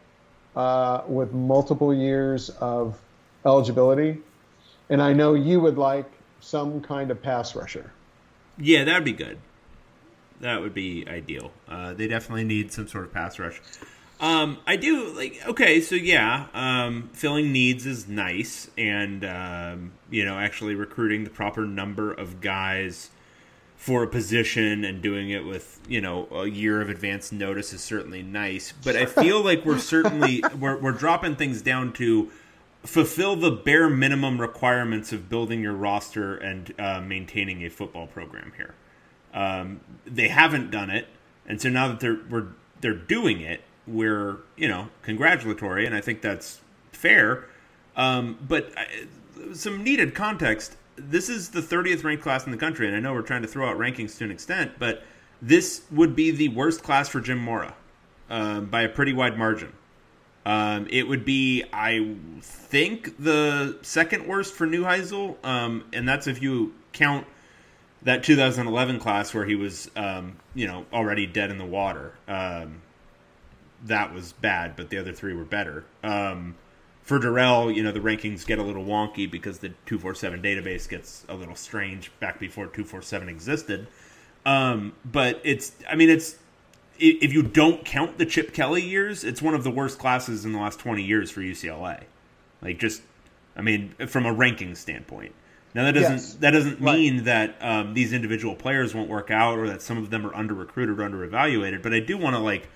uh, 0.56 1.02
with 1.06 1.32
multiple 1.32 1.94
years 1.94 2.48
of 2.48 2.98
eligibility, 3.44 4.18
and 4.88 5.02
I 5.02 5.12
know 5.12 5.34
you 5.34 5.60
would 5.60 5.76
like 5.76 6.10
some 6.40 6.80
kind 6.80 7.10
of 7.10 7.22
pass 7.22 7.54
rusher. 7.54 7.92
Yeah, 8.58 8.84
that'd 8.84 9.04
be 9.04 9.12
good. 9.12 9.38
That 10.40 10.60
would 10.62 10.72
be 10.72 11.06
ideal. 11.06 11.52
Uh, 11.68 11.92
they 11.92 12.08
definitely 12.08 12.44
need 12.44 12.72
some 12.72 12.88
sort 12.88 13.04
of 13.04 13.12
pass 13.12 13.38
rush. 13.38 13.60
Um, 14.20 14.58
I 14.66 14.76
do 14.76 15.12
like 15.12 15.40
okay, 15.46 15.80
so 15.82 15.94
yeah, 15.94 16.46
um, 16.54 17.10
filling 17.12 17.52
needs 17.52 17.84
is 17.84 18.08
nice, 18.08 18.70
and 18.78 19.22
um, 19.24 19.92
you 20.10 20.24
know, 20.24 20.38
actually 20.38 20.76
recruiting 20.76 21.24
the 21.24 21.30
proper 21.30 21.66
number 21.66 22.10
of 22.10 22.40
guys 22.40 23.10
for 23.82 24.04
a 24.04 24.06
position 24.06 24.84
and 24.84 25.02
doing 25.02 25.30
it 25.30 25.44
with 25.44 25.80
you 25.88 26.00
know 26.00 26.28
a 26.30 26.46
year 26.46 26.80
of 26.80 26.88
advance 26.88 27.32
notice 27.32 27.72
is 27.72 27.82
certainly 27.82 28.22
nice. 28.22 28.72
But 28.84 28.94
I 28.94 29.06
feel 29.06 29.42
like 29.44 29.64
we're 29.64 29.80
certainly 29.80 30.40
we're 30.56 30.78
we're 30.78 30.92
dropping 30.92 31.34
things 31.34 31.62
down 31.62 31.92
to 31.94 32.30
fulfill 32.84 33.34
the 33.34 33.50
bare 33.50 33.90
minimum 33.90 34.40
requirements 34.40 35.12
of 35.12 35.28
building 35.28 35.62
your 35.62 35.72
roster 35.72 36.36
and 36.36 36.72
uh, 36.78 37.00
maintaining 37.00 37.64
a 37.64 37.70
football 37.70 38.06
program 38.06 38.52
here. 38.56 38.76
Um, 39.34 39.80
they 40.06 40.28
haven't 40.28 40.70
done 40.70 40.88
it, 40.88 41.08
and 41.44 41.60
so 41.60 41.68
now 41.68 41.88
that 41.88 41.98
they're 41.98 42.20
we're 42.30 42.50
they're 42.80 42.94
doing 42.94 43.40
it, 43.40 43.62
we're 43.88 44.36
you 44.56 44.68
know 44.68 44.90
congratulatory, 45.02 45.86
and 45.86 45.94
I 45.96 46.00
think 46.00 46.22
that's 46.22 46.60
fair. 46.92 47.48
Um, 47.96 48.38
but 48.46 48.72
I, 48.76 49.06
some 49.54 49.82
needed 49.82 50.14
context. 50.14 50.76
This 50.96 51.28
is 51.28 51.50
the 51.50 51.60
30th 51.60 52.04
ranked 52.04 52.22
class 52.22 52.44
in 52.44 52.52
the 52.52 52.58
country, 52.58 52.86
and 52.86 52.96
I 52.96 53.00
know 53.00 53.14
we're 53.14 53.22
trying 53.22 53.42
to 53.42 53.48
throw 53.48 53.68
out 53.68 53.78
rankings 53.78 54.18
to 54.18 54.24
an 54.24 54.30
extent, 54.30 54.72
but 54.78 55.02
this 55.40 55.82
would 55.90 56.14
be 56.14 56.30
the 56.30 56.48
worst 56.48 56.82
class 56.82 57.08
for 57.08 57.20
Jim 57.20 57.38
Mora 57.38 57.74
um, 58.30 58.66
by 58.66 58.82
a 58.82 58.88
pretty 58.88 59.12
wide 59.12 59.38
margin. 59.38 59.72
Um, 60.44 60.86
it 60.90 61.06
would 61.06 61.24
be, 61.24 61.64
I 61.72 62.16
think, 62.40 63.16
the 63.22 63.78
second 63.82 64.26
worst 64.26 64.54
for 64.54 64.66
Neuheisel, 64.66 65.36
um, 65.44 65.84
and 65.92 66.08
that's 66.08 66.26
if 66.26 66.42
you 66.42 66.74
count 66.92 67.26
that 68.02 68.24
2011 68.24 68.98
class 68.98 69.32
where 69.32 69.44
he 69.44 69.54
was, 69.54 69.90
um, 69.94 70.36
you 70.54 70.66
know, 70.66 70.84
already 70.92 71.26
dead 71.26 71.50
in 71.50 71.58
the 71.58 71.64
water. 71.64 72.14
Um, 72.26 72.82
that 73.84 74.12
was 74.12 74.32
bad, 74.32 74.76
but 74.76 74.90
the 74.90 74.98
other 74.98 75.12
three 75.12 75.34
were 75.34 75.44
better. 75.44 75.84
For 77.02 77.18
Dorrell, 77.18 77.74
you 77.74 77.82
know, 77.82 77.90
the 77.92 78.00
rankings 78.00 78.46
get 78.46 78.58
a 78.58 78.62
little 78.62 78.84
wonky 78.84 79.28
because 79.30 79.58
the 79.58 79.70
247 79.86 80.40
database 80.40 80.88
gets 80.88 81.24
a 81.28 81.34
little 81.34 81.56
strange 81.56 82.12
back 82.20 82.38
before 82.38 82.66
247 82.66 83.28
existed. 83.28 83.88
Um, 84.46 84.92
but 85.04 85.40
it's, 85.42 85.72
I 85.90 85.96
mean, 85.96 86.10
it's, 86.10 86.36
if 86.98 87.32
you 87.32 87.42
don't 87.42 87.84
count 87.84 88.18
the 88.18 88.26
Chip 88.26 88.52
Kelly 88.52 88.82
years, 88.82 89.24
it's 89.24 89.42
one 89.42 89.54
of 89.54 89.64
the 89.64 89.70
worst 89.70 89.98
classes 89.98 90.44
in 90.44 90.52
the 90.52 90.58
last 90.60 90.78
20 90.78 91.02
years 91.02 91.30
for 91.30 91.40
UCLA. 91.40 92.04
Like, 92.60 92.78
just, 92.78 93.02
I 93.56 93.62
mean, 93.62 93.94
from 94.06 94.24
a 94.24 94.32
ranking 94.32 94.74
standpoint. 94.76 95.34
Now 95.74 95.84
that 95.84 95.92
doesn't 95.92 96.12
Yes. 96.12 96.34
that 96.34 96.50
doesn't 96.50 96.80
Right. 96.80 96.94
mean 96.98 97.24
that 97.24 97.56
um, 97.60 97.94
these 97.94 98.12
individual 98.12 98.54
players 98.54 98.94
won't 98.94 99.08
work 99.08 99.30
out 99.30 99.58
or 99.58 99.66
that 99.68 99.80
some 99.80 99.96
of 99.98 100.10
them 100.10 100.26
are 100.26 100.34
under 100.34 100.52
recruited 100.54 101.00
or 101.00 101.02
under 101.02 101.24
evaluated. 101.24 101.80
But 101.82 101.94
I 101.94 102.00
do 102.00 102.18
want 102.18 102.36
to 102.36 102.40
like 102.40 102.68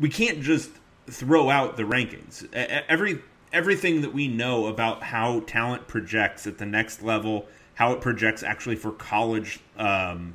we 0.00 0.08
can't 0.08 0.40
just 0.42 0.70
throw 1.10 1.50
out 1.50 1.76
the 1.76 1.84
rankings. 1.84 2.52
Every 2.54 3.22
everything 3.52 4.02
that 4.02 4.12
we 4.12 4.28
know 4.28 4.66
about 4.66 5.02
how 5.04 5.40
talent 5.40 5.88
projects 5.88 6.46
at 6.46 6.58
the 6.58 6.66
next 6.66 7.02
level, 7.02 7.46
how 7.74 7.92
it 7.92 8.00
projects 8.00 8.42
actually 8.42 8.76
for 8.76 8.92
college 8.92 9.60
um, 9.78 10.34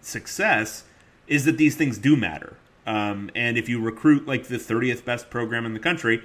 success, 0.00 0.84
is 1.28 1.44
that 1.44 1.56
these 1.58 1.76
things 1.76 1.98
do 1.98 2.16
matter. 2.16 2.56
Um, 2.86 3.30
and 3.34 3.56
if 3.56 3.68
you 3.68 3.80
recruit 3.80 4.26
like 4.26 4.48
the 4.48 4.56
30th 4.56 5.04
best 5.04 5.30
program 5.30 5.64
in 5.64 5.74
the 5.74 5.80
country, 5.80 6.22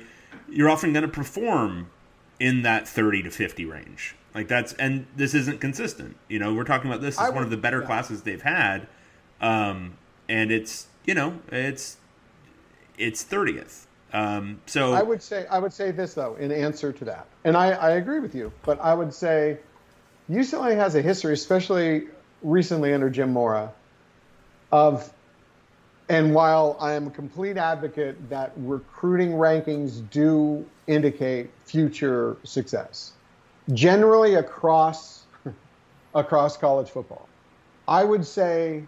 you're 0.50 0.70
often 0.70 0.94
going 0.94 1.04
to 1.04 1.12
perform 1.12 1.90
in 2.40 2.64
that 2.64 2.88
30 2.88 3.24
to 3.24 3.32
50 3.32 3.66
range. 3.66 4.16
Like 4.34 4.50
that's 4.50 4.74
and 4.74 5.08
this 5.16 5.34
isn't 5.34 5.62
consistent. 5.62 6.18
You 6.28 6.40
know, 6.40 6.54
we're 6.54 6.66
talking 6.66 6.92
about 6.92 7.02
this 7.02 7.16
is 7.16 7.32
one 7.32 7.44
of 7.44 7.50
the 7.50 7.58
better 7.58 7.80
yeah. 7.80 7.86
classes 7.86 8.24
they've 8.24 8.42
had, 8.42 8.88
um, 9.40 9.94
and 10.28 10.52
it's 10.52 10.88
you 11.06 11.14
know 11.14 11.40
it's 11.48 11.96
it's 12.98 13.24
30th. 13.24 13.86
Um, 14.14 14.62
so 14.66 14.93
I 14.93 15.02
would 15.02 15.22
say 15.22 15.46
I 15.48 15.60
would 15.60 15.74
say 15.74 15.91
this 15.91 16.14
though 16.14 16.36
in 16.36 16.52
answer 16.52 16.93
to 16.93 17.06
that, 17.06 17.28
and 17.43 17.58
I, 17.58 17.72
I 17.72 17.91
agree 17.91 18.20
with 18.20 18.34
you, 18.34 18.52
but 18.64 18.80
I 18.80 18.93
would 18.93 19.14
say 19.14 19.58
UCLA 20.30 20.76
has 20.76 20.96
a 20.96 21.02
history, 21.02 21.34
especially 21.34 22.08
recently 22.41 22.93
under 22.93 23.10
Jim 23.10 23.34
Mora, 23.34 23.74
of 24.72 25.12
and 26.08 26.34
while 26.34 26.78
I 26.80 26.93
am 26.93 27.08
a 27.08 27.10
complete 27.10 27.58
advocate 27.58 28.30
that 28.30 28.54
recruiting 28.58 29.32
rankings 29.32 30.08
do 30.12 30.66
indicate 30.88 31.50
future 31.66 32.38
success, 32.43 33.14
generally 33.74 34.36
across 34.36 35.26
across 36.16 36.56
college 36.56 36.89
football, 36.89 37.28
I 37.88 38.04
would 38.04 38.26
say 38.26 38.84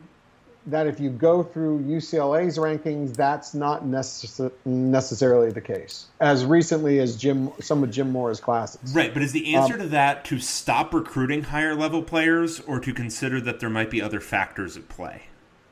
that 0.68 0.86
if 0.86 1.00
you 1.00 1.10
go 1.10 1.44
through 1.44 1.80
UCLA's 1.80 2.58
rankings, 2.58 3.16
that's 3.16 3.54
not 3.54 3.86
necess- 3.86 4.52
necessarily 4.66 5.50
the 5.50 5.62
case. 5.62 6.08
As 6.20 6.46
recently 6.46 7.00
as 7.00 7.16
Jim, 7.16 7.52
some 7.62 7.84
of 7.84 7.90
Jim 7.90 8.12
Mora's 8.12 8.42
classes. 8.42 8.94
Right, 8.94 9.14
but 9.14 9.24
is 9.24 9.32
the 9.32 9.56
answer 9.56 9.76
Um, 9.76 9.80
to 9.80 9.88
that 9.88 10.26
to 10.26 10.40
stop 10.40 10.94
recruiting 10.94 11.44
higher 11.44 11.74
level 11.74 12.04
players 12.04 12.60
or 12.62 12.80
to 12.82 12.94
consider 12.94 13.40
that 13.42 13.60
there 13.62 13.70
might 13.70 13.90
be 13.90 14.02
other 14.02 14.20
factors 14.20 14.76
at 14.76 14.90
play? 14.90 15.24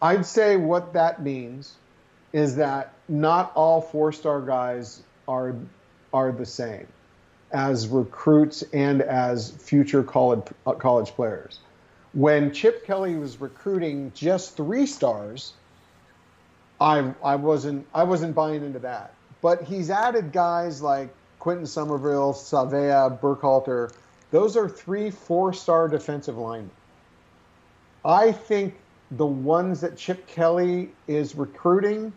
I'd 0.02 0.26
say 0.26 0.56
what 0.56 0.94
that 0.94 1.22
means 1.22 1.74
is 2.32 2.56
that 2.56 2.94
not 3.10 3.52
all 3.54 3.82
four-star 3.82 4.42
guys 4.42 5.04
are 5.28 5.56
are 6.14 6.32
the 6.32 6.46
same 6.46 6.88
as 7.52 7.88
recruits 7.88 8.64
and 8.74 9.02
as 9.02 9.52
future 9.52 10.04
college 10.04 10.44
uh, 10.66 10.74
college 10.74 11.10
players. 11.10 11.60
When 12.16 12.54
Chip 12.54 12.86
Kelly 12.86 13.16
was 13.16 13.42
recruiting 13.42 14.12
just 14.16 14.56
three 14.56 14.86
stars, 14.86 15.54
I 16.80 17.14
I 17.22 17.36
wasn't 17.36 17.86
I 17.94 18.04
wasn't 18.04 18.34
buying 18.34 18.64
into 18.64 18.80
that. 18.80 19.14
But 19.42 19.64
he's 19.64 19.90
added 19.90 20.32
guys 20.32 20.82
like 20.82 21.14
Quentin 21.40 21.68
Somerville, 21.68 22.34
Savea, 22.34 23.20
Burkhalter. 23.20 23.94
Those 24.32 24.56
are 24.58 24.68
three 24.68 25.12
four-star 25.12 25.90
defensive 25.90 26.38
linemen. 26.38 26.72
I 28.06 28.32
think 28.32 28.76
the 29.12 29.26
ones 29.26 29.82
that 29.82 29.98
Chip 29.98 30.26
Kelly 30.26 30.92
is 31.08 31.36
recruiting 31.36 32.14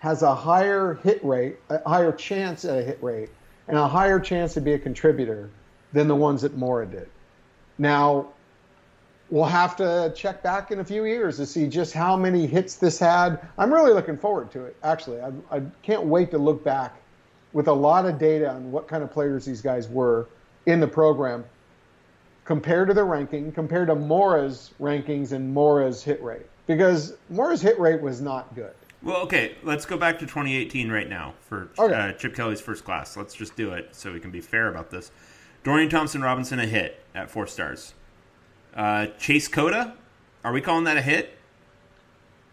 has 0.00 0.22
a 0.22 0.34
higher 0.34 0.94
hit 1.02 1.24
rate, 1.24 1.56
a 1.70 1.88
higher 1.88 2.12
chance 2.12 2.64
at 2.64 2.78
a 2.78 2.82
hit 2.82 3.02
rate, 3.02 3.30
and 3.68 3.78
a 3.78 3.86
higher 3.86 4.18
chance 4.18 4.54
to 4.54 4.60
be 4.60 4.72
a 4.72 4.78
contributor 4.78 5.50
than 5.92 6.08
the 6.08 6.16
ones 6.16 6.42
that 6.42 6.56
Mora 6.56 6.86
did. 6.86 7.08
Now, 7.78 8.28
we'll 9.30 9.44
have 9.44 9.76
to 9.76 10.12
check 10.14 10.42
back 10.42 10.70
in 10.70 10.80
a 10.80 10.84
few 10.84 11.04
years 11.04 11.36
to 11.38 11.46
see 11.46 11.66
just 11.66 11.92
how 11.92 12.16
many 12.16 12.46
hits 12.46 12.76
this 12.76 12.98
had. 12.98 13.40
I'm 13.58 13.72
really 13.72 13.92
looking 13.92 14.16
forward 14.16 14.50
to 14.52 14.64
it, 14.64 14.76
actually. 14.82 15.20
I, 15.20 15.32
I 15.50 15.62
can't 15.82 16.04
wait 16.04 16.30
to 16.30 16.38
look 16.38 16.62
back 16.62 16.94
with 17.52 17.68
a 17.68 17.72
lot 17.72 18.06
of 18.06 18.18
data 18.18 18.50
on 18.50 18.70
what 18.70 18.86
kind 18.86 19.02
of 19.02 19.10
players 19.10 19.44
these 19.44 19.60
guys 19.60 19.88
were 19.88 20.28
in 20.66 20.80
the 20.80 20.86
program 20.88 21.44
compared 22.44 22.88
to 22.88 22.94
the 22.94 23.02
ranking, 23.02 23.50
compared 23.50 23.88
to 23.88 23.94
Mora's 23.94 24.72
rankings 24.80 25.32
and 25.32 25.52
Mora's 25.52 26.02
hit 26.04 26.22
rate. 26.22 26.46
Because 26.66 27.14
Mora's 27.30 27.62
hit 27.62 27.78
rate 27.78 28.00
was 28.00 28.20
not 28.20 28.54
good. 28.54 28.72
Well, 29.02 29.18
okay, 29.22 29.54
let's 29.62 29.86
go 29.86 29.96
back 29.96 30.18
to 30.18 30.26
2018 30.26 30.90
right 30.90 31.08
now 31.08 31.34
for 31.40 31.68
Okay. 31.78 31.94
uh, 31.94 32.12
Chip 32.12 32.34
Kelly's 32.34 32.60
first 32.60 32.84
class. 32.84 33.16
Let's 33.16 33.34
just 33.34 33.56
do 33.56 33.72
it 33.72 33.94
so 33.94 34.12
we 34.12 34.20
can 34.20 34.30
be 34.30 34.40
fair 34.40 34.68
about 34.68 34.90
this. 34.90 35.10
Dorian 35.64 35.88
Thompson 35.88 36.22
Robinson 36.22 36.58
a 36.58 36.66
hit 36.66 37.04
at 37.14 37.30
four 37.30 37.46
stars. 37.46 37.94
Uh, 38.76 39.06
Chase 39.18 39.48
Cota, 39.48 39.94
are 40.44 40.52
we 40.52 40.60
calling 40.60 40.84
that 40.84 40.98
a 40.98 41.02
hit? 41.02 41.38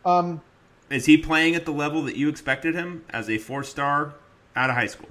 Um, 0.06 0.42
Is 0.90 1.06
he 1.06 1.18
playing 1.18 1.54
at 1.54 1.66
the 1.66 1.72
level 1.72 2.02
that 2.04 2.16
you 2.16 2.30
expected 2.30 2.76
him 2.76 3.04
as 3.10 3.30
a 3.30 3.38
four 3.38 3.64
star 3.64 4.14
out 4.56 4.70
of 4.70 4.76
high 4.78 4.88
school? 4.88 5.10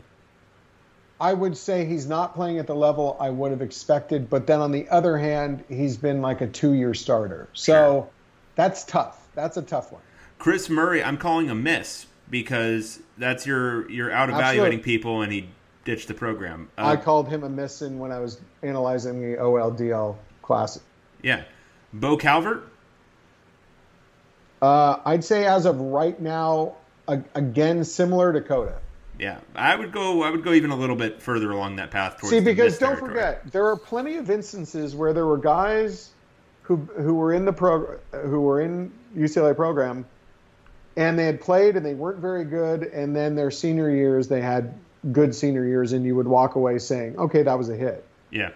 I 1.20 1.34
would 1.34 1.56
say 1.56 1.84
he's 1.84 2.06
not 2.06 2.34
playing 2.34 2.58
at 2.58 2.66
the 2.66 2.74
level 2.74 3.16
I 3.20 3.30
would 3.30 3.52
have 3.52 3.62
expected, 3.62 4.28
but 4.28 4.46
then 4.46 4.60
on 4.60 4.72
the 4.72 4.88
other 4.88 5.18
hand, 5.18 5.62
he's 5.68 5.96
been 5.96 6.20
like 6.22 6.40
a 6.40 6.48
two 6.48 6.72
year 6.72 6.94
starter. 6.94 7.48
So 7.52 8.08
that's 8.56 8.82
tough. 8.84 9.28
That's 9.34 9.56
a 9.56 9.62
tough 9.62 9.92
one. 9.92 10.02
Chris 10.38 10.68
Murray, 10.68 11.04
I'm 11.04 11.18
calling 11.18 11.48
a 11.50 11.54
miss 11.54 12.06
because 12.28 13.00
that's 13.18 13.46
your 13.46 13.88
you're 13.90 14.10
out 14.10 14.30
evaluating 14.30 14.80
people 14.80 15.22
and 15.22 15.30
he 15.30 15.48
ditched 15.84 16.08
the 16.08 16.14
program. 16.14 16.70
Uh, 16.78 16.86
I 16.86 16.96
called 16.96 17.28
him 17.28 17.44
a 17.44 17.48
miss 17.48 17.82
in 17.82 17.98
when 17.98 18.10
I 18.10 18.18
was 18.18 18.40
analyzing 18.62 19.20
the 19.20 19.36
OLDL 19.36 20.16
class. 20.40 20.80
Yeah, 21.22 21.44
Bo 21.92 22.16
Calvert. 22.16 22.68
Uh, 24.60 24.98
I'd 25.04 25.24
say 25.24 25.44
as 25.44 25.66
of 25.66 25.80
right 25.80 26.20
now, 26.20 26.76
again, 27.08 27.84
similar 27.84 28.32
to 28.32 28.40
Cota. 28.40 28.78
Yeah, 29.18 29.38
I 29.54 29.76
would 29.76 29.92
go. 29.92 30.22
I 30.22 30.30
would 30.30 30.42
go 30.42 30.52
even 30.52 30.70
a 30.70 30.76
little 30.76 30.96
bit 30.96 31.20
further 31.20 31.50
along 31.50 31.76
that 31.76 31.90
path 31.90 32.18
towards. 32.18 32.30
See, 32.30 32.40
because 32.40 32.78
don't 32.78 32.90
territory. 32.90 33.10
forget, 33.10 33.52
there 33.52 33.66
are 33.66 33.76
plenty 33.76 34.16
of 34.16 34.30
instances 34.30 34.96
where 34.96 35.12
there 35.12 35.26
were 35.26 35.38
guys 35.38 36.10
who 36.62 36.76
who 36.76 37.14
were 37.14 37.32
in 37.32 37.44
the 37.44 37.52
pro 37.52 37.98
who 38.12 38.40
were 38.40 38.60
in 38.60 38.92
UCLA 39.16 39.54
program 39.54 40.06
and 40.96 41.18
they 41.18 41.24
had 41.24 41.40
played 41.40 41.76
and 41.76 41.84
they 41.84 41.94
weren't 41.94 42.18
very 42.18 42.44
good, 42.44 42.84
and 42.84 43.14
then 43.14 43.34
their 43.34 43.50
senior 43.50 43.90
years 43.90 44.28
they 44.28 44.40
had 44.40 44.74
good 45.10 45.34
senior 45.34 45.64
years, 45.64 45.92
and 45.92 46.04
you 46.04 46.14
would 46.16 46.28
walk 46.28 46.54
away 46.54 46.78
saying, 46.78 47.18
"Okay, 47.18 47.42
that 47.42 47.58
was 47.58 47.68
a 47.68 47.76
hit." 47.76 48.04
Yeah. 48.30 48.50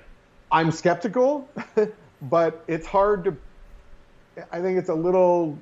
I'm 0.50 0.70
skeptical, 0.70 1.48
but 2.22 2.64
it's 2.68 2.86
hard 2.86 3.24
to. 3.24 3.36
I 4.52 4.60
think 4.60 4.78
it's 4.78 4.88
a 4.88 4.94
little. 4.94 5.58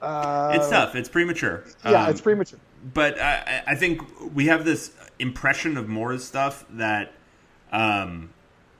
Uh, 0.00 0.52
It's 0.54 0.68
tough. 0.68 0.94
It's 0.94 1.08
premature. 1.08 1.64
Yeah, 1.84 2.04
Um, 2.04 2.10
it's 2.10 2.20
premature. 2.20 2.58
but 2.94 3.18
I, 3.20 3.62
I 3.68 3.74
think 3.74 4.02
we 4.34 4.46
have 4.46 4.64
this 4.64 4.92
impression 5.18 5.76
of 5.76 5.88
Mora's 5.88 6.24
stuff 6.24 6.64
that 6.70 7.12
um, 7.72 8.30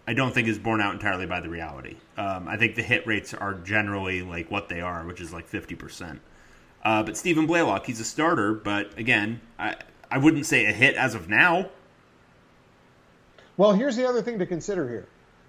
I 0.07 0.15
don't 0.15 0.33
think 0.33 0.47
is 0.47 0.59
borne 0.59 0.81
out 0.81 0.93
entirely 0.95 1.27
by 1.27 1.41
the 1.41 1.49
reality. 1.49 1.97
Um, 2.17 2.47
I 2.47 2.57
think 2.57 2.77
the 2.77 2.83
hit 2.83 3.07
rates 3.07 3.35
are 3.35 3.55
generally 3.55 4.23
like 4.23 4.51
what 4.51 4.69
they 4.69 4.81
are, 4.81 5.05
which 5.07 5.21
is 5.21 5.33
like 5.33 5.49
fifty 5.49 5.75
percent. 5.75 6.21
Uh, 6.85 7.03
but 7.03 7.17
Stephen 7.17 7.47
Blaylock, 7.47 7.85
he's 7.87 7.99
a 8.01 8.05
starter, 8.05 8.55
but 8.55 8.97
again, 8.97 9.41
I 9.59 9.75
I 10.11 10.19
wouldn't 10.19 10.47
say 10.47 10.67
a 10.67 10.73
hit 10.73 10.95
as 10.95 11.15
of 11.15 11.29
now. 11.29 11.71
Well, 13.57 13.73
here's 13.73 13.97
the 13.97 14.09
other 14.09 14.23
thing 14.23 14.39
to 14.39 14.47
consider 14.47 14.89
here. 14.89 15.07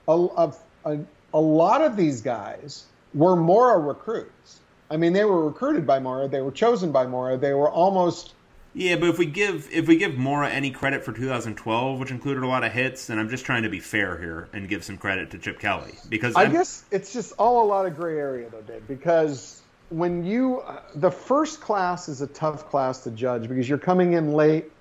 A, 0.08 0.12
a, 0.14 0.54
a, 0.86 1.00
a 1.34 1.40
lot 1.40 1.82
of 1.82 1.96
these 1.96 2.22
guys 2.22 2.86
were 3.14 3.36
Mora 3.36 3.80
recruits. 3.80 4.60
I 4.92 4.98
mean, 4.98 5.14
they 5.14 5.26
were 5.26 5.46
recruited 5.46 5.86
by 5.86 6.00
Mora. 6.00 6.28
They 6.28 6.42
were 6.42 6.52
chosen 6.52 6.92
by 6.92 7.06
Mora. 7.06 7.38
They 7.38 7.54
were 7.54 7.70
almost. 7.70 8.34
Yeah, 8.74 8.96
but 8.98 9.10
if 9.10 9.18
we 9.18 9.26
give 9.26 9.68
if 9.72 9.88
we 9.88 9.98
give 9.98 10.18
Mora 10.18 10.50
any 10.50 10.72
credit 10.72 11.04
for 11.04 11.12
2012, 11.12 12.00
which 12.00 12.12
included 12.12 12.44
a 12.44 12.48
lot 12.48 12.64
of 12.64 12.72
hits, 12.72 13.08
then 13.08 13.18
I'm 13.20 13.30
just 13.30 13.46
trying 13.46 13.64
to 13.64 13.70
be 13.70 13.80
fair 13.80 14.18
here 14.20 14.48
and 14.54 14.70
give 14.70 14.84
some 14.84 14.98
credit 14.98 15.32
to 15.32 15.38
Chip 15.40 15.60
Kelly 15.60 15.96
because 16.08 16.36
I 16.36 16.42
I'm- 16.44 16.52
guess 16.52 16.84
it's 16.92 17.12
just 17.14 17.34
all 17.38 17.64
a 17.64 17.68
lot 17.68 17.86
of 17.86 17.96
gray 17.96 18.18
area, 18.18 18.50
though, 18.50 18.62
Dave, 18.62 18.88
because 18.88 19.62
when 19.90 20.24
you. 20.24 20.60
Uh, 20.62 20.82
the 20.96 21.12
first 21.12 21.62
class 21.62 22.08
is 22.10 22.22
a 22.22 22.28
tough 22.28 22.70
class 22.70 23.04
to 23.04 23.12
judge 23.12 23.48
because 23.48 23.68
you're 23.68 23.78
coming 23.78 24.14
in 24.14 24.34
late. 24.34 24.72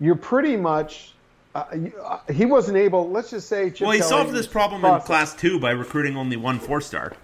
You're 0.00 0.14
pretty 0.16 0.56
much. 0.56 1.14
Uh, 1.54 1.64
uh, 2.04 2.18
he 2.32 2.44
wasn't 2.44 2.76
able. 2.76 3.10
Let's 3.10 3.30
just 3.30 3.48
say. 3.48 3.70
Chip 3.70 3.86
well, 3.86 3.96
he 3.96 4.02
solved 4.02 4.32
this 4.32 4.46
problem 4.46 4.84
in 4.84 5.00
class 5.00 5.34
two 5.34 5.58
by 5.58 5.70
recruiting 5.70 6.16
only 6.16 6.36
one 6.36 6.58
four 6.58 6.80
star. 6.80 7.14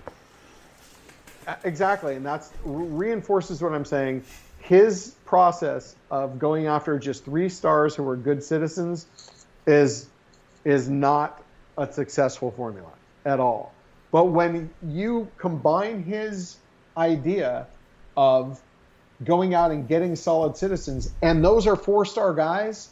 Exactly, 1.63 2.17
and 2.17 2.25
that's 2.25 2.51
reinforces 2.65 3.63
what 3.63 3.73
I'm 3.73 3.85
saying. 3.85 4.25
His 4.61 5.15
process 5.27 5.95
of 6.11 6.39
going 6.39 6.67
after 6.67 6.99
just 6.99 7.25
three 7.25 7.51
stars 7.51 7.95
who 7.95 8.09
are 8.09 8.17
good 8.17 8.43
citizens 8.43 9.07
is 9.67 10.09
is 10.65 10.89
not 10.89 11.43
a 11.77 11.93
successful 11.93 12.51
formula 12.51 12.91
at 13.27 13.41
all. 13.41 13.75
But 14.11 14.27
when 14.27 14.71
you 14.87 15.29
combine 15.37 16.03
his 16.03 16.57
idea 16.97 17.67
of 18.17 18.61
going 19.23 19.55
out 19.55 19.71
and 19.71 19.87
getting 19.89 20.17
solid 20.17 20.57
citizens, 20.57 21.11
and 21.21 21.45
those 21.45 21.67
are 21.67 21.77
four 21.77 22.05
star 22.05 22.33
guys, 22.33 22.89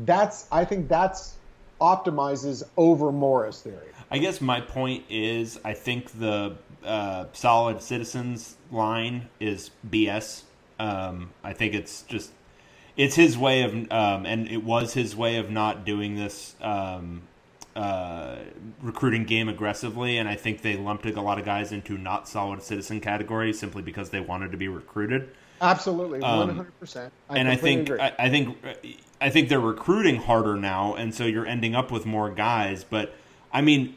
that's 0.00 0.46
I 0.50 0.64
think 0.64 0.88
that's 0.88 1.34
optimizes 1.80 2.62
over 2.76 3.12
Mora's 3.12 3.60
theory. 3.60 3.88
I 4.10 4.18
guess 4.18 4.40
my 4.40 4.60
point 4.60 5.04
is, 5.10 5.58
I 5.64 5.74
think 5.74 6.18
the 6.18 6.56
uh, 6.84 7.26
solid 7.32 7.82
citizens 7.82 8.56
line 8.70 9.28
is 9.40 9.70
BS. 9.88 10.42
Um, 10.78 11.30
I 11.42 11.52
think 11.52 11.74
it's 11.74 12.02
just 12.02 12.30
it's 12.96 13.14
his 13.14 13.36
way 13.36 13.62
of, 13.62 13.72
um, 13.90 14.24
and 14.24 14.48
it 14.48 14.62
was 14.62 14.94
his 14.94 15.16
way 15.16 15.36
of 15.36 15.50
not 15.50 15.84
doing 15.84 16.14
this 16.16 16.54
um, 16.60 17.22
uh, 17.74 18.36
recruiting 18.80 19.24
game 19.24 19.48
aggressively. 19.48 20.18
And 20.18 20.28
I 20.28 20.34
think 20.34 20.62
they 20.62 20.76
lumped 20.76 21.04
a 21.06 21.20
lot 21.20 21.38
of 21.38 21.44
guys 21.44 21.72
into 21.72 21.98
not 21.98 22.28
solid 22.28 22.62
citizen 22.62 23.00
category 23.00 23.52
simply 23.52 23.82
because 23.82 24.10
they 24.10 24.20
wanted 24.20 24.52
to 24.52 24.56
be 24.56 24.68
recruited. 24.68 25.28
Absolutely, 25.60 26.20
Um, 26.22 26.38
one 26.38 26.56
hundred 26.56 26.78
percent. 26.78 27.12
and 27.30 27.48
I 27.48 27.56
think 27.56 27.90
I, 27.90 28.12
I 28.18 28.28
think 28.28 28.58
I 29.20 29.30
think 29.30 29.48
they're 29.48 29.60
recruiting 29.60 30.16
harder 30.16 30.56
now, 30.56 30.94
and 30.94 31.14
so 31.14 31.24
you're 31.24 31.46
ending 31.46 31.74
up 31.74 31.90
with 31.90 32.06
more 32.06 32.30
guys. 32.30 32.84
But 32.84 33.14
I 33.52 33.62
mean, 33.62 33.96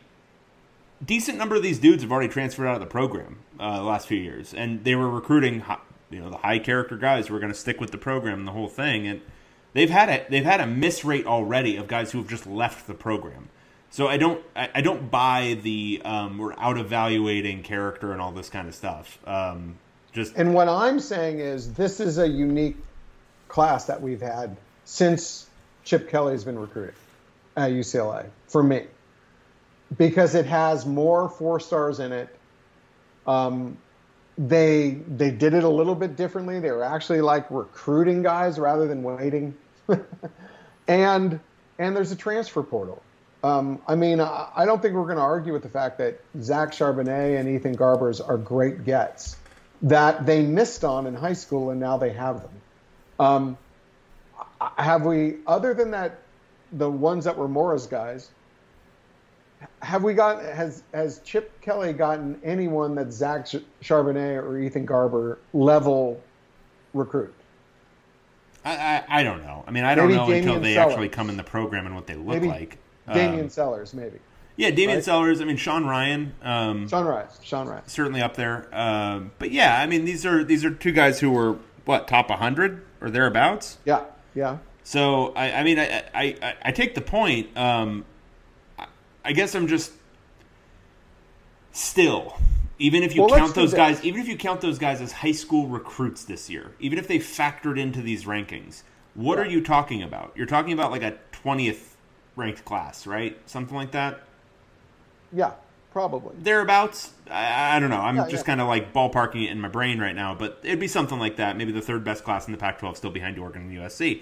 decent 1.06 1.38
number 1.38 1.56
of 1.56 1.64
these 1.64 1.80
dudes 1.80 2.04
have 2.04 2.12
already 2.12 2.30
transferred 2.30 2.68
out 2.68 2.76
of 2.76 2.82
the 2.82 2.88
program 2.88 3.40
uh, 3.60 3.78
the 3.78 3.84
last 3.84 4.08
few 4.08 4.20
years, 4.20 4.54
and 4.54 4.84
they 4.84 4.96
were 4.96 5.10
recruiting 5.10 5.62
hi- 5.62 5.80
you 6.10 6.20
know 6.20 6.30
the 6.30 6.38
high 6.38 6.60
character 6.60 6.98
guys 6.98 7.28
who 7.28 7.36
are 7.36 7.40
going 7.40 7.52
to 7.52 7.58
stick 7.58 7.80
with 7.80 7.92
the 7.92 7.98
program 7.98 8.46
the 8.46 8.52
whole 8.52 8.70
thing, 8.70 9.08
and 9.08 9.22
they've 9.74 9.90
had 9.90 10.10
a 10.10 10.26
they've 10.30 10.46
had 10.46 10.62
a 10.62 10.68
miss 10.68 11.04
rate 11.04 11.26
already 11.26 11.76
of 11.78 11.88
guys 11.88 12.12
who 12.12 12.20
have 12.20 12.28
just 12.28 12.48
left 12.48 12.88
the 12.88 12.94
program. 12.94 13.50
So 13.90 14.08
I 14.08 14.18
don't 14.18 14.44
I, 14.56 14.70
I 14.76 14.82
don't 14.82 15.10
buy 15.12 15.60
the 15.62 16.02
um, 16.06 16.38
we're 16.38 16.54
out 16.58 16.78
evaluating 16.78 17.64
character 17.64 18.12
and 18.14 18.22
all 18.22 18.32
this 18.32 18.50
kind 18.50 18.68
of 18.68 18.76
stuff. 18.76 19.20
Um, 19.28 19.78
just 20.12 20.36
And 20.36 20.54
what 20.54 20.68
I'm 20.68 21.00
saying 21.00 21.40
is, 21.40 21.74
this 21.74 22.00
is 22.00 22.18
a 22.18 22.28
unique 22.28 22.78
class 23.48 23.86
that 23.86 24.02
we've 24.02 24.22
had 24.22 24.58
since 24.90 25.48
Chip 25.84 26.10
Kelly's 26.10 26.44
been 26.44 26.58
recruited 26.58 26.96
at 27.56 27.72
UCLA 27.72 28.26
for 28.48 28.64
me, 28.64 28.88
because 29.96 30.34
it 30.34 30.48
has 30.48 30.84
more 30.86 31.30
four 31.30 31.60
stars 31.60 32.00
in 32.00 32.12
it. 32.12 32.36
Um, 33.28 33.78
they 34.38 34.98
they 35.08 35.30
did 35.30 35.54
it 35.54 35.64
a 35.64 35.70
little 35.70 35.94
bit 35.94 36.16
differently. 36.16 36.60
They 36.60 36.72
were 36.72 36.84
actually 36.84 37.22
like 37.22 37.52
recruiting 37.52 38.24
guys 38.24 38.58
rather 38.58 38.88
than 38.88 39.04
waiting, 39.04 39.56
and 40.88 41.40
and 41.78 41.96
there's 41.96 42.12
a 42.12 42.16
transfer 42.16 42.64
portal. 42.64 43.04
Um, 43.44 43.82
I 43.88 43.96
mean, 43.96 44.20
I, 44.20 44.50
I 44.56 44.66
don't 44.66 44.82
think 44.82 44.96
we're 44.96 45.04
going 45.04 45.18
to 45.18 45.22
argue 45.22 45.54
with 45.54 45.64
the 45.64 45.70
fact 45.70 46.00
that 46.00 46.20
Zach 46.42 46.72
Charbonnet 46.72 47.40
and 47.40 47.48
Ethan 47.48 47.78
Garbers 47.78 48.28
are 48.28 48.38
great 48.38 48.84
gets 48.84 49.38
that 49.84 50.26
they 50.26 50.42
missed 50.42 50.84
on 50.84 51.06
in 51.06 51.14
high 51.14 51.34
school, 51.34 51.70
and 51.70 51.80
now 51.80 51.98
they 51.98 52.12
have 52.12 52.42
them. 52.42 52.52
Um, 53.20 53.58
have 54.78 55.06
we, 55.06 55.38
other 55.48 55.74
than 55.74 55.92
that, 55.92 56.20
the 56.74 56.90
ones 56.90 57.26
that 57.26 57.36
were 57.38 57.48
Mora's 57.48 57.88
guys, 57.88 58.30
have 59.82 60.04
we 60.04 60.14
got 60.14 60.42
has 60.44 60.84
has 60.94 61.20
Chip 61.20 61.60
Kelly 61.62 61.92
gotten 61.94 62.40
anyone 62.44 62.96
that 62.96 63.12
Zach 63.12 63.46
Charbonnet 63.82 64.42
or 64.44 64.58
Ethan 64.60 64.86
Garber 64.86 65.40
level 65.54 66.22
recruit? 66.94 67.34
I, 68.64 68.76
I, 68.76 69.20
I 69.20 69.24
don't 69.24 69.42
know. 69.42 69.64
I 69.68 69.72
mean, 69.72 69.84
I 69.86 69.96
don't 69.96 70.12
know 70.14 70.30
until 70.30 70.60
they 70.60 70.76
Sellers. 70.76 70.92
actually 70.94 71.10
come 71.10 71.30
in 71.30 71.38
the 71.38 71.44
program 71.44 71.86
and 71.86 71.96
what 71.96 72.08
they 72.08 72.16
look 72.16 72.28
Maybe 72.28 72.48
like. 72.48 72.78
Damian 73.14 73.46
Um, 73.46 73.50
Sellers, 73.50 73.94
maybe. 73.94 74.20
yeah, 74.58 74.70
Damian 74.70 74.98
right? 74.98 75.04
Sellers. 75.04 75.42
I 75.42 75.46
mean, 75.46 75.58
Sean 75.58 75.84
Rhyan, 75.86 76.32
um, 76.44 76.88
Sean 76.88 77.06
Rhyan. 77.06 77.28
Sean 77.42 77.68
Rice. 77.68 77.84
certainly 77.88 78.22
up 78.22 78.36
there. 78.36 78.68
Um, 78.74 79.32
but 79.40 79.52
yeah, 79.52 79.82
I 79.82 79.88
mean, 79.88 80.06
these 80.06 80.26
are 80.26 80.44
these 80.44 80.64
are 80.64 80.72
two 80.72 80.92
guys 80.92 81.20
who 81.20 81.32
were 81.32 81.58
what 81.86 82.08
top 82.08 82.30
100 82.30 82.86
or 83.02 83.10
thereabouts. 83.10 83.78
Yeah, 83.86 84.04
yeah. 84.36 84.58
So 84.84 85.34
I, 85.36 85.52
I 85.52 85.64
mean, 85.64 85.78
I, 85.80 86.04
I, 86.14 86.56
I, 86.64 86.72
take 86.72 86.96
the 86.96 87.02
point. 87.02 87.56
Um, 87.58 88.06
I, 88.78 88.88
I 89.24 89.32
guess 89.34 89.54
I'm 89.56 89.68
just 89.68 89.92
still, 91.72 92.38
even 92.80 93.04
if 93.04 93.16
you 93.16 93.22
Well, 93.22 93.38
count 93.38 93.54
those 93.56 93.74
guys, 93.74 94.04
even 94.04 94.22
if 94.22 94.28
you 94.28 94.36
count 94.38 94.62
those 94.62 94.80
guys 94.80 95.02
as 95.02 95.12
high 95.12 95.32
school 95.32 95.68
recruits 95.68 96.24
this 96.24 96.50
year, 96.50 96.72
even 96.80 96.98
if 96.98 97.08
they 97.08 97.20
factored 97.20 97.80
into 97.80 98.02
these 98.02 98.26
rankings, 98.26 98.84
what 99.14 99.38
Yeah. 99.38 99.44
are 99.44 99.48
you 99.48 99.62
talking 99.62 100.02
about? 100.02 100.32
You're 100.36 100.48
talking 100.48 100.74
about 100.74 100.92
like 100.92 101.04
a 101.04 101.18
20th 101.32 101.96
ranked 102.36 102.66
class, 102.66 103.06
right? 103.06 103.38
Something 103.46 103.76
like 103.76 103.92
that. 103.92 104.22
Yeah, 105.32 105.52
probably. 105.92 106.36
Thereabouts. 106.40 107.12
I, 107.30 107.76
I 107.76 107.80
don't 107.80 107.90
know. 107.90 107.98
I'm 108.02 108.16
Yeah, 108.16 108.28
just 108.28 108.44
yeah. 108.44 108.48
kind 108.48 108.62
of 108.62 108.68
like 108.68 108.94
ballparking 108.94 109.44
it 109.46 109.52
in 109.52 109.60
my 109.62 109.68
brain 109.68 110.00
right 110.00 110.16
now, 110.16 110.36
but 110.36 110.60
it'd 110.64 110.80
be 110.80 110.88
something 110.88 111.20
like 111.20 111.36
that. 111.38 111.58
Maybe 111.58 111.72
the 111.72 111.82
third 111.82 112.04
best 112.04 112.24
class 112.24 112.48
in 112.48 112.52
the 112.52 112.58
Pac-12, 112.58 112.98
still 112.98 113.12
behind 113.12 113.38
Oregon 113.38 113.64
and 113.64 113.72
USC. 113.72 114.22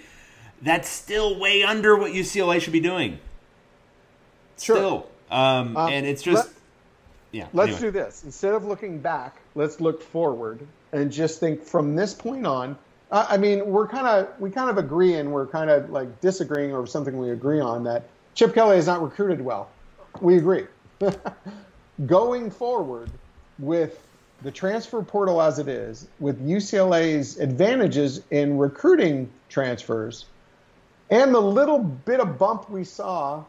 That's 0.61 0.89
still 0.89 1.39
way 1.39 1.63
under 1.63 1.95
what 1.95 2.11
UCLA 2.11 2.59
should 2.61 2.74
be 2.74 2.80
doing. 2.80 3.20
Sure. 4.59 4.76
Still, 4.76 5.07
um, 5.30 5.78
Um, 5.78 5.91
and 5.93 6.05
it's 6.05 6.22
just 6.24 6.47
let- 6.47 6.53
yeah. 7.32 7.47
Let's 7.53 7.74
anyway. 7.74 7.82
do 7.82 7.91
this. 7.91 8.24
Instead 8.24 8.53
of 8.53 8.65
looking 8.65 8.99
back, 8.99 9.38
let's 9.55 9.80
look 9.80 10.01
forward 10.01 10.65
and 10.91 11.11
just 11.11 11.39
think 11.39 11.63
from 11.63 11.95
this 11.95 12.13
point 12.13 12.47
on. 12.47 12.78
I 13.11 13.36
I 13.36 13.38
mean, 13.38 13.68
we're 13.68 13.88
kind 13.88 14.07
of 14.07 14.30
we 14.39 14.49
kind 14.49 14.70
of 14.70 14.78
agree 14.78 15.13
and 15.15 15.32
we're 15.32 15.45
kind 15.47 15.70
of 15.70 15.89
like 15.91 16.22
disagreeing 16.22 16.74
over 16.74 16.88
something 16.88 17.18
we 17.18 17.30
agree 17.32 17.59
on 17.59 17.84
that 17.84 18.03
Chip 18.34 18.53
Kelly 18.53 18.78
is 18.78 18.88
not 18.88 19.03
recruited 19.03 19.41
well. 19.41 19.70
We 20.22 20.38
agree. 20.38 20.65
Going 22.06 22.52
forward 22.52 23.10
with 23.60 24.04
the 24.43 24.52
transfer 24.52 25.02
portal 25.02 25.41
as 25.41 25.60
it 25.60 25.68
is, 25.68 26.08
with 26.20 26.45
UCLA's 26.48 27.39
advantages 27.39 28.22
in 28.30 28.58
recruiting 28.58 29.30
transfers, 29.50 30.26
and 31.10 31.34
the 31.34 31.39
little 31.39 31.80
bit 31.80 32.20
of 32.20 32.38
bump 32.38 32.70
we 32.70 32.84
saw 32.84 33.43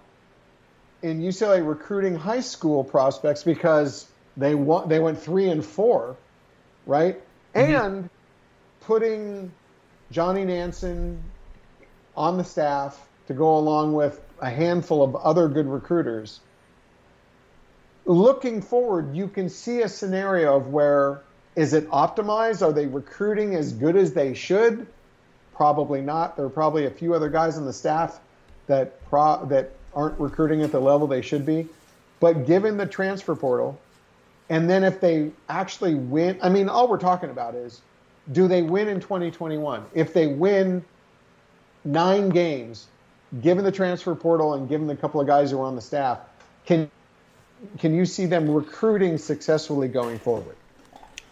in 1.03 1.21
UCLA 1.21 1.67
recruiting 1.67 2.15
high 2.15 2.41
school 2.41 2.85
prospects 2.85 3.43
because 3.43 4.09
they 4.37 4.55
want 4.55 4.89
they 4.89 4.99
went 4.99 5.21
three 5.21 5.49
and 5.49 5.65
four, 5.65 6.17
right? 6.87 7.21
Mm-hmm. 7.55 7.75
And 7.75 8.11
putting 8.81 9.53
Johnny 10.11 10.45
Nansen 10.45 11.23
on 12.17 12.37
the 12.37 12.45
staff 12.45 13.07
to 13.27 13.35
go 13.35 13.59
along 13.59 13.93
with 13.93 14.21
a 14.41 14.51
handful 14.51 15.03
of 15.03 15.15
other 15.17 15.49
good 15.49 15.67
recruiters. 15.67 16.41
Looking 18.09 18.63
forward, 18.63 19.15
you 19.15 19.29
can 19.29 19.51
see 19.51 19.83
a 19.83 19.89
scenario 19.89 20.57
of 20.57 20.69
where 20.69 21.21
is 21.57 21.75
it 21.75 21.87
optimized? 21.91 22.67
Are 22.67 22.73
they 22.73 22.87
recruiting 22.87 23.55
as 23.55 23.75
good 23.75 23.97
as 23.97 24.15
they 24.15 24.33
should? 24.33 24.87
Probably 25.55 26.01
not. 26.01 26.35
There 26.35 26.47
are 26.47 26.51
probably 26.51 26.87
a 26.87 26.91
few 26.91 27.13
other 27.13 27.29
guys 27.29 27.59
on 27.59 27.67
the 27.67 27.73
staff 27.73 28.19
that 28.67 29.05
pro- 29.11 29.45
that 29.47 29.73
aren't 29.95 30.19
recruiting 30.19 30.63
at 30.63 30.73
the 30.73 30.81
level 30.81 31.07
they 31.07 31.21
should 31.21 31.45
be. 31.45 31.69
But 32.19 32.47
given 32.47 32.79
the 32.79 32.87
transfer 32.87 33.37
portal, 33.37 33.79
and 34.49 34.71
then 34.71 34.85
if 34.85 35.03
they 35.03 35.31
actually 35.51 35.95
win, 35.95 36.39
I 36.43 36.49
mean, 36.49 36.71
all 36.71 36.89
we're 36.89 36.97
talking 36.97 37.29
about 37.29 37.55
is 37.55 37.83
do 38.33 38.49
they 38.49 38.63
win 38.63 38.89
in 38.89 39.01
2021? 39.01 39.85
If 39.93 40.15
they 40.15 40.29
win 40.29 40.83
nine 41.85 42.31
games, 42.31 42.87
given 43.43 43.65
the 43.65 43.73
transfer 43.73 44.15
portal 44.15 44.55
and 44.55 44.67
given 44.67 44.87
the 44.87 44.97
couple 44.97 45.21
of 45.21 45.27
guys 45.27 45.51
who 45.51 45.61
are 45.61 45.67
on 45.67 45.77
the 45.77 45.83
staff, 45.83 46.21
can 46.65 46.91
can 47.79 47.95
you 47.95 48.05
see 48.05 48.27
them 48.27 48.51
recruiting 48.51 49.19
successfully 49.19 49.89
going 49.89 50.19
forward? 50.19 50.57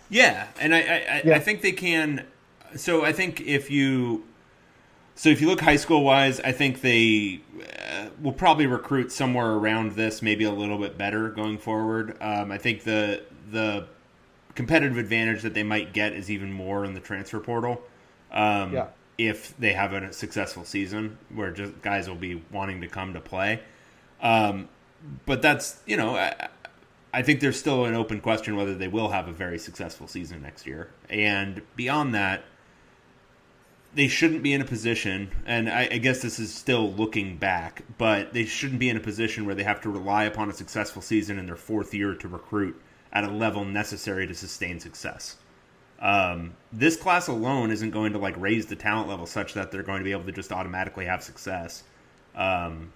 Yeah, 0.08 0.46
and 0.60 0.74
I 0.74 0.78
I, 0.78 1.22
Yeah. 1.24 1.36
I 1.36 1.38
think 1.40 1.62
they 1.62 1.72
can. 1.72 2.24
So 2.76 3.04
I 3.04 3.12
think 3.12 3.40
if 3.40 3.70
you 3.70 4.24
so 5.14 5.30
if 5.30 5.40
you 5.40 5.46
look 5.46 5.60
high 5.60 5.76
school 5.76 6.04
wise, 6.04 6.40
I 6.40 6.52
think 6.52 6.82
they 6.82 7.40
uh, 7.62 8.08
will 8.22 8.32
probably 8.32 8.66
recruit 8.66 9.10
somewhere 9.10 9.52
around 9.52 9.92
this, 9.92 10.20
maybe 10.20 10.44
a 10.44 10.50
little 10.50 10.78
bit 10.78 10.98
better 10.98 11.30
going 11.30 11.58
forward. 11.58 12.16
Um, 12.20 12.52
I 12.52 12.58
think 12.58 12.84
the 12.84 13.22
the 13.50 13.86
competitive 14.54 14.98
advantage 14.98 15.42
that 15.42 15.54
they 15.54 15.62
might 15.62 15.92
get 15.92 16.12
is 16.12 16.30
even 16.30 16.52
more 16.52 16.84
in 16.84 16.94
the 16.94 17.00
transfer 17.00 17.40
portal. 17.40 17.82
Um, 18.32 18.72
Yeah. 18.72 18.86
If 19.18 19.56
they 19.58 19.72
have 19.72 19.94
a 19.94 20.12
successful 20.12 20.66
season, 20.66 21.16
where 21.34 21.50
just 21.50 21.80
guys 21.80 22.06
will 22.06 22.16
be 22.16 22.42
wanting 22.52 22.82
to 22.82 22.86
come 22.86 23.14
to 23.14 23.20
play. 23.20 23.60
Um, 24.20 24.68
but 25.24 25.42
that's 25.42 25.80
you 25.86 25.96
know 25.96 26.16
I, 26.16 26.48
I 27.16 27.22
think 27.22 27.40
there's 27.40 27.58
still 27.58 27.86
an 27.86 27.94
open 27.94 28.20
question 28.20 28.56
whether 28.56 28.74
they 28.74 28.88
will 28.88 29.08
have 29.08 29.26
a 29.26 29.32
very 29.32 29.58
successful 29.58 30.06
season 30.06 30.42
next 30.42 30.66
year. 30.66 30.90
And 31.08 31.62
beyond 31.74 32.14
that, 32.14 32.44
they 33.94 34.08
shouldn't 34.08 34.42
be 34.42 34.52
in 34.52 34.60
a 34.60 34.66
position, 34.66 35.30
and 35.46 35.70
I, 35.70 35.88
I 35.90 35.96
guess 35.96 36.20
this 36.20 36.38
is 36.38 36.54
still 36.54 36.92
looking 36.92 37.38
back, 37.38 37.82
but 37.96 38.34
they 38.34 38.44
shouldn't 38.44 38.78
be 38.78 38.90
in 38.90 38.98
a 38.98 39.00
position 39.00 39.46
where 39.46 39.54
they 39.54 39.62
have 39.62 39.80
to 39.80 39.88
rely 39.88 40.24
upon 40.24 40.50
a 40.50 40.52
successful 40.52 41.00
season 41.00 41.38
in 41.38 41.46
their 41.46 41.56
fourth 41.56 41.94
year 41.94 42.14
to 42.14 42.28
recruit 42.28 42.78
at 43.10 43.24
a 43.24 43.30
level 43.30 43.64
necessary 43.64 44.26
to 44.26 44.34
sustain 44.34 44.78
success. 44.78 45.36
Um, 45.98 46.52
this 46.70 46.98
class 46.98 47.28
alone 47.28 47.70
isn't 47.70 47.92
going 47.92 48.12
to 48.12 48.18
like 48.18 48.36
raise 48.36 48.66
the 48.66 48.76
talent 48.76 49.08
level 49.08 49.24
such 49.24 49.54
that 49.54 49.72
they're 49.72 49.82
going 49.82 50.00
to 50.00 50.04
be 50.04 50.12
able 50.12 50.24
to 50.24 50.32
just 50.32 50.52
automatically 50.52 51.06
have 51.06 51.22
success. 51.22 51.84
Um, 52.34 52.92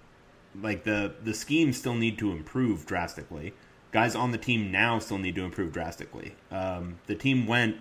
like 0.59 0.83
the 0.83 1.13
the 1.23 1.33
schemes 1.33 1.77
still 1.77 1.95
need 1.95 2.17
to 2.19 2.31
improve 2.31 2.85
drastically. 2.85 3.53
Guys 3.91 4.15
on 4.15 4.31
the 4.31 4.37
team 4.37 4.71
now 4.71 4.99
still 4.99 5.17
need 5.17 5.35
to 5.35 5.43
improve 5.43 5.71
drastically. 5.73 6.35
Um, 6.51 6.99
the 7.07 7.15
team 7.15 7.45
went. 7.47 7.77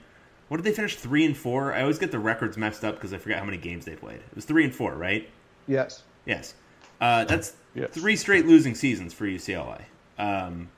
What 0.49 0.57
did 0.57 0.64
they 0.64 0.73
finish? 0.75 0.97
Three 0.97 1.25
and 1.25 1.37
four. 1.37 1.73
I 1.73 1.83
always 1.83 1.99
get 2.01 2.11
the 2.11 2.18
records 2.18 2.57
messed 2.57 2.85
up 2.85 2.97
because 2.97 3.12
I 3.12 3.18
forget 3.18 3.39
how 3.39 3.45
many 3.45 3.57
games 3.57 3.85
they 3.85 3.95
played. 3.95 4.16
It 4.16 4.35
was 4.35 4.45
three 4.45 4.64
and 4.64 4.75
four, 4.75 4.95
right? 4.95 5.29
Yes. 5.68 6.03
Yes. 6.27 6.55
Uh, 7.01 7.25
that's 7.25 7.55
Yes. 7.75 7.91
three 7.93 8.16
straight 8.16 8.47
losing 8.47 8.75
seasons 8.75 9.12
for 9.14 9.27
UCLA. 9.27 9.83
Um, 10.18 10.71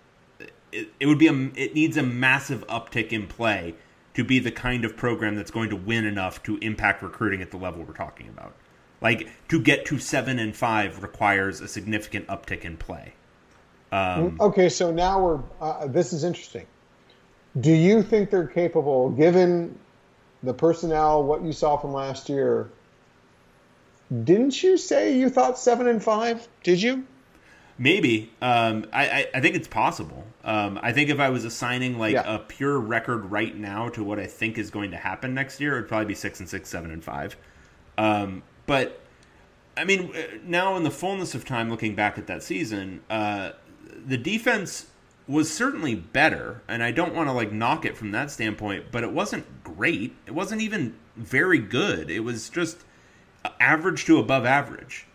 it, 0.71 0.89
it 1.01 1.07
would 1.07 1.19
be 1.19 1.27
a 1.29 1.33
it 1.57 1.75
needs 1.75 1.97
a 1.97 2.03
massive 2.03 2.67
uptick 2.67 3.09
in 3.13 3.27
play 3.27 3.75
to 4.15 4.23
be 4.25 4.39
the 4.39 4.51
kind 4.53 4.85
of 4.85 4.95
program 4.97 5.37
that's 5.37 5.51
going 5.51 5.71
to 5.71 5.77
win 5.77 6.05
enough 6.05 6.43
to 6.43 6.59
impact 6.59 7.03
recruiting 7.03 7.41
at 7.41 7.51
the 7.51 7.57
level 7.57 7.83
we're 7.83 7.95
talking 7.95 8.29
about. 8.29 8.55
Like 9.03 9.29
to 9.49 9.61
get 9.61 9.85
to 9.87 9.99
seven 9.99 10.39
and 10.39 10.55
five 10.57 11.03
requires 11.03 11.61
a 11.61 11.69
significant 11.69 12.27
uptick 12.29 12.63
in 12.63 12.77
play. 12.77 13.15
Um, 13.91 14.39
Okay, 14.41 14.69
so 14.69 14.91
now 14.91 15.23
we're. 15.23 15.41
Uh, 15.61 15.87
this 15.87 16.13
is 16.13 16.25
interesting. 16.25 16.67
Do 17.61 17.73
you 17.73 18.03
think 18.03 18.31
they're 18.31 18.47
capable, 18.47 19.11
given 19.11 19.79
the 20.43 20.55
personnel, 20.55 21.23
what 21.25 21.43
you 21.43 21.53
saw 21.53 21.77
from 21.77 21.93
last 21.93 22.29
year? 22.31 22.71
Didn't 24.25 24.63
you 24.63 24.77
say 24.77 25.17
you 25.17 25.29
thought 25.29 25.59
seven 25.59 25.87
and 25.87 26.03
five? 26.03 26.47
Did 26.63 26.81
you? 26.83 27.05
Maybe. 27.79 28.31
Um, 28.41 28.87
I, 28.93 29.09
I, 29.09 29.27
I 29.35 29.41
think 29.41 29.57
it's 29.57 29.69
possible. 29.69 30.25
Um, 30.45 30.79
I 30.83 30.93
think 30.93 31.09
if 31.11 31.19
I 31.19 31.31
was 31.31 31.45
assigning 31.45 31.99
like 31.99 32.13
Yeah. 32.15 32.35
a 32.35 32.39
pure 32.39 32.79
record 32.79 33.31
right 33.31 33.57
now 33.57 33.89
to 33.91 34.05
what 34.05 34.19
I 34.19 34.27
think 34.27 34.59
is 34.59 34.71
going 34.71 34.91
to 34.91 34.97
happen 34.99 35.35
next 35.35 35.61
year, 35.61 35.77
it'd 35.77 35.89
probably 35.89 36.07
be 36.07 36.15
six 36.15 36.41
and 36.41 36.49
six, 36.49 36.69
seven 36.69 36.91
and 36.91 37.03
five. 37.03 37.37
Um, 37.97 38.43
but 38.67 39.01
I 39.77 39.85
mean, 39.85 40.15
uh, 40.15 40.39
now 40.45 40.77
in 40.77 40.83
the 40.83 40.91
fullness 40.91 41.35
of 41.35 41.45
time, 41.45 41.71
looking 41.71 41.95
back 41.95 42.19
at 42.19 42.27
that 42.27 42.43
season, 42.43 43.03
uh, 43.09 43.53
the 44.07 44.17
defense 44.17 44.87
was 45.29 45.53
certainly 45.53 45.95
better, 45.95 46.63
and 46.69 46.83
I 46.83 46.91
don't 46.91 47.15
want 47.15 47.29
to 47.29 47.33
like 47.33 47.53
knock 47.53 47.85
it 47.85 47.97
from 47.97 48.11
that 48.13 48.31
standpoint, 48.31 48.87
but 48.91 49.03
it 49.03 49.13
wasn't 49.13 49.65
great. 49.65 50.15
It 50.27 50.33
wasn't 50.33 50.61
even 50.61 50.95
very 51.17 51.59
good. 51.59 52.11
It 52.11 52.21
was 52.21 52.49
just 52.51 52.79
average 53.61 54.05
to 54.07 54.19
above 54.19 54.45
average. 54.45 55.07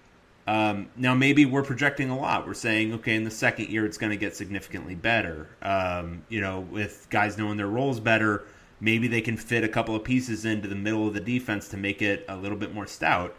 Um, 0.48 0.88
now 0.96 1.14
maybe 1.14 1.46
we're 1.46 1.64
projecting 1.64 2.10
a 2.10 2.18
lot. 2.18 2.48
We're 2.48 2.54
saying, 2.54 2.94
okay, 2.94 3.16
in 3.16 3.26
the 3.26 3.32
second 3.32 3.68
year 3.68 3.86
it's 3.86 3.98
going 3.98 4.12
to 4.12 4.18
get 4.18 4.36
significantly 4.36 4.96
better. 4.96 5.50
Um, 5.62 6.24
you 6.30 6.40
know, 6.40 6.62
with 6.62 7.08
guys 7.10 7.38
knowing 7.38 7.58
their 7.58 7.68
roles 7.68 8.00
better, 8.00 8.46
maybe 8.80 9.08
they 9.08 9.22
can 9.22 9.38
fit 9.38 9.64
a 9.64 9.68
couple 9.68 9.96
of 9.96 10.04
pieces 10.04 10.46
into 10.46 10.68
the 10.68 10.76
middle 10.76 11.08
of 11.08 11.14
the 11.14 11.20
defense 11.20 11.68
to 11.70 11.78
make 11.78 12.02
it 12.02 12.26
a 12.28 12.36
little 12.36 12.58
bit 12.58 12.74
more 12.74 12.88
stout. 12.88 13.36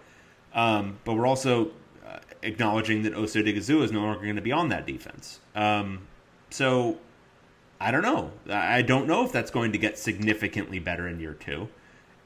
Um, 0.55 0.99
but 1.05 1.15
we're 1.15 1.27
also 1.27 1.71
uh, 2.07 2.19
acknowledging 2.43 3.03
that 3.03 3.15
Osa 3.15 3.43
Odighizuwa 3.43 3.83
is 3.83 3.93
no 3.93 4.01
longer 4.01 4.23
going 4.23 4.37
to 4.37 4.43
be 4.43 4.53
on 4.53 4.69
that 4.71 4.87
defense. 4.87 5.41
Um, 5.55 6.07
so 6.51 6.99
I 7.81 7.91
don't 7.91 8.03
know. 8.03 8.33
I 8.51 8.83
don't 8.83 9.07
know 9.07 9.25
if 9.25 9.33
that's 9.33 9.51
going 9.51 9.73
to 9.73 9.79
get 9.79 9.99
significantly 9.99 10.79
better 10.79 11.07
in 11.07 11.21
year 11.21 11.35
two. 11.35 11.69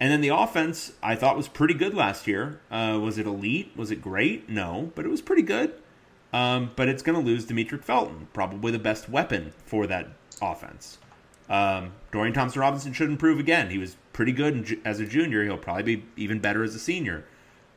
And 0.01 0.11
then 0.11 0.21
the 0.21 0.31
offense, 0.31 0.95
I 1.03 1.15
thought 1.15 1.37
was 1.37 1.49
pretty 1.49 1.75
good 1.75 1.95
last 1.95 2.27
year. 2.27 2.61
Uh, 2.71 2.99
was 3.01 3.19
it 3.19 3.27
elite? 3.27 3.71
Was 3.77 3.91
it 3.91 4.03
great? 4.03 4.49
No, 4.49 4.91
but 4.95 5.05
it 5.05 5.09
was 5.09 5.21
pretty 5.21 5.43
good. 5.43 5.75
Um, 6.33 6.71
but 6.75 6.89
it's 6.89 7.03
going 7.03 7.19
to 7.19 7.25
lose 7.25 7.45
Demetric 7.47 7.85
Felton, 7.85 8.29
probably 8.33 8.73
the 8.73 8.79
best 8.79 9.09
weapon 9.09 9.53
for 9.65 9.87
that 9.87 10.09
offense. 10.41 10.99
Um, 11.53 11.93
Dorian 12.11 12.33
Thompson 12.33 12.61
Robinson 12.63 12.95
should 12.95 13.11
improve 13.11 13.39
again. 13.39 13.69
He 13.71 13.77
was 13.77 13.97
pretty 14.15 14.33
good 14.33 14.65
ju- 14.65 14.81
as 14.87 15.01
a 15.01 15.07
junior. 15.07 15.45
He'll 15.45 15.59
probably 15.59 15.97
be 15.97 16.05
even 16.17 16.39
better 16.39 16.65
as 16.65 16.75
a 16.75 16.79
senior. 16.79 17.25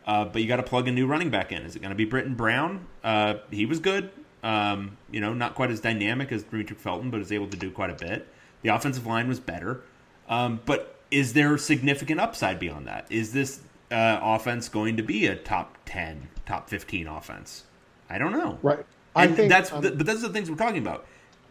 Uh, 0.08 0.24
but 0.24 0.42
you 0.42 0.48
got 0.48 0.58
to 0.58 0.64
plug 0.64 0.88
a 0.88 0.92
new 0.92 1.06
running 1.06 1.30
back 1.30 1.52
in. 1.52 1.64
Is 1.64 1.76
it 1.76 1.80
going 1.80 1.90
to 1.90 1.96
be 1.96 2.06
Brittain 2.06 2.38
Brown? 2.38 2.88
Uh, 3.04 3.36
he 3.52 3.66
was 3.66 3.80
good. 3.80 4.12
Um, 4.44 4.98
you 5.12 5.20
know, 5.20 5.34
not 5.34 5.56
quite 5.56 5.72
as 5.72 5.82
dynamic 5.82 6.32
as 6.32 6.44
Demetric 6.44 6.78
Felton, 6.78 7.10
but 7.10 7.20
is 7.20 7.32
able 7.32 7.48
to 7.48 7.58
do 7.58 7.70
quite 7.70 7.90
a 7.90 7.96
bit. 7.96 8.28
The 8.62 8.70
offensive 8.70 9.06
line 9.06 9.28
was 9.28 9.40
better. 9.40 9.82
Um, 10.30 10.62
but 10.66 10.96
is 11.12 11.34
there 11.34 11.58
significant 11.58 12.20
upside 12.22 12.60
beyond 12.60 12.88
that? 12.88 13.08
Is 13.10 13.34
this 13.34 13.62
uh, 13.92 14.20
offense 14.22 14.70
going 14.70 14.96
to 14.98 15.04
be 15.04 15.26
a 15.26 15.36
top 15.36 15.78
10, 15.86 16.30
top 16.46 16.70
15 16.70 17.08
offense? 17.08 17.64
I 18.10 18.18
don't 18.20 18.32
know. 18.32 18.60
Right. 18.62 18.86
I 19.16 19.26
And 19.26 19.36
think 19.36 19.50
that's 19.50 19.72
um, 19.72 19.82
the, 19.82 19.92
but 19.92 20.06
those 20.06 20.24
are 20.24 20.28
the 20.28 20.34
things 20.34 20.50
we're 20.50 20.58
talking 20.58 20.80
about. 20.82 21.06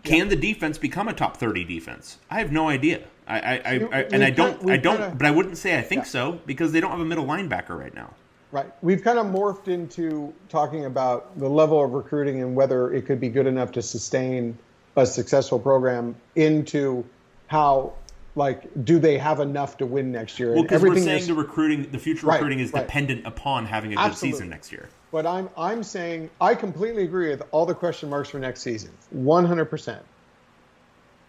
Can 0.05 0.28
the 0.28 0.36
defense 0.36 0.78
become 0.78 1.09
a 1.09 1.12
top 1.12 1.36
30 1.38 1.64
defense? 1.64 2.18
I 2.30 2.38
have 2.38 2.52
no 2.52 2.68
idea. 2.68 3.00
I, 3.26 3.40
I, 3.40 3.52
I, 3.55 3.59
I 3.92 4.02
and 4.12 4.22
I 4.22 4.30
don't 4.30 4.59
kinda- 4.59 4.72
I 4.72 4.76
don't 4.76 4.98
kinda- 4.98 5.14
but 5.16 5.26
I 5.26 5.30
wouldn't 5.30 5.57
say 5.57 5.78
I 5.78 5.82
think 5.82 6.02
Yeah. 6.02 6.09
so 6.09 6.32
because 6.46 6.72
they 6.72 6.80
don't 6.80 6.90
have 6.90 7.00
a 7.00 7.05
middle 7.05 7.24
linebacker 7.24 7.78
right 7.78 7.94
now. 7.94 8.11
Right. 8.52 8.70
We've 8.82 9.02
kind 9.02 9.18
of 9.18 9.26
morphed 9.26 9.66
into 9.68 10.32
talking 10.48 10.84
about 10.84 11.36
the 11.38 11.48
level 11.48 11.82
of 11.82 11.92
recruiting 11.92 12.42
and 12.42 12.55
whether 12.55 12.92
it 12.92 13.07
could 13.07 13.18
be 13.18 13.28
good 13.28 13.46
enough 13.46 13.72
to 13.72 13.82
sustain 13.82 14.57
a 14.96 15.07
successful 15.07 15.59
program 15.59 16.14
into 16.36 17.05
how, 17.48 17.94
like, 18.36 18.68
do 18.84 18.98
they 19.00 19.18
have 19.18 19.40
enough 19.40 19.78
to 19.78 19.86
win 19.86 20.12
next 20.12 20.38
year? 20.38 20.52
Well, 20.52 20.62
because 20.62 20.82
we're 20.82 20.94
saying 20.98 21.18
is- 21.20 21.26
the 21.26 21.34
recruiting, 21.34 21.90
the 21.90 21.98
future 21.98 22.26
Right, 22.26 22.34
recruiting 22.34 22.61
is 22.61 22.72
right. 22.72 22.86
dependent 22.86 23.26
upon 23.26 23.66
having 23.66 23.92
a 23.92 23.96
good 23.96 24.05
Absolutely. 24.05 24.36
season 24.36 24.50
next 24.50 24.70
year. 24.70 24.88
But 25.14 25.26
I'm 25.26 25.48
I'm 25.56 25.84
saying 25.84 26.30
I 26.40 26.56
completely 26.56 27.04
agree 27.04 27.28
with 27.28 27.44
all 27.52 27.66
the 27.66 27.74
question 27.76 28.10
marks 28.10 28.30
for 28.30 28.40
next 28.40 28.62
season, 28.62 28.90
100 29.10 29.66
percent. 29.66 30.02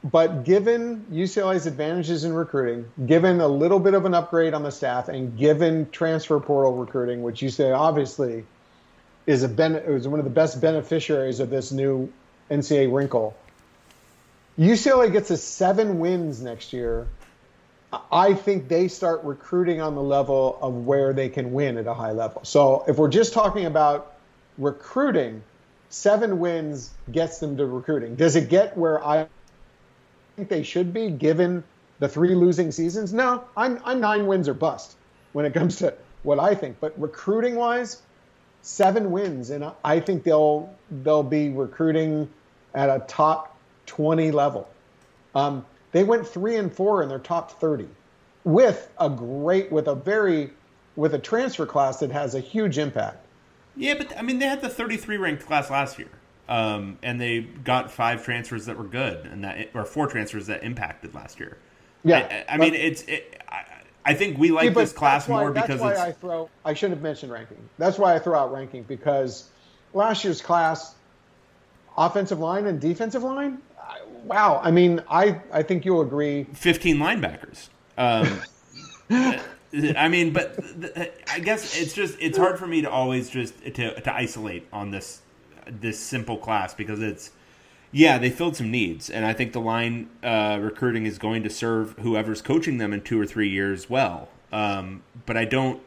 But 0.03 0.43
given 0.43 1.05
UCLA's 1.11 1.67
advantages 1.67 2.23
in 2.23 2.33
recruiting, 2.33 2.89
given 3.05 3.41
a 3.41 3.47
little 3.47 3.77
bit 3.77 3.93
of 3.93 4.05
an 4.05 4.15
upgrade 4.15 4.55
on 4.55 4.63
the 4.63 4.71
staff, 4.71 5.07
and 5.07 5.37
given 5.37 5.87
transfer 5.91 6.39
portal 6.39 6.75
recruiting, 6.75 7.21
which 7.21 7.43
you 7.43 7.49
say 7.49 7.71
obviously 7.71 8.45
is 9.27 9.43
a 9.43 9.47
ben- 9.47 9.75
is 9.75 10.07
one 10.07 10.19
of 10.19 10.25
the 10.25 10.31
best 10.31 10.59
beneficiaries 10.59 11.39
of 11.39 11.51
this 11.51 11.71
new 11.71 12.11
NCAA 12.49 12.91
wrinkle, 12.91 13.37
UCLA 14.57 15.11
gets 15.11 15.29
a 15.29 15.37
seven 15.37 15.99
wins 15.99 16.41
next 16.41 16.73
year. 16.73 17.05
I 18.11 18.33
think 18.33 18.67
they 18.67 18.87
start 18.87 19.23
recruiting 19.23 19.81
on 19.81 19.95
the 19.95 20.01
level 20.01 20.57
of 20.61 20.85
where 20.85 21.13
they 21.13 21.29
can 21.29 21.53
win 21.53 21.77
at 21.77 21.87
a 21.87 21.93
high 21.93 22.11
level. 22.11 22.43
So 22.43 22.83
if 22.87 22.97
we're 22.97 23.09
just 23.09 23.33
talking 23.33 23.65
about 23.65 24.13
recruiting, 24.57 25.43
seven 25.89 26.39
wins 26.39 26.91
gets 27.11 27.39
them 27.39 27.57
to 27.57 27.65
recruiting. 27.65 28.15
Does 28.15 28.35
it 28.35 28.49
get 28.49 28.77
where 28.77 29.05
I 29.05 29.27
think 30.35 30.49
they 30.49 30.63
should 30.63 30.93
be 30.93 31.09
given 31.09 31.63
the 31.99 32.07
three 32.09 32.35
losing 32.35 32.71
seasons? 32.71 33.13
No, 33.13 33.43
I'm, 33.55 33.79
I'm 33.85 33.99
nine 33.99 34.27
wins 34.27 34.47
or 34.49 34.53
bust 34.53 34.95
when 35.33 35.45
it 35.45 35.53
comes 35.53 35.77
to 35.77 35.93
what 36.23 36.39
I 36.39 36.55
think. 36.55 36.77
But 36.79 36.99
recruiting 36.99 37.55
wise, 37.55 38.01
seven 38.61 39.11
wins, 39.11 39.51
and 39.51 39.71
I 39.83 39.99
think 39.99 40.23
they'll 40.23 40.73
they'll 41.03 41.23
be 41.23 41.49
recruiting 41.49 42.29
at 42.73 42.89
a 42.89 43.03
top 43.07 43.55
20 43.85 44.31
level. 44.31 44.67
Um, 45.33 45.65
They 45.95 46.03
went 46.03 46.27
three 46.27 46.57
and 46.57 46.73
four 46.73 47.03
in 47.03 47.07
their 47.07 47.19
top 47.19 47.57
30 47.57 47.87
with 48.43 48.91
a 48.99 49.09
great, 49.09 49.71
with 49.71 49.87
a 49.87 49.95
very, 49.95 50.51
with 50.97 51.13
a 51.13 51.19
transfer 51.19 51.65
class 51.65 51.99
that 51.99 52.11
has 52.11 52.35
a 52.35 52.41
huge 52.41 52.77
impact. 52.77 53.25
Yeah, 53.77 53.93
but 53.93 54.17
I 54.17 54.21
mean, 54.21 54.39
they 54.39 54.45
had 54.45 54.59
the 54.59 54.67
33 54.67 55.15
ranked 55.15 55.45
class 55.45 55.69
last 55.69 55.97
year, 55.97 56.09
um, 56.49 56.97
and 57.01 57.21
they 57.21 57.39
got 57.39 57.89
five 57.89 58.25
transfers 58.25 58.65
that 58.65 58.77
were 58.77 58.83
good, 58.83 59.25
and 59.25 59.45
that 59.45 59.69
or 59.73 59.85
four 59.85 60.07
transfers 60.07 60.47
that 60.47 60.65
impacted 60.65 61.15
last 61.15 61.39
year. 61.39 61.59
Yeah, 62.03 62.43
I, 62.49 62.55
I 62.55 62.57
mean, 62.57 62.73
it's. 62.73 63.03
It, 63.03 63.41
I, 63.47 63.63
I 64.03 64.13
think 64.15 64.37
we 64.37 64.51
like 64.51 64.65
Yeah, 64.65 64.71
this 64.71 64.91
class 64.91 65.29
why, 65.29 65.43
more 65.43 65.51
because 65.51 65.79
that's 65.79 65.81
why 65.81 65.91
it's. 65.91 65.99
I 66.01 66.11
throw. 66.11 66.49
I 66.65 66.73
should 66.73 66.89
have 66.89 67.01
mentioned 67.01 67.31
ranking. 67.31 67.69
That's 67.77 67.97
why 67.97 68.15
I 68.15 68.19
throw 68.19 68.37
out 68.37 68.51
ranking 68.51 68.83
because 68.83 69.47
last 69.93 70.25
year's 70.25 70.41
class, 70.41 70.95
offensive 71.97 72.39
line 72.39 72.65
and 72.65 72.81
defensive 72.81 73.23
line. 73.23 73.59
I- 74.25 74.33
Wow, 74.33 74.59
I 74.63 74.71
mean, 74.71 75.01
I 75.09 75.41
I 75.51 75.63
think 75.63 75.85
you'll 75.85 76.01
agree. 76.01 76.45
15 76.53 76.97
linebackers. 76.97 77.69
Um, 77.97 78.41
I 79.97 80.07
mean, 80.07 80.33
but 80.33 80.57
I 81.31 81.39
guess 81.39 81.79
it's 81.79 81.93
just 81.93 82.17
it's 82.19 82.37
hard 82.37 82.57
for 82.57 82.67
me 82.67 82.81
to 82.81 82.89
always 82.89 83.29
just 83.29 83.59
to 83.63 83.99
to 84.01 84.13
isolate 84.13 84.67
on 84.73 84.91
this 84.91 85.21
this 85.67 85.99
simple 85.99 86.37
class 86.37 86.73
because 86.73 87.01
it's 87.01 87.31
yeah 87.91 88.17
they 88.17 88.29
filled 88.29 88.55
some 88.55 88.69
needs 88.71 89.09
and 89.09 89.25
I 89.25 89.33
think 89.33 89.53
the 89.53 89.59
line 89.61 90.09
uh, 90.23 90.59
recruiting 90.61 91.05
is 91.05 91.17
going 91.17 91.43
to 91.43 91.49
serve 91.49 91.95
whoever's 91.99 92.41
coaching 92.41 92.77
them 92.77 92.93
in 92.93 93.01
two 93.01 93.19
or 93.19 93.25
three 93.25 93.49
years 93.49 93.89
well. 93.89 94.29
Um, 94.51 95.03
but 95.25 95.35
I 95.37 95.45
don't. 95.45 95.81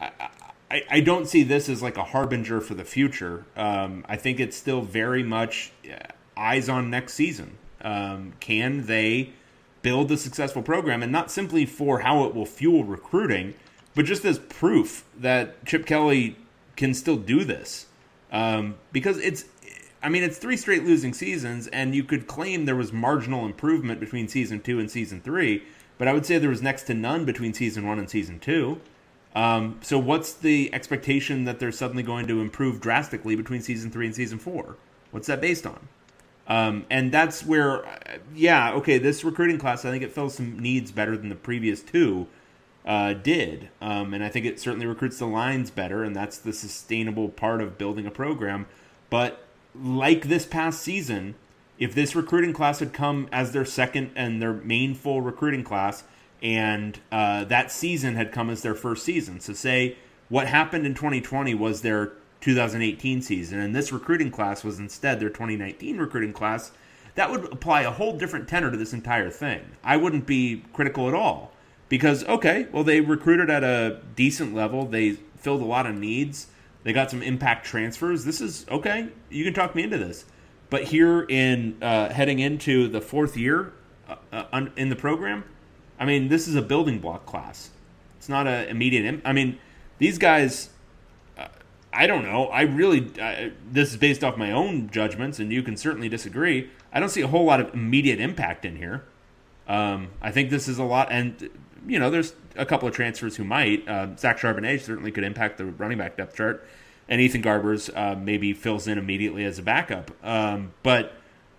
I, 0.00 0.82
I 0.88 1.00
don't 1.00 1.26
see 1.26 1.42
this 1.42 1.68
as 1.68 1.82
like 1.82 1.96
a 1.96 2.04
harbinger 2.04 2.60
for 2.60 2.74
the 2.74 2.84
future. 2.84 3.44
Um, 3.56 4.04
I 4.08 4.16
think 4.16 4.38
it's 4.38 4.56
still 4.56 4.82
very 4.82 5.22
much 5.24 5.72
eyes 6.40 6.68
on 6.68 6.90
next 6.90 7.14
season. 7.14 7.58
Um, 7.82 8.32
can 8.40 8.86
they 8.86 9.30
build 9.82 10.10
a 10.10 10.16
successful 10.16 10.62
program, 10.62 11.02
and 11.02 11.12
not 11.12 11.30
simply 11.30 11.66
for 11.66 12.00
how 12.00 12.24
it 12.24 12.34
will 12.34 12.46
fuel 12.46 12.84
recruiting, 12.84 13.54
but 13.94 14.04
just 14.04 14.24
as 14.24 14.38
proof 14.38 15.04
that 15.18 15.64
Chip 15.64 15.86
Kelly 15.86 16.36
can 16.76 16.94
still 16.94 17.16
do 17.16 17.44
this? 17.44 17.86
Um, 18.32 18.76
because 18.92 19.18
it's, 19.18 19.44
I 20.02 20.08
mean, 20.08 20.22
it's 20.22 20.38
three 20.38 20.56
straight 20.56 20.84
losing 20.84 21.14
seasons, 21.14 21.66
and 21.68 21.94
you 21.94 22.04
could 22.04 22.26
claim 22.26 22.64
there 22.64 22.76
was 22.76 22.92
marginal 22.92 23.44
improvement 23.44 24.00
between 24.00 24.28
season 24.28 24.60
two 24.60 24.78
and 24.78 24.90
season 24.90 25.20
three, 25.20 25.64
but 25.98 26.08
I 26.08 26.12
would 26.12 26.24
say 26.26 26.38
there 26.38 26.50
was 26.50 26.62
next 26.62 26.84
to 26.84 26.94
none 26.94 27.24
between 27.24 27.52
season 27.54 27.86
one 27.86 27.98
and 27.98 28.08
season 28.08 28.38
two. 28.38 28.80
Um, 29.34 29.78
so 29.82 29.98
what's 29.98 30.32
the 30.32 30.72
expectation 30.74 31.44
that 31.44 31.60
they're 31.60 31.72
suddenly 31.72 32.02
going 32.02 32.26
to 32.26 32.40
improve 32.40 32.80
drastically 32.80 33.36
between 33.36 33.62
season 33.62 33.90
three 33.90 34.06
and 34.06 34.14
season 34.14 34.38
four? 34.38 34.76
What's 35.10 35.26
that 35.26 35.40
based 35.40 35.66
on? 35.66 35.88
Um, 36.50 36.84
and 36.90 37.12
that's 37.12 37.46
where, 37.46 37.84
yeah, 38.34 38.72
okay, 38.72 38.98
this 38.98 39.22
recruiting 39.22 39.56
class, 39.56 39.84
I 39.84 39.90
think 39.92 40.02
it 40.02 40.10
fills 40.10 40.34
some 40.34 40.58
needs 40.58 40.90
better 40.90 41.16
than 41.16 41.28
the 41.28 41.36
previous 41.36 41.80
two 41.80 42.26
uh, 42.84 43.12
did. 43.12 43.68
Um, 43.80 44.12
and 44.12 44.24
I 44.24 44.30
think 44.30 44.46
it 44.46 44.58
certainly 44.58 44.86
recruits 44.86 45.20
the 45.20 45.26
lines 45.26 45.70
better, 45.70 46.02
and 46.02 46.14
that's 46.14 46.38
the 46.38 46.52
sustainable 46.52 47.28
part 47.28 47.60
of 47.60 47.78
building 47.78 48.04
a 48.04 48.10
program. 48.10 48.66
But 49.10 49.46
like 49.80 50.24
this 50.24 50.44
past 50.44 50.82
season, 50.82 51.36
if 51.78 51.94
this 51.94 52.16
recruiting 52.16 52.52
class 52.52 52.80
had 52.80 52.92
come 52.92 53.28
as 53.30 53.52
their 53.52 53.64
second 53.64 54.10
and 54.16 54.42
their 54.42 54.52
main 54.52 54.96
full 54.96 55.20
recruiting 55.20 55.62
class, 55.62 56.02
and 56.42 56.98
uh, 57.12 57.44
that 57.44 57.70
season 57.70 58.16
had 58.16 58.32
come 58.32 58.50
as 58.50 58.62
their 58.62 58.74
first 58.74 59.04
season, 59.04 59.38
so 59.38 59.52
say 59.52 59.96
what 60.28 60.48
happened 60.48 60.84
in 60.84 60.94
2020 60.94 61.54
was 61.54 61.82
their 61.82 62.12
2018 62.40 63.22
season, 63.22 63.60
and 63.60 63.74
this 63.74 63.92
recruiting 63.92 64.30
class 64.30 64.64
was 64.64 64.78
instead 64.78 65.20
their 65.20 65.28
2019 65.28 65.98
recruiting 65.98 66.32
class, 66.32 66.72
that 67.14 67.30
would 67.30 67.44
apply 67.52 67.82
a 67.82 67.90
whole 67.90 68.16
different 68.16 68.48
tenor 68.48 68.70
to 68.70 68.76
this 68.76 68.92
entire 68.92 69.30
thing. 69.30 69.60
I 69.84 69.96
wouldn't 69.96 70.26
be 70.26 70.64
critical 70.72 71.08
at 71.08 71.14
all 71.14 71.52
because 71.88 72.24
okay, 72.24 72.66
well 72.72 72.84
they 72.84 73.00
recruited 73.00 73.50
at 73.50 73.64
a 73.64 74.00
decent 74.16 74.54
level, 74.54 74.86
they 74.86 75.12
filled 75.36 75.60
a 75.60 75.66
lot 75.66 75.86
of 75.86 75.96
needs, 75.96 76.46
they 76.82 76.92
got 76.92 77.10
some 77.10 77.22
impact 77.22 77.66
transfers. 77.66 78.24
This 78.24 78.40
is 78.40 78.64
okay. 78.70 79.08
You 79.28 79.44
can 79.44 79.52
talk 79.52 79.74
me 79.74 79.82
into 79.82 79.98
this, 79.98 80.24
but 80.70 80.84
here 80.84 81.22
in 81.22 81.76
uh, 81.82 82.08
heading 82.10 82.38
into 82.38 82.88
the 82.88 83.00
fourth 83.00 83.36
year 83.36 83.72
uh, 84.08 84.16
uh, 84.32 84.66
in 84.76 84.88
the 84.88 84.96
program, 84.96 85.44
I 85.98 86.06
mean 86.06 86.28
this 86.28 86.48
is 86.48 86.54
a 86.54 86.62
building 86.62 87.00
block 87.00 87.26
class. 87.26 87.70
It's 88.18 88.28
not 88.28 88.46
a 88.46 88.68
immediate. 88.68 89.04
Im- 89.04 89.22
I 89.24 89.32
mean 89.32 89.58
these 89.98 90.16
guys. 90.18 90.70
I 91.92 92.06
don't 92.06 92.22
know. 92.22 92.46
I 92.46 92.62
really, 92.62 93.10
uh, 93.20 93.50
this 93.70 93.90
is 93.90 93.96
based 93.96 94.22
off 94.22 94.36
my 94.36 94.52
own 94.52 94.90
judgments, 94.90 95.38
and 95.38 95.52
you 95.52 95.62
can 95.62 95.76
certainly 95.76 96.08
disagree. 96.08 96.70
I 96.92 97.00
don't 97.00 97.08
see 97.08 97.22
a 97.22 97.26
whole 97.26 97.44
lot 97.44 97.60
of 97.60 97.74
immediate 97.74 98.20
impact 98.20 98.64
in 98.64 98.76
here. 98.76 99.04
Um, 99.66 100.08
I 100.22 100.30
think 100.30 100.50
this 100.50 100.68
is 100.68 100.78
a 100.78 100.84
lot, 100.84 101.08
and 101.10 101.50
you 101.86 101.98
know, 101.98 102.10
there's 102.10 102.34
a 102.56 102.66
couple 102.66 102.88
of 102.88 102.94
transfers 102.94 103.36
who 103.36 103.44
might. 103.44 103.88
Uh, 103.88 104.16
Zach 104.16 104.38
Charbonnet 104.38 104.80
certainly 104.80 105.10
could 105.10 105.24
impact 105.24 105.58
the 105.58 105.66
running 105.66 105.98
back 105.98 106.16
depth 106.16 106.36
chart, 106.36 106.66
and 107.08 107.20
Ethan 107.20 107.42
Garbers 107.42 107.90
uh, 107.96 108.16
maybe 108.16 108.52
fills 108.52 108.86
in 108.86 108.98
immediately 108.98 109.44
as 109.44 109.58
a 109.58 109.62
backup. 109.62 110.10
Um, 110.24 110.72
but 110.82 111.14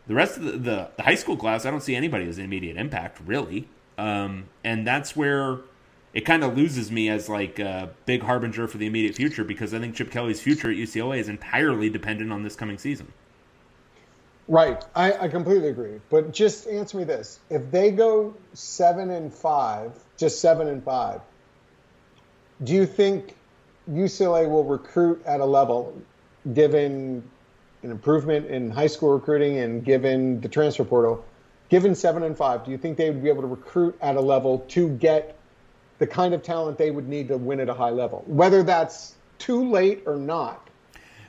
the 0.08 0.16
rest 0.16 0.38
of 0.38 0.44
the, 0.44 0.52
the, 0.52 0.90
the 0.96 1.04
high 1.04 1.16
school 1.16 1.38
class, 1.38 1.66
I 1.66 1.72
don't 1.72 1.84
see 1.84 1.96
anybody 1.96 2.28
as 2.28 2.38
an 2.38 2.46
immediate 2.46 2.78
impact, 2.78 3.20
really. 3.26 3.68
Um, 3.98 4.46
and 4.64 4.86
that's 4.88 5.16
where 5.16 5.60
it 6.14 6.22
kind 6.22 6.44
of 6.44 6.58
loses 6.58 6.92
me 6.92 7.10
as 7.10 7.30
like 7.30 7.60
a 7.60 7.90
big 8.06 8.22
harbinger 8.22 8.68
for 8.68 8.78
the 8.78 8.86
immediate 8.86 9.16
future 9.16 9.44
because 9.44 9.74
I 9.74 9.80
think 9.80 9.96
Chip 9.96 10.12
Kelly's 10.12 10.42
future 10.42 10.70
at 10.70 10.76
UCLA 10.76 11.20
is 11.20 11.30
entirely 11.30 11.90
dependent 11.90 12.32
on 12.32 12.44
this 12.44 12.56
coming 12.56 12.78
season. 12.78 13.12
Right, 14.48 14.84
I, 14.96 15.14
I 15.14 15.28
completely 15.30 15.70
agree. 15.70 16.02
But 16.10 16.34
just 16.34 16.68
answer 16.68 16.98
me 16.98 17.06
this: 17.06 17.40
if 17.50 17.72
they 17.72 17.92
go 17.92 18.36
seven 18.54 19.10
and 19.12 19.34
five, 19.34 19.94
just 20.18 20.42
seven 20.42 20.68
and 20.68 20.84
five, 20.84 21.22
do 22.64 22.74
you 22.74 22.86
think 22.86 23.38
UCLA 23.90 24.50
will 24.50 24.66
recruit 24.66 25.22
at 25.26 25.40
a 25.40 25.46
level, 25.46 25.98
given 26.54 27.24
an 27.84 27.92
improvement 27.92 28.48
in 28.48 28.70
high 28.70 28.88
school 28.88 29.14
recruiting 29.14 29.58
and 29.60 29.86
given 29.86 30.42
the 30.42 30.50
transfer 30.50 30.84
portal? 30.84 31.24
Given 31.70 31.96
seven 31.96 32.24
and 32.24 32.36
five, 32.36 32.66
do 32.66 32.72
you 32.72 32.78
think 32.78 32.98
they 32.98 33.10
would 33.10 33.24
be 33.24 33.30
able 33.30 33.44
to 33.44 33.48
recruit 33.48 33.98
at 34.02 34.18
a 34.18 34.22
level 34.22 34.60
to 34.70 34.90
get 34.90 35.38
the 36.02 36.08
kind 36.08 36.34
of 36.34 36.42
talent 36.42 36.80
they 36.80 36.90
would 36.90 37.08
need 37.08 37.28
to 37.28 37.38
win 37.38 37.60
at 37.60 37.70
a 37.70 37.74
high 37.76 37.92
level? 37.92 38.24
Whether 38.26 38.64
that's 38.64 39.14
too 39.38 39.70
late 39.70 40.02
or 40.08 40.16
not, 40.16 40.68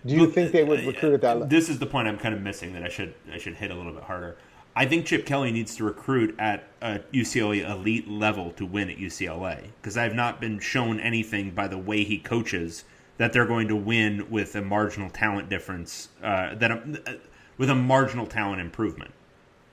do 0.06 0.14
you 0.14 0.30
think 0.30 0.50
they 0.50 0.64
would 0.64 0.84
recruit 0.86 1.12
at 1.12 1.20
that 1.20 1.34
level? 1.34 1.46
This 1.46 1.68
is 1.68 1.78
the 1.78 1.84
point 1.84 2.08
I'm 2.08 2.18
kind 2.18 2.34
of 2.34 2.40
missing 2.40 2.72
that 2.72 2.82
I 2.82 2.88
should 2.88 3.14
I 3.30 3.36
should 3.36 3.54
hit 3.54 3.70
a 3.70 3.74
little 3.74 3.92
bit 3.92 4.02
harder. 4.02 4.38
I 4.74 4.86
think 4.86 5.04
Chip 5.04 5.26
Kelly 5.26 5.52
needs 5.52 5.76
to 5.76 5.84
recruit 5.84 6.34
at 6.38 6.64
a 6.80 7.00
UCLA 7.12 7.68
elite 7.68 8.08
level 8.08 8.52
to 8.52 8.64
win 8.64 8.88
at 8.88 8.96
UCLA 8.96 9.66
because 9.80 9.98
I 9.98 10.04
have 10.04 10.14
not 10.14 10.40
been 10.40 10.58
shown 10.58 10.98
anything 10.98 11.50
by 11.50 11.68
the 11.68 11.76
way 11.76 12.02
he 12.02 12.18
coaches 12.18 12.84
that 13.18 13.34
they're 13.34 13.44
going 13.44 13.68
to 13.68 13.76
win 13.76 14.30
with 14.30 14.56
a 14.56 14.62
marginal 14.62 15.10
talent 15.10 15.50
difference 15.50 16.08
uh, 16.22 16.54
that 16.54 16.70
uh, 16.70 17.12
with 17.58 17.68
a 17.68 17.74
marginal 17.74 18.26
talent 18.26 18.62
improvement. 18.62 19.12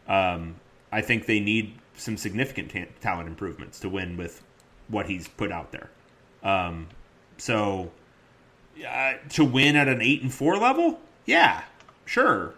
Um, 0.09 0.55
I 0.91 1.01
think 1.01 1.25
they 1.25 1.39
need 1.39 1.75
some 1.95 2.17
significant 2.17 2.71
ta- 2.71 2.91
talent 2.99 3.29
improvements 3.29 3.79
to 3.79 3.87
win 3.87 4.17
with 4.17 4.43
what 4.89 5.07
he's 5.07 5.27
put 5.27 5.51
out 5.51 5.71
there. 5.71 5.89
Um, 6.43 6.87
so 7.37 7.91
uh, 8.85 9.13
to 9.29 9.45
win 9.45 9.75
at 9.75 9.87
an 9.87 10.01
eight 10.01 10.21
and 10.21 10.33
four 10.33 10.57
level, 10.57 10.99
yeah, 11.25 11.63
sure. 12.05 12.55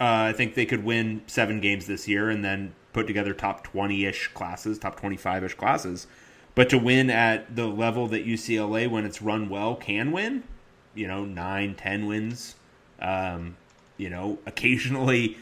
Uh, 0.00 0.28
I 0.28 0.32
think 0.32 0.54
they 0.54 0.66
could 0.66 0.84
win 0.84 1.22
seven 1.26 1.60
games 1.60 1.86
this 1.86 2.08
year 2.08 2.28
and 2.28 2.44
then 2.44 2.74
put 2.92 3.06
together 3.06 3.32
top 3.32 3.64
twenty 3.64 4.04
ish 4.04 4.28
classes, 4.28 4.78
top 4.78 4.98
twenty 4.98 5.16
five 5.16 5.44
ish 5.44 5.54
classes. 5.54 6.06
But 6.54 6.68
to 6.70 6.78
win 6.78 7.10
at 7.10 7.56
the 7.56 7.66
level 7.66 8.06
that 8.08 8.26
UCLA, 8.26 8.88
when 8.88 9.04
it's 9.04 9.20
run 9.20 9.48
well, 9.48 9.74
can 9.74 10.12
win, 10.12 10.44
you 10.94 11.08
know, 11.08 11.24
nine, 11.24 11.74
ten 11.74 12.06
wins. 12.06 12.54
Um, 13.00 13.56
you 13.96 14.10
know, 14.10 14.38
occasionally, 14.46 15.36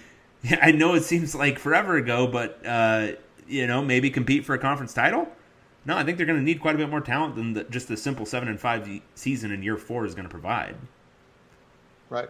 I 0.60 0.72
know 0.72 0.94
it 0.94 1.04
seems 1.04 1.34
like 1.34 1.58
forever 1.58 1.96
ago, 1.96 2.26
but 2.26 2.64
uh, 2.66 3.12
you 3.46 3.66
know, 3.66 3.82
maybe 3.82 4.10
compete 4.10 4.44
for 4.44 4.54
a 4.54 4.58
conference 4.58 4.94
title. 4.94 5.28
No, 5.84 5.96
I 5.96 6.04
think 6.04 6.16
they're 6.16 6.26
going 6.26 6.38
to 6.38 6.44
need 6.44 6.60
quite 6.60 6.74
a 6.74 6.78
bit 6.78 6.88
more 6.88 7.00
talent 7.00 7.34
than 7.34 7.54
the, 7.54 7.64
just 7.64 7.88
the 7.88 7.96
simple 7.96 8.24
seven 8.24 8.48
and 8.48 8.60
five 8.60 8.88
season 9.14 9.50
in 9.50 9.62
year 9.62 9.76
four 9.76 10.06
is 10.06 10.14
going 10.14 10.26
to 10.26 10.30
provide. 10.30 10.76
Right. 12.08 12.28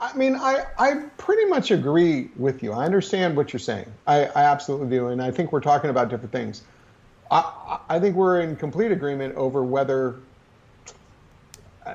I, 0.00 0.16
mean, 0.16 0.36
I, 0.36 0.64
I 0.78 0.94
pretty 1.18 1.44
much 1.44 1.70
agree 1.70 2.30
with 2.36 2.62
you. 2.62 2.72
I 2.72 2.86
understand 2.86 3.36
what 3.36 3.52
you're 3.52 3.60
saying. 3.60 3.92
I, 4.06 4.24
I 4.24 4.44
absolutely 4.44 4.88
do. 4.88 5.08
And 5.08 5.20
I 5.20 5.30
think 5.30 5.52
we're 5.52 5.60
talking 5.60 5.90
about 5.90 6.08
different 6.08 6.32
things. 6.32 6.62
I, 7.30 7.78
I 7.90 8.00
think 8.00 8.16
we're 8.16 8.40
in 8.40 8.56
complete 8.56 8.90
agreement 8.90 9.34
over 9.34 9.62
whether 9.62 10.16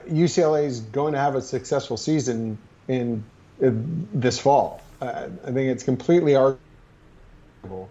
UCLA 0.08 0.66
is 0.66 0.82
going 0.82 1.14
to 1.14 1.20
have 1.20 1.36
a 1.36 1.42
successful 1.42 1.98
season 1.98 2.58
in, 2.88 3.24
in 3.60 4.08
this 4.14 4.38
fall. 4.38 4.82
Uh, 5.02 5.30
I 5.44 5.52
think 5.52 5.70
it's 5.70 5.84
completely 5.84 6.36
arguable 6.36 7.90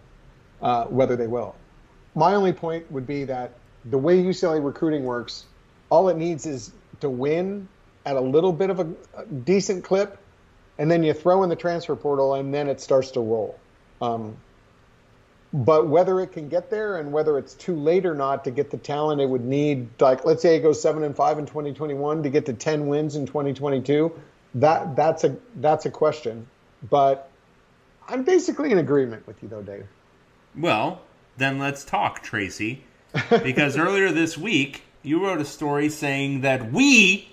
uh, 0.63 0.85
whether 0.85 1.17
they 1.17 1.27
will. 1.27 1.57
My 2.15 2.35
only 2.35 2.53
point 2.53 2.91
would 2.91 3.07
be 3.07 3.25
that 3.25 3.53
the 3.85 3.99
way 3.99 4.23
UCLA 4.23 4.65
recruiting 4.65 5.05
works, 5.05 5.47
all 5.91 6.09
it 6.09 6.17
needs 6.17 6.47
is 6.47 6.73
to 7.01 7.09
win 7.09 7.69
at 8.05 8.17
a 8.17 8.21
little 8.21 8.53
bit 8.53 8.71
of 8.71 8.81
a, 8.81 8.89
a 9.17 9.27
decent 9.27 9.85
clip, 9.85 10.19
and 10.79 10.91
then 10.91 11.03
you 11.03 11.13
throw 11.13 11.43
in 11.43 11.49
the 11.49 11.57
transfer 11.57 11.95
portal, 11.95 12.35
and 12.35 12.53
then 12.53 12.69
it 12.69 12.81
starts 12.81 13.13
to 13.13 13.21
roll. 13.21 13.59
Um, 14.01 14.37
but 15.53 15.89
whether 15.89 16.21
it 16.21 16.29
can 16.29 16.49
get 16.49 16.71
there 16.71 16.99
and 16.99 17.13
whether 17.13 17.37
it's 17.37 17.55
too 17.55 17.75
late 17.75 18.07
or 18.07 18.15
not 18.15 18.45
to 18.45 18.51
get 18.53 18.71
the 18.71 18.79
talent 18.79 19.21
it 19.21 19.29
would 19.29 19.45
need, 19.45 19.89
like 20.01 20.25
let's 20.25 20.43
say 20.43 20.57
it 20.57 20.61
goes 20.61 20.81
seven 20.81 21.03
and 21.03 21.17
five 21.17 21.39
in 21.39 21.47
2021 21.47 22.23
to 22.23 22.31
get 22.31 22.47
to 22.47 22.53
10 22.53 22.87
wins 22.87 23.17
in 23.17 23.27
2022, 23.27 24.13
that 24.55 24.95
that's 24.95 25.25
a 25.25 25.37
that's 25.57 25.87
a 25.87 25.91
question. 25.91 26.47
But 26.89 27.31
I'm 28.09 28.23
basically 28.23 28.71
in 28.71 28.79
agreement 28.79 29.27
with 29.27 29.43
you 29.43 29.49
though, 29.49 29.63
Dave. 29.63 29.87
Well, 30.57 31.03
then 31.37 31.59
let's 31.59 31.85
talk, 31.85 32.23
Tracy, 32.23 32.85
because 33.43 33.77
earlier 33.79 34.11
this 34.13 34.37
week 34.37 34.83
you 35.03 35.25
wrote 35.25 35.41
a 35.41 35.45
story 35.45 35.89
saying 35.89 36.43
that 36.43 36.71
we 36.73 37.31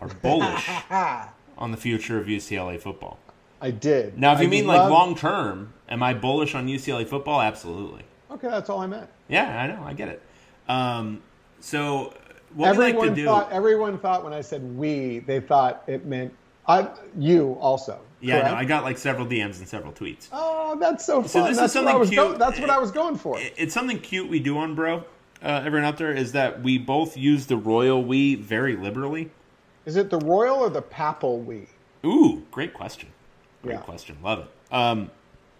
are 0.00 0.08
bullish 0.08 0.68
on 1.58 1.70
the 1.70 1.76
future 1.76 2.18
of 2.20 2.26
UCLA 2.26 2.80
football. 2.80 3.18
I 3.60 3.72
did. 3.72 4.16
Now, 4.18 4.34
if 4.34 4.40
you 4.40 4.46
I 4.46 4.50
mean 4.50 4.66
love- 4.66 4.90
like 4.90 4.90
long 4.90 5.16
term, 5.16 5.72
am 5.88 6.02
I 6.02 6.14
bullish 6.14 6.54
on 6.54 6.68
UCLA 6.68 7.06
football? 7.06 7.40
Absolutely. 7.40 8.04
Okay, 8.30 8.48
that's 8.48 8.70
all 8.70 8.80
I 8.80 8.86
meant. 8.86 9.08
Yeah, 9.28 9.60
I 9.60 9.66
know. 9.66 9.82
I 9.82 9.94
get 9.94 10.08
it. 10.08 10.22
Um, 10.68 11.22
so 11.60 12.14
what 12.54 12.68
everyone 12.68 12.94
we 12.94 13.00
like 13.00 13.10
to 13.10 13.14
do? 13.16 13.24
thought 13.24 13.50
everyone 13.50 13.98
thought 13.98 14.22
when 14.22 14.32
I 14.32 14.42
said 14.42 14.62
we, 14.76 15.20
they 15.20 15.40
thought 15.40 15.82
it 15.86 16.04
meant 16.06 16.32
I 16.68 16.88
you 17.16 17.56
also. 17.60 18.00
Yeah, 18.20 18.48
no. 18.50 18.54
I 18.54 18.64
got 18.64 18.84
like 18.84 18.98
several 18.98 19.26
DMs 19.26 19.58
and 19.58 19.68
several 19.68 19.92
tweets. 19.92 20.28
Oh, 20.32 20.76
that's 20.78 21.04
so 21.04 21.22
fun. 21.22 21.28
So 21.28 21.42
this 21.42 21.50
is 21.52 21.56
that's 21.58 21.74
what 21.74 21.84
I 21.86 21.92
something 21.92 22.00
was 22.00 22.10
go- 22.10 22.26
cute. 22.28 22.38
that's 22.38 22.60
what 22.60 22.70
I 22.70 22.78
was 22.78 22.90
going 22.90 23.16
for. 23.16 23.38
It's 23.56 23.72
something 23.74 23.98
cute 24.00 24.28
we 24.28 24.40
do 24.40 24.58
on 24.58 24.74
Bro. 24.74 25.04
Uh, 25.42 25.62
everyone 25.64 25.84
out 25.86 25.98
there 25.98 26.12
is 26.12 26.32
that 26.32 26.62
we 26.62 26.78
both 26.78 27.16
use 27.16 27.46
the 27.46 27.56
royal 27.56 28.04
we 28.04 28.34
very 28.34 28.74
liberally. 28.76 29.30
Is 29.86 29.96
it 29.96 30.10
the 30.10 30.18
royal 30.18 30.56
or 30.58 30.68
the 30.70 30.82
papal 30.82 31.38
we? 31.40 31.66
Ooh, 32.04 32.42
great 32.50 32.74
question. 32.74 33.08
Great 33.62 33.74
Yeah. 33.74 33.80
question. 33.80 34.16
Love 34.22 34.40
it. 34.40 34.74
Um, 34.74 35.10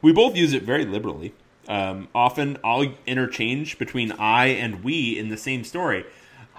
we 0.02 0.12
both 0.12 0.36
use 0.36 0.52
it 0.52 0.64
very 0.64 0.84
liberally. 0.84 1.32
Um, 1.68 2.08
often 2.14 2.58
I'll 2.64 2.86
interchange 3.06 3.78
between 3.78 4.12
I 4.12 4.46
and 4.46 4.82
we 4.82 5.18
in 5.18 5.28
the 5.28 5.36
same 5.36 5.64
story. 5.64 6.04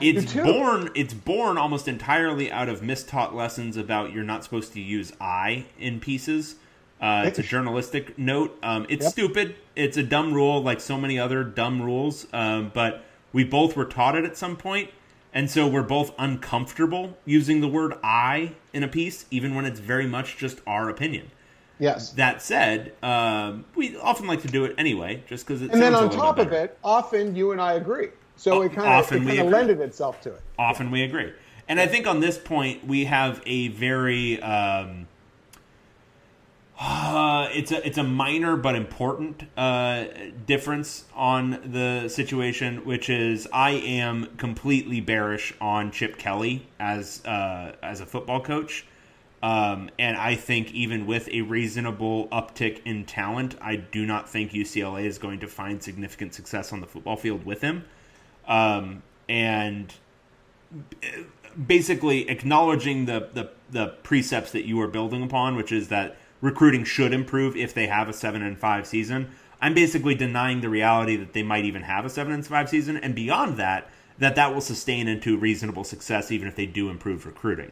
It's 0.01 0.33
born 0.33 0.89
it's 0.95 1.13
born 1.13 1.57
almost 1.57 1.87
entirely 1.87 2.51
out 2.51 2.69
of 2.69 2.81
mistaught 2.81 3.33
lessons 3.33 3.77
about 3.77 4.13
you're 4.13 4.23
not 4.23 4.43
supposed 4.43 4.73
to 4.73 4.81
use 4.81 5.13
I 5.19 5.65
in 5.79 5.99
pieces. 5.99 6.55
Uh, 7.01 7.23
it's 7.25 7.39
a 7.39 7.43
journalistic 7.43 8.17
note. 8.17 8.57
Um, 8.61 8.85
it's 8.89 9.05
Yep. 9.05 9.11
stupid. 9.13 9.55
It's 9.75 9.95
a 9.95 10.03
dumb 10.03 10.33
rule, 10.33 10.61
like 10.61 10.81
so 10.81 10.97
many 10.97 11.17
other 11.17 11.43
dumb 11.43 11.81
rules. 11.81 12.27
Um, 12.33 12.71
but 12.73 13.05
we 13.31 13.43
both 13.45 13.75
were 13.77 13.85
taught 13.85 14.15
it 14.17 14.25
at 14.25 14.35
some 14.35 14.57
point, 14.57 14.89
and 15.33 15.49
so 15.49 15.65
we're 15.67 15.81
both 15.83 16.11
uncomfortable 16.19 17.17
using 17.25 17.61
the 17.61 17.69
word 17.69 17.93
"I" 18.03 18.53
in 18.73 18.83
a 18.83 18.87
piece, 18.87 19.25
even 19.31 19.55
when 19.55 19.65
it's 19.65 19.79
very 19.79 20.07
much 20.07 20.35
just 20.37 20.59
our 20.67 20.89
opinion. 20.89 21.31
Yes. 21.79 22.09
That 22.11 22.41
said, 22.41 22.91
um, 23.01 23.63
we 23.75 23.95
often 23.95 24.27
like 24.27 24.41
to 24.41 24.49
do 24.49 24.65
it 24.65 24.75
anyway, 24.77 25.23
just 25.29 25.47
because 25.47 25.61
it. 25.61 25.71
and 25.71 25.81
then 25.81 25.95
on 25.95 26.09
top 26.09 26.37
of 26.37 26.51
it, 26.51 26.77
often 26.83 27.33
you 27.35 27.53
and 27.53 27.61
I 27.61 27.73
agree. 27.73 28.09
So 28.39 28.61
it 28.61 28.71
kind 28.71 28.87
of 28.87 29.11
it 29.11 29.25
kind 29.25 29.39
of 29.39 29.47
lended 29.47 29.81
itself 29.81 30.21
to 30.21 30.33
it. 30.33 30.41
often 30.57 30.91
we 30.91 31.03
agree. 31.03 31.33
And 31.67 31.77
I 31.77 31.87
think 31.87 32.07
on 32.07 32.21
this 32.21 32.37
point 32.37 32.87
we 32.87 33.03
have 33.03 33.43
a 33.45 33.67
very 33.67 34.41
um, 34.41 35.07
uh, 36.79 37.49
it's 37.51 37.73
a 37.73 37.85
it's 37.85 37.97
a 37.97 38.03
minor 38.03 38.55
but 38.55 38.75
important 38.75 39.43
uh, 39.57 40.05
difference 40.45 41.03
on 41.13 41.59
the 41.65 42.07
situation, 42.07 42.85
which 42.85 43.09
is 43.09 43.45
I 43.51 43.71
am 43.71 44.29
completely 44.37 45.01
bearish 45.01 45.53
on 45.59 45.91
Chip 45.91 46.17
Kelly 46.17 46.65
as 46.79 47.23
uh, 47.25 47.75
as 47.83 47.99
a 47.99 48.05
football 48.05 48.41
coach. 48.41 48.85
Um, 49.43 49.89
and 49.99 50.15
I 50.15 50.35
think 50.35 50.73
even 50.73 51.05
with 51.05 51.27
a 51.29 51.41
reasonable 51.41 52.29
uptick 52.29 52.81
in 52.85 53.05
talent, 53.05 53.55
I 53.61 53.75
do 53.75 54.05
not 54.05 54.29
think 54.29 54.51
UCLA 54.51 55.03
is 55.03 55.17
going 55.17 55.39
to 55.41 55.47
find 55.47 55.83
significant 55.83 56.33
success 56.33 56.71
on 56.71 56.79
the 56.79 56.87
football 56.87 57.17
field 57.17 57.45
with 57.45 57.61
him. 57.61 57.83
Um, 58.49 59.03
and 59.29 59.93
basically 61.67 62.29
acknowledging 62.29 63.05
the, 63.05 63.29
the 63.33 63.49
the 63.71 63.87
precepts 64.03 64.51
that 64.51 64.65
you 64.65 64.81
are 64.81 64.87
building 64.87 65.23
upon, 65.23 65.55
which 65.55 65.71
is 65.71 65.89
that 65.89 66.17
recruiting 66.41 66.83
should 66.83 67.13
improve 67.13 67.55
if 67.55 67.73
they 67.73 67.87
have 67.87 68.09
a 68.09 68.13
seven 68.13 68.41
and 68.41 68.57
five 68.57 68.87
season. 68.87 69.29
I'm 69.61 69.73
basically 69.73 70.15
denying 70.15 70.61
the 70.61 70.69
reality 70.69 71.15
that 71.17 71.33
they 71.33 71.43
might 71.43 71.65
even 71.65 71.83
have 71.83 72.05
a 72.05 72.09
seven 72.09 72.33
and 72.33 72.45
five 72.45 72.69
season, 72.69 72.97
and 72.97 73.13
beyond 73.13 73.57
that, 73.57 73.89
that 74.17 74.35
that 74.35 74.53
will 74.53 74.61
sustain 74.61 75.07
into 75.07 75.37
reasonable 75.37 75.83
success 75.83 76.31
even 76.31 76.47
if 76.47 76.55
they 76.55 76.65
do 76.65 76.89
improve 76.89 77.25
recruiting. 77.25 77.71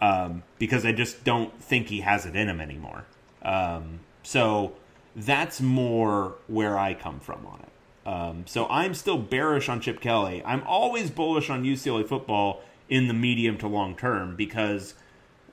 Um, 0.00 0.42
because 0.58 0.86
I 0.86 0.92
just 0.92 1.24
don't 1.24 1.60
think 1.62 1.88
he 1.88 2.00
has 2.00 2.24
it 2.26 2.34
in 2.34 2.48
him 2.48 2.60
anymore. 2.60 3.04
Um, 3.42 4.00
so 4.22 4.72
that's 5.14 5.60
more 5.60 6.36
where 6.46 6.78
I 6.78 6.94
come 6.94 7.20
from 7.20 7.46
on 7.46 7.60
it. 7.60 7.68
Um, 8.06 8.44
so 8.46 8.66
I'm 8.68 8.94
still 8.94 9.18
bearish 9.18 9.68
on 9.68 9.80
Chip 9.80 10.00
Kelly. 10.00 10.42
I'm 10.44 10.62
always 10.66 11.10
bullish 11.10 11.50
on 11.50 11.64
UCLA 11.64 12.06
football 12.06 12.62
in 12.88 13.08
the 13.08 13.14
medium 13.14 13.58
to 13.58 13.68
long 13.68 13.94
term 13.96 14.36
because 14.36 14.94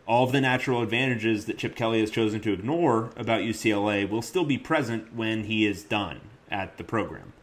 all 0.08 0.24
of 0.24 0.32
the 0.32 0.40
natural 0.40 0.82
advantages 0.82 1.46
that 1.46 1.58
Chip 1.58 1.76
Kelly 1.76 2.00
has 2.00 2.10
chosen 2.10 2.40
to 2.42 2.54
ignore 2.54 3.12
about 3.18 3.42
UCLA 3.42 4.10
will 4.10 4.22
still 4.22 4.46
be 4.46 4.58
present 4.58 5.14
when 5.14 5.44
he 5.44 5.66
is 5.66 5.84
done 5.84 6.22
at 6.50 6.78
the 6.78 6.84
program. 6.84 7.34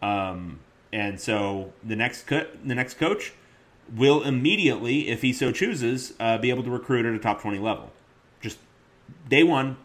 Um, 0.00 0.60
and 0.92 1.20
so 1.20 1.72
the 1.82 1.96
next 1.96 2.26
co- 2.26 2.46
the 2.64 2.74
next 2.74 2.94
coach 2.94 3.32
will 3.94 4.22
immediately, 4.22 5.08
if 5.08 5.22
he 5.22 5.32
so 5.32 5.50
chooses, 5.50 6.14
uh, 6.20 6.38
be 6.38 6.50
able 6.50 6.62
to 6.62 6.70
recruit 6.70 7.04
at 7.04 7.14
a 7.14 7.18
top 7.18 7.40
twenty 7.40 7.58
level. 7.58 7.90
Just 8.40 8.58
day 9.28 9.42
one, 9.42 9.76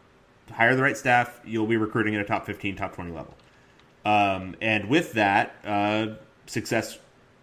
hire 0.51 0.75
the 0.75 0.83
right 0.83 0.95
staff, 0.95 1.39
you'll 1.43 1.67
be 1.67 1.77
recruiting 1.77 2.15
at 2.15 2.21
a 2.21 2.25
top 2.25 2.45
fifteen, 2.45 2.75
top 2.75 2.93
twenty 2.93 3.11
level. 3.11 3.35
Um, 4.05 4.55
and 4.61 4.89
with 4.89 5.13
that, 5.13 5.55
uh, 5.65 6.07
success 6.45 6.97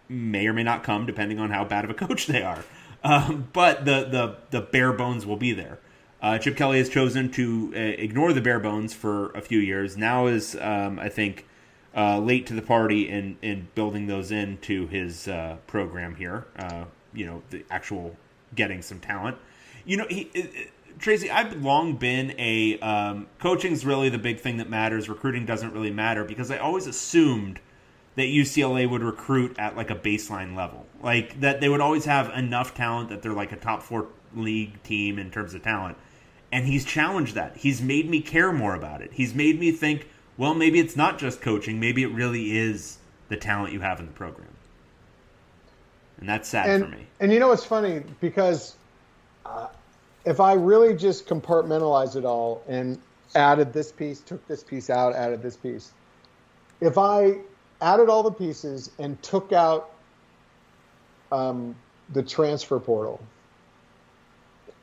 may 0.09 0.46
or 0.46 0.52
may 0.52 0.62
not 0.62 0.82
come 0.82 1.07
depending 1.07 1.38
on 1.38 1.50
how 1.50 1.64
bad 1.64 1.84
of 1.84 1.90
a 1.90 1.94
coach 1.94 2.26
they 2.26 2.42
are. 2.42 2.64
Um, 3.04 3.48
but 3.52 3.84
the, 3.84 4.04
the, 4.04 4.36
the 4.50 4.61
bare 4.61 4.92
bones 4.92 5.26
will 5.26 5.36
be 5.36 5.52
there. 5.52 5.78
Uh, 6.20 6.38
Chip 6.38 6.57
Kelly 6.57 6.78
has 6.78 6.88
chosen 6.88 7.30
to 7.32 7.72
uh, 7.76 7.78
ignore 7.78 8.32
the 8.32 8.40
bare 8.40 8.59
bones 8.59 8.94
for 8.94 9.30
a 9.30 9.40
few 9.40 9.59
years. 9.61 9.96
Now 9.96 10.26
is, 10.26 10.57
um, 10.61 10.98
I 10.98 11.09
think, 11.09 11.46
uh, 11.94 12.18
late 12.18 12.46
to 12.46 12.54
the 12.54 12.62
party 12.62 13.09
in, 13.09 13.36
in 13.42 13.68
building 13.74 14.07
those 14.07 14.32
into 14.32 14.86
his 14.88 15.28
uh, 15.28 15.57
program 15.66 16.14
here. 16.16 16.46
Uh, 16.59 16.84
you 17.12 17.26
know, 17.26 17.42
the 17.50 17.64
actual 17.70 18.16
getting 18.54 18.82
some 18.82 18.98
talent. 18.98 19.36
You 19.84 19.98
know, 19.98 20.07
he, 20.09 20.30
it- 20.34 20.70
Tracy, 20.99 21.30
I've 21.30 21.62
long 21.62 21.97
been 21.97 22.34
a 22.38 22.78
um, 22.80 23.26
coaching's 23.38 23.84
really 23.84 24.09
the 24.09 24.18
big 24.18 24.40
thing 24.40 24.57
that 24.59 24.70
matters. 24.70 25.09
Recruiting 25.09 25.44
doesn't 25.44 25.72
really 25.72 25.90
matter 25.90 26.24
because 26.24 26.51
I 26.51 26.59
always 26.59 26.86
assumed 26.86 27.61
that 28.16 28.22
UCLA 28.22 28.88
would 28.88 29.03
recruit 29.03 29.59
at 29.59 29.76
like 29.76 29.90
a 29.90 29.94
baseline 29.94 30.57
level, 30.57 30.86
like 31.03 31.38
that 31.40 31.61
they 31.61 31.68
would 31.68 31.82
always 31.82 32.07
have 32.07 32.30
enough 32.30 32.74
talent 32.74 33.11
that 33.11 33.22
they're 33.22 33.32
like 33.32 33.53
a 33.53 33.57
top 33.57 33.82
four 33.82 34.09
league 34.34 34.82
team 34.82 35.18
in 35.18 35.30
terms 35.30 35.55
of 35.55 35.62
talent. 35.62 35.97
And 36.51 36.66
he's 36.66 36.84
challenged 36.84 37.34
that. 37.34 37.57
He's 37.57 37.82
made 37.82 38.09
me 38.09 38.22
care 38.22 38.53
more 38.53 38.74
about 38.74 39.03
it. 39.03 39.12
He's 39.12 39.34
made 39.34 39.61
me 39.61 39.72
think, 39.72 40.09
well, 40.38 40.55
maybe 40.55 40.80
it's 40.80 40.97
not 40.97 41.18
just 41.18 41.42
coaching. 41.42 41.78
Maybe 41.78 42.03
it 42.03 42.12
really 42.12 42.57
is 42.57 42.99
the 43.28 43.36
talent 43.36 43.72
you 43.72 43.80
have 43.80 44.01
in 44.01 44.07
the 44.07 44.12
program. 44.12 44.49
And 46.18 46.28
that's 46.28 46.49
sad 46.49 46.70
and, 46.70 46.84
for 46.84 46.90
me. 46.90 47.07
And 47.20 47.32
you 47.32 47.40
know 47.40 47.49
what's 47.49 47.64
funny? 47.64 48.03
Because 48.20 48.76
uh, 49.44 49.66
if 50.26 50.40
I 50.40 50.54
really 50.54 50.94
just 50.94 51.26
compartmentalize 51.26 52.16
it 52.16 52.24
all 52.24 52.62
and 52.66 53.00
added 53.36 53.72
this 53.72 53.92
piece, 53.92 54.20
took 54.20 54.46
this 54.48 54.62
piece 54.62 54.90
out, 54.90 55.14
added 55.14 55.40
this 55.40 55.56
piece, 55.56 55.92
if 56.80 56.98
I 56.98 57.38
added 57.80 58.08
all 58.08 58.24
the 58.24 58.32
pieces 58.32 58.90
and 58.98 59.20
took 59.22 59.52
out 59.52 59.92
um, 61.30 61.76
the 62.12 62.22
transfer 62.22 62.80
portal, 62.80 63.20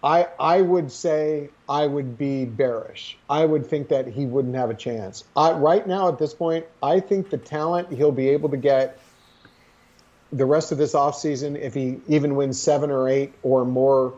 I 0.02 0.28
I 0.40 0.62
would 0.62 0.92
say 0.92 1.50
I 1.70 1.88
would 1.88 2.18
be 2.18 2.46
bearish. 2.46 3.18
I 3.30 3.46
would 3.46 3.66
think 3.66 3.90
that 3.90 4.08
he 4.08 4.26
wouldn't 4.26 4.56
have 4.56 4.70
a 4.70 4.74
chance. 4.74 5.24
I, 5.36 5.52
right 5.52 5.86
now, 5.88 6.10
at 6.10 6.20
this 6.20 6.34
point, 6.34 6.66
I 6.82 7.00
think 7.00 7.30
the 7.30 7.38
talent 7.38 7.92
he'll 7.92 8.12
be 8.12 8.30
able 8.30 8.50
to 8.50 8.58
get 8.58 9.00
the 10.34 10.46
rest 10.46 10.72
of 10.72 10.78
this 10.78 10.94
offseason, 10.94 11.58
if 11.58 11.74
he 11.74 12.02
even 12.08 12.36
wins 12.36 12.60
seven 12.60 12.90
or 12.90 13.08
eight 13.08 13.34
or 13.44 13.64
more 13.66 14.14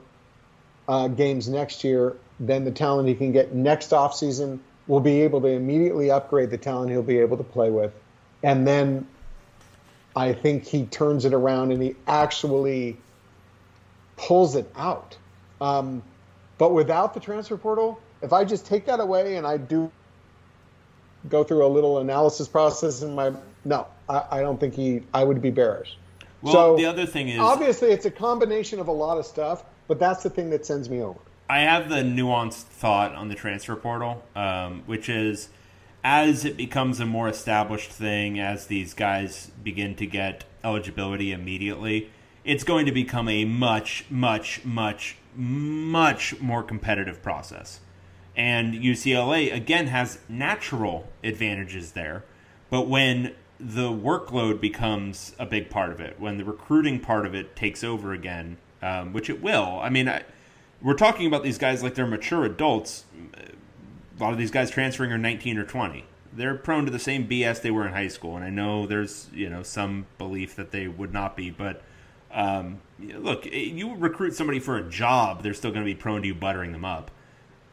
uh, 0.88 1.08
games 1.08 1.48
next 1.48 1.84
year, 1.84 2.16
then 2.40 2.66
the 2.66 2.72
talent 2.72 3.08
he 3.08 3.16
can 3.16 3.32
get 3.32 3.54
next 3.54 3.92
offseason 3.92 4.60
will 4.88 5.00
be 5.00 5.22
able 5.22 5.42
to 5.42 5.48
immediately 5.48 6.12
upgrade 6.12 6.50
the 6.50 6.58
talent 6.58 6.92
he'll 6.92 7.02
be 7.02 7.20
able 7.20 7.38
to 7.38 7.44
play 7.44 7.72
with. 7.72 7.92
And 8.44 8.68
then 8.68 9.08
I 10.16 10.34
think 10.34 10.66
he 10.66 10.86
turns 10.86 11.26
it 11.26 11.34
around 11.34 11.72
and 11.72 11.82
he 11.82 11.96
actually 12.08 12.98
pulls 14.18 14.56
it 14.56 14.72
out. 14.76 15.18
Um, 15.60 16.04
but 16.58 16.74
without 16.74 17.14
the 17.14 17.20
transfer 17.20 17.58
portal, 17.58 18.00
if 18.22 18.32
I 18.32 18.46
just 18.46 18.66
take 18.66 18.86
that 18.86 19.00
away 19.00 19.36
and 19.38 19.46
I 19.46 19.58
do 19.58 19.92
go 21.30 21.44
through 21.44 21.66
a 21.66 21.68
little 21.68 21.98
analysis 22.00 22.48
process 22.48 23.02
in 23.02 23.16
my 23.16 23.34
no, 23.66 23.88
I, 24.08 24.24
I 24.32 24.42
don't 24.42 24.60
think 24.60 24.76
he. 24.76 25.02
I 25.14 25.24
would 25.24 25.42
be 25.42 25.50
bearish. 25.50 25.98
Well, 26.42 26.54
so 26.54 26.78
the 26.78 26.86
other 26.86 27.08
thing 27.08 27.30
is 27.30 27.40
obviously 27.40 27.90
it's 27.90 28.06
a 28.06 28.12
combination 28.12 28.80
of 28.80 28.88
a 28.88 28.92
lot 28.92 29.18
of 29.18 29.26
stuff, 29.26 29.64
but 29.88 30.00
that's 30.00 30.24
the 30.24 30.30
thing 30.30 30.50
that 30.50 30.66
sends 30.66 30.90
me 30.90 31.02
over. 31.02 31.20
I 31.50 31.60
have 31.60 31.90
the 31.90 31.98
nuanced 31.98 32.64
thought 32.64 33.14
on 33.14 33.30
the 33.30 33.36
transfer 33.36 33.76
portal, 33.76 34.24
um, 34.36 34.84
which 34.88 35.10
is 35.10 35.50
as 36.04 36.46
it 36.46 36.56
becomes 36.56 37.00
a 37.00 37.06
more 37.06 37.28
established 37.28 37.92
thing, 37.92 38.40
as 38.40 38.68
these 38.68 38.94
guys 38.94 39.52
begin 39.64 39.96
to 39.96 40.06
get 40.06 40.44
eligibility 40.64 41.32
immediately, 41.32 42.12
it's 42.44 42.64
going 42.64 42.86
to 42.86 42.92
become 42.92 43.28
a 43.28 43.44
much, 43.44 44.06
much, 44.08 44.64
much, 44.64 45.18
much 45.36 46.40
more 46.40 46.62
competitive 46.62 47.24
process. 47.24 47.80
And 48.38 48.76
UCLA, 48.76 49.52
again, 49.52 49.88
has 49.88 50.20
natural 50.30 51.08
advantages 51.24 51.94
there. 51.94 52.24
But 52.70 52.88
when 52.88 53.34
the 53.60 53.90
workload 53.90 54.62
becomes 54.62 55.36
a 55.40 55.46
big 55.48 55.72
part 55.72 55.92
of 55.92 56.00
it, 56.00 56.20
when 56.20 56.38
the 56.38 56.46
recruiting 56.46 57.00
part 57.00 57.26
of 57.26 57.34
it 57.34 57.56
takes 57.56 57.84
over 57.84 58.14
again, 58.14 58.58
um, 58.82 59.14
which 59.14 59.30
it 59.30 59.42
will, 59.42 59.80
I 59.82 59.90
mean, 59.90 60.08
I, 60.08 60.24
we're 60.82 60.94
talking 60.94 61.28
about 61.28 61.44
these 61.44 61.58
guys 61.58 61.82
like 61.82 61.96
they're 61.96 62.08
mature 62.08 62.46
adults. 62.46 63.06
A 64.18 64.24
lot 64.24 64.32
of 64.32 64.38
these 64.38 64.52
guys 64.52 64.70
transferring 64.70 65.12
are 65.12 65.18
19 65.18 65.58
or 65.58 65.66
20. 65.66 66.06
They're 66.34 66.56
prone 66.56 66.86
to 66.86 66.92
the 66.92 67.00
same 67.00 67.28
BS 67.28 67.62
they 67.62 67.72
were 67.72 67.88
in 67.88 67.94
high 67.94 68.10
school, 68.10 68.36
and 68.36 68.44
I 68.44 68.50
know 68.50 68.86
there's 68.86 69.30
you 69.34 69.50
know 69.50 69.64
some 69.64 70.06
belief 70.18 70.56
that 70.58 70.72
they 70.72 70.88
would 70.88 71.14
not 71.14 71.38
be, 71.38 71.50
but 71.50 71.82
um, 72.36 72.82
look, 73.00 73.46
you 73.46 73.96
recruit 73.96 74.36
somebody 74.36 74.60
for 74.60 74.78
a 74.78 74.84
job, 74.84 75.42
they're 75.42 75.54
still 75.54 75.72
going 75.72 75.86
to 75.86 75.90
be 75.92 75.96
prone 75.96 76.22
to 76.22 76.28
you 76.28 76.36
buttering 76.36 76.74
them 76.74 76.84
up. 76.84 77.10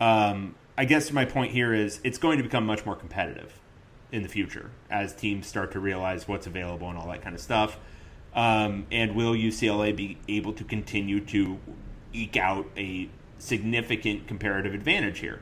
Um, 0.00 0.54
I 0.78 0.84
guess 0.84 1.12
my 1.12 1.24
point 1.24 1.52
here 1.52 1.74
is 1.74 2.00
it's 2.04 2.18
going 2.18 2.38
to 2.38 2.44
become 2.44 2.64
much 2.64 2.86
more 2.86 2.94
competitive 2.94 3.60
in 4.12 4.22
the 4.22 4.28
future 4.28 4.70
as 4.88 5.14
teams 5.14 5.46
start 5.46 5.72
to 5.72 5.80
realize 5.80 6.28
what's 6.28 6.46
available 6.46 6.88
and 6.88 6.96
all 6.96 7.08
that 7.08 7.22
kind 7.22 7.34
of 7.34 7.40
stuff. 7.40 7.78
Um, 8.34 8.86
and 8.90 9.14
will 9.14 9.34
UCLA 9.34 9.94
be 9.94 10.18
able 10.28 10.54
to 10.54 10.64
continue 10.64 11.20
to 11.26 11.58
eke 12.12 12.36
out 12.36 12.66
a 12.76 13.08
significant 13.38 14.26
comparative 14.26 14.72
advantage 14.74 15.18
here? 15.18 15.40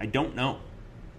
I 0.00 0.06
don't 0.06 0.34
know. 0.34 0.58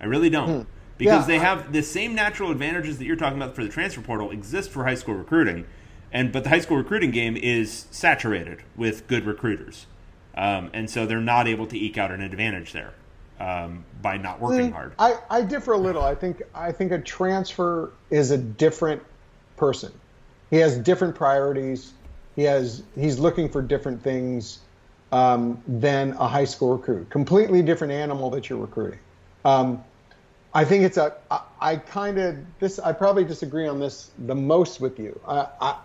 I 0.02 0.06
really 0.06 0.30
don't. 0.30 0.64
Hmm. 0.64 0.70
Because 0.98 1.22
yeah, 1.24 1.28
they 1.28 1.40
have 1.40 1.74
the 1.74 1.82
same 1.82 2.14
natural 2.14 2.52
advantages 2.52 2.98
that 3.00 3.06
you're 3.06 3.16
talking 3.16 3.42
about 3.42 3.56
for 3.56 3.64
the 3.64 3.70
transfer 3.70 4.02
portal 4.02 4.32
exist 4.32 4.70
for 4.70 4.86
high 4.86 4.96
school 4.96 5.16
recruiting, 5.16 5.66
and 6.12 6.32
but 6.32 6.44
the 6.44 6.50
high 6.50 6.60
school 6.60 6.78
recruiting 6.78 7.12
game 7.12 7.36
is 7.36 7.88
saturated 7.90 8.62
with 8.76 9.08
good 9.08 9.26
recruiters, 9.26 9.88
um, 10.36 10.70
and 10.72 10.90
so 10.90 11.06
they're 11.06 11.20
not 11.20 11.48
able 11.48 11.66
to 11.68 11.78
eke 11.78 11.98
out 11.98 12.12
an 12.12 12.22
advantage 12.22 12.74
there 12.74 12.94
um, 13.40 13.86
by 14.02 14.18
not 14.18 14.40
working 14.40 14.72
hard. 14.72 14.94
I, 15.00 15.18
I 15.30 15.42
differ 15.42 15.74
a 15.74 15.78
little. 15.78 16.04
I 16.04 16.14
think 16.16 16.44
I 16.54 16.72
think 16.72 16.92
a 16.92 17.00
transfer 17.00 17.92
is 18.12 18.32
a 18.32 18.38
different 18.38 19.02
person. 19.58 19.92
He 20.54 20.60
has 20.60 20.78
different 20.78 21.16
priorities. 21.16 21.94
He 22.36 22.44
has 22.44 22.84
he's 22.94 23.18
looking 23.18 23.50
for 23.50 23.60
different 23.60 24.04
things 24.04 24.60
um, 25.12 25.60
than 25.68 26.12
a 26.12 26.28
high 26.28 26.46
school 26.46 26.78
recruit. 26.78 27.10
Completely 27.10 27.64
different 27.64 27.92
animal 27.92 28.30
that 28.30 28.52
you're 28.52 28.60
recruiting. 28.60 29.00
Um, 29.44 29.84
I 30.54 30.64
think 30.64 30.84
it's 30.84 30.98
a. 30.98 31.16
I, 31.32 31.42
I 31.60 31.76
kind 31.78 32.20
of 32.20 32.38
this. 32.60 32.78
I 32.78 32.92
probably 32.92 33.24
disagree 33.24 33.68
on 33.68 33.80
this 33.80 34.12
the 34.28 34.36
most 34.36 34.80
with 34.80 35.00
you. 35.00 35.20
I, 35.28 35.48
I, 35.60 35.76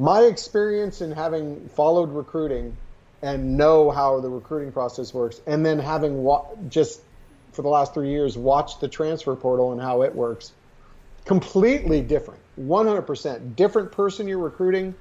my 0.00 0.22
experience 0.22 1.00
in 1.00 1.12
having 1.12 1.68
followed 1.68 2.10
recruiting 2.10 2.76
and 3.22 3.56
know 3.56 3.92
how 3.92 4.18
the 4.18 4.28
recruiting 4.28 4.72
process 4.72 5.14
works, 5.14 5.40
and 5.46 5.64
then 5.64 5.78
having 5.78 6.24
wa- 6.24 6.46
just 6.68 7.02
for 7.52 7.62
the 7.62 7.68
last 7.68 7.94
three 7.94 8.10
years 8.10 8.36
watched 8.36 8.80
the 8.80 8.88
transfer 8.88 9.36
portal 9.36 9.70
and 9.70 9.80
how 9.80 10.02
it 10.02 10.12
works, 10.12 10.50
completely 11.24 12.00
different. 12.00 12.40
100% 12.60 13.56
different 13.56 13.92
person 13.92 14.28
you're 14.28 14.38
recruiting 14.38 14.94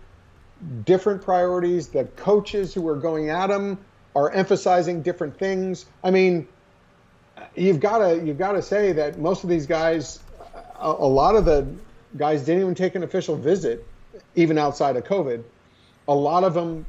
different 0.84 1.22
priorities. 1.22 1.88
The 1.88 2.06
coaches 2.06 2.74
who 2.74 2.88
are 2.88 2.96
going 2.96 3.30
at 3.30 3.48
them 3.48 3.78
are 4.16 4.32
emphasizing 4.32 5.02
different 5.02 5.38
things. 5.38 5.86
I 6.04 6.12
mean, 6.12 6.48
you've 7.56 7.80
got 7.80 8.00
to 8.00 8.24
you've 8.24 8.38
got 8.38 8.54
to 8.54 8.62
say 8.62 8.94
that 8.94 9.20
most 9.20 9.44
of 9.44 9.50
these 9.50 9.66
guys, 9.66 10.20
a, 10.80 10.88
a, 10.88 11.08
lot 11.08 11.36
of 11.36 11.46
the 11.46 11.68
guys 12.18 12.44
didn't 12.44 12.62
even 12.62 12.76
take 12.76 12.96
an 12.96 13.04
official 13.04 13.36
visit, 13.36 13.86
even 14.36 14.58
outside 14.58 14.96
of 14.96 15.04
COVID. 15.04 15.44
A 16.08 16.16
lot 16.16 16.44
of 16.44 16.54
them, 16.54 16.86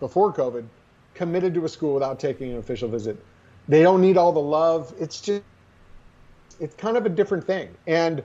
before 0.00 0.32
COVID, 0.32 0.64
committed 1.14 1.54
to 1.54 1.64
a 1.64 1.68
school 1.68 1.94
without 1.94 2.18
taking 2.18 2.52
an 2.52 2.58
official 2.58 2.88
visit. 2.88 3.22
They 3.68 3.82
don't 3.82 4.00
need 4.00 4.16
all 4.16 4.32
the 4.32 4.40
love. 4.40 4.92
It's 4.98 5.20
just 5.20 5.42
it's 6.58 6.74
kind 6.74 6.96
of 6.96 7.06
a 7.06 7.08
different 7.08 7.46
thing. 7.46 7.68
And 7.86 8.22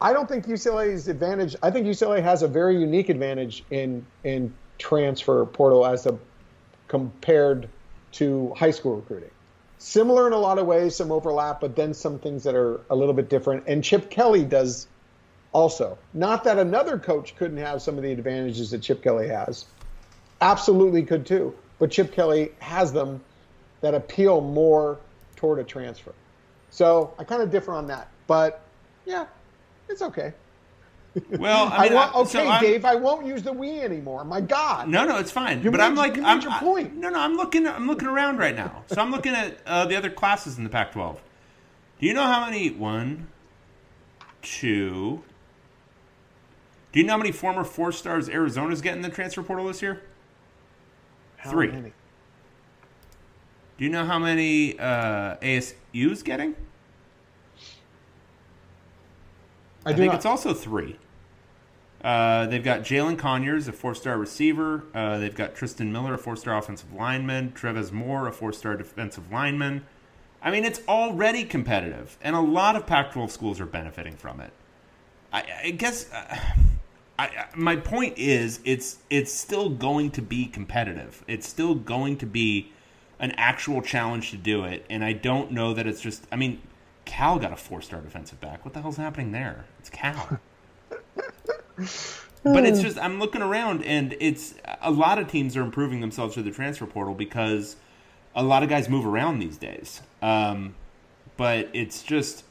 I 0.00 0.12
don't 0.12 0.28
think 0.28 0.46
UCLA's 0.46 1.08
advantage. 1.08 1.56
I 1.62 1.70
think 1.70 1.86
UCLA 1.86 2.22
has 2.22 2.42
a 2.42 2.48
very 2.48 2.78
unique 2.78 3.08
advantage 3.08 3.64
in 3.70 4.06
in 4.24 4.54
transfer 4.78 5.44
portal 5.44 5.84
as 5.84 6.06
a 6.06 6.18
compared 6.88 7.68
to 8.12 8.52
high 8.56 8.70
school 8.70 8.96
recruiting. 8.96 9.30
Similar 9.78 10.26
in 10.26 10.32
a 10.32 10.38
lot 10.38 10.58
of 10.58 10.66
ways, 10.66 10.96
some 10.96 11.12
overlap, 11.12 11.60
but 11.60 11.76
then 11.76 11.94
some 11.94 12.18
things 12.18 12.44
that 12.44 12.54
are 12.54 12.80
a 12.90 12.96
little 12.96 13.14
bit 13.14 13.28
different. 13.30 13.64
And 13.66 13.82
Chip 13.82 14.10
Kelly 14.10 14.44
does 14.44 14.86
also. 15.52 15.96
Not 16.12 16.44
that 16.44 16.58
another 16.58 16.98
coach 16.98 17.36
couldn't 17.36 17.56
have 17.58 17.80
some 17.80 17.96
of 17.96 18.02
the 18.02 18.12
advantages 18.12 18.70
that 18.70 18.82
Chip 18.82 19.02
Kelly 19.02 19.28
has. 19.28 19.66
Absolutely 20.40 21.02
could 21.02 21.24
too. 21.26 21.54
But 21.78 21.90
Chip 21.90 22.12
Kelly 22.12 22.52
has 22.58 22.92
them 22.92 23.22
that 23.80 23.94
appeal 23.94 24.40
more 24.40 24.98
toward 25.36 25.58
a 25.58 25.64
transfer. 25.64 26.12
So 26.70 27.14
I 27.18 27.24
kind 27.24 27.42
of 27.42 27.50
differ 27.50 27.72
on 27.72 27.86
that. 27.86 28.08
But 28.26 28.60
yeah, 29.06 29.26
it's 29.90 30.02
okay. 30.02 30.32
Well, 31.38 31.68
I, 31.72 31.88
mean, 31.88 31.92
I 31.92 31.94
want, 31.94 32.14
okay, 32.14 32.30
so 32.30 32.60
Dave, 32.60 32.84
I 32.84 32.94
won't 32.94 33.26
use 33.26 33.42
the 33.42 33.52
we 33.52 33.80
anymore. 33.80 34.24
My 34.24 34.40
God. 34.40 34.88
No, 34.88 35.04
no, 35.04 35.18
it's 35.18 35.32
fine. 35.32 35.60
You 35.62 35.72
but 35.72 35.78
made, 35.78 35.84
I'm 35.84 35.94
like, 35.96 36.18
I'm 36.18 36.40
your 36.40 36.52
point. 36.52 36.92
I, 36.92 36.96
no, 36.96 37.08
no, 37.10 37.18
I'm 37.18 37.34
looking, 37.34 37.66
I'm 37.66 37.88
looking 37.88 38.06
around 38.06 38.38
right 38.38 38.54
now. 38.54 38.84
So 38.86 39.00
I'm 39.00 39.10
looking 39.10 39.34
at 39.34 39.58
uh, 39.66 39.86
the 39.86 39.96
other 39.96 40.08
classes 40.08 40.56
in 40.56 40.62
the 40.62 40.70
Pac-12. 40.70 41.16
Do 41.98 42.06
you 42.06 42.14
know 42.14 42.22
how 42.22 42.44
many? 42.44 42.70
One, 42.70 43.26
two. 44.40 45.22
Do 46.92 47.00
you 47.00 47.06
know 47.06 47.14
how 47.14 47.18
many 47.18 47.32
former 47.32 47.64
four 47.64 47.92
stars 47.92 48.28
Arizona's 48.28 48.80
getting 48.80 49.02
in 49.02 49.10
the 49.10 49.14
transfer 49.14 49.42
portal 49.42 49.66
this 49.66 49.82
year? 49.82 50.02
How 51.38 51.50
Three. 51.50 51.68
Many? 51.68 51.92
Do 53.78 53.84
you 53.84 53.90
know 53.90 54.04
how 54.04 54.18
many 54.18 54.78
uh, 54.78 55.36
ASU's 55.36 56.22
getting? 56.22 56.54
I, 59.84 59.90
I 59.90 59.94
think 59.94 60.12
not. 60.12 60.16
it's 60.16 60.26
also 60.26 60.54
three. 60.54 60.96
Uh, 62.02 62.46
they've 62.46 62.64
got 62.64 62.80
Jalin 62.80 63.18
Conyers, 63.18 63.68
a 63.68 63.72
four-star 63.72 64.16
receiver. 64.16 64.84
Uh, 64.94 65.18
they've 65.18 65.34
got 65.34 65.54
Tristan 65.54 65.92
Miller, 65.92 66.14
a 66.14 66.18
four-star 66.18 66.56
offensive 66.56 66.92
lineman. 66.94 67.52
Trevez 67.52 67.92
Moore, 67.92 68.26
a 68.26 68.32
four-star 68.32 68.76
defensive 68.76 69.30
lineman. 69.30 69.84
I 70.42 70.50
mean, 70.50 70.64
it's 70.64 70.80
already 70.88 71.44
competitive, 71.44 72.16
and 72.22 72.34
a 72.34 72.40
lot 72.40 72.74
of 72.74 72.86
Pac-12 72.86 73.30
schools 73.30 73.60
are 73.60 73.66
benefiting 73.66 74.16
from 74.16 74.40
it. 74.40 74.52
I, 75.32 75.44
I 75.64 75.70
guess 75.72 76.10
uh, 76.10 76.36
I, 77.18 77.46
my 77.54 77.76
point 77.76 78.16
is, 78.16 78.60
it's 78.64 78.98
it's 79.10 79.30
still 79.30 79.68
going 79.68 80.10
to 80.12 80.22
be 80.22 80.46
competitive. 80.46 81.22
It's 81.28 81.46
still 81.46 81.74
going 81.74 82.16
to 82.16 82.26
be 82.26 82.72
an 83.18 83.32
actual 83.32 83.82
challenge 83.82 84.30
to 84.30 84.38
do 84.38 84.64
it, 84.64 84.86
and 84.88 85.04
I 85.04 85.12
don't 85.12 85.52
know 85.52 85.74
that 85.74 85.86
it's 85.86 86.00
just. 86.00 86.26
I 86.32 86.36
mean, 86.36 86.62
Cal 87.10 87.40
got 87.40 87.52
a 87.52 87.56
four 87.56 87.82
star 87.82 88.00
defensive 88.00 88.40
back. 88.40 88.64
What 88.64 88.72
the 88.72 88.82
hell's 88.82 88.96
happening 88.96 89.32
there? 89.32 89.64
It's 89.80 89.90
Cal. 89.90 90.38
but 92.44 92.64
it's 92.64 92.80
just 92.80 92.98
I'm 92.98 93.18
looking 93.18 93.42
around 93.42 93.82
and 93.82 94.16
it's 94.20 94.54
a 94.80 94.92
lot 94.92 95.18
of 95.18 95.26
teams 95.26 95.56
are 95.56 95.62
improving 95.62 96.00
themselves 96.00 96.34
through 96.34 96.44
the 96.44 96.52
transfer 96.52 96.86
portal 96.86 97.14
because 97.14 97.74
a 98.36 98.44
lot 98.44 98.62
of 98.62 98.68
guys 98.68 98.88
move 98.88 99.04
around 99.04 99.40
these 99.40 99.56
days. 99.56 100.02
Um, 100.22 100.76
but 101.36 101.68
it's 101.72 102.04
just 102.04 102.44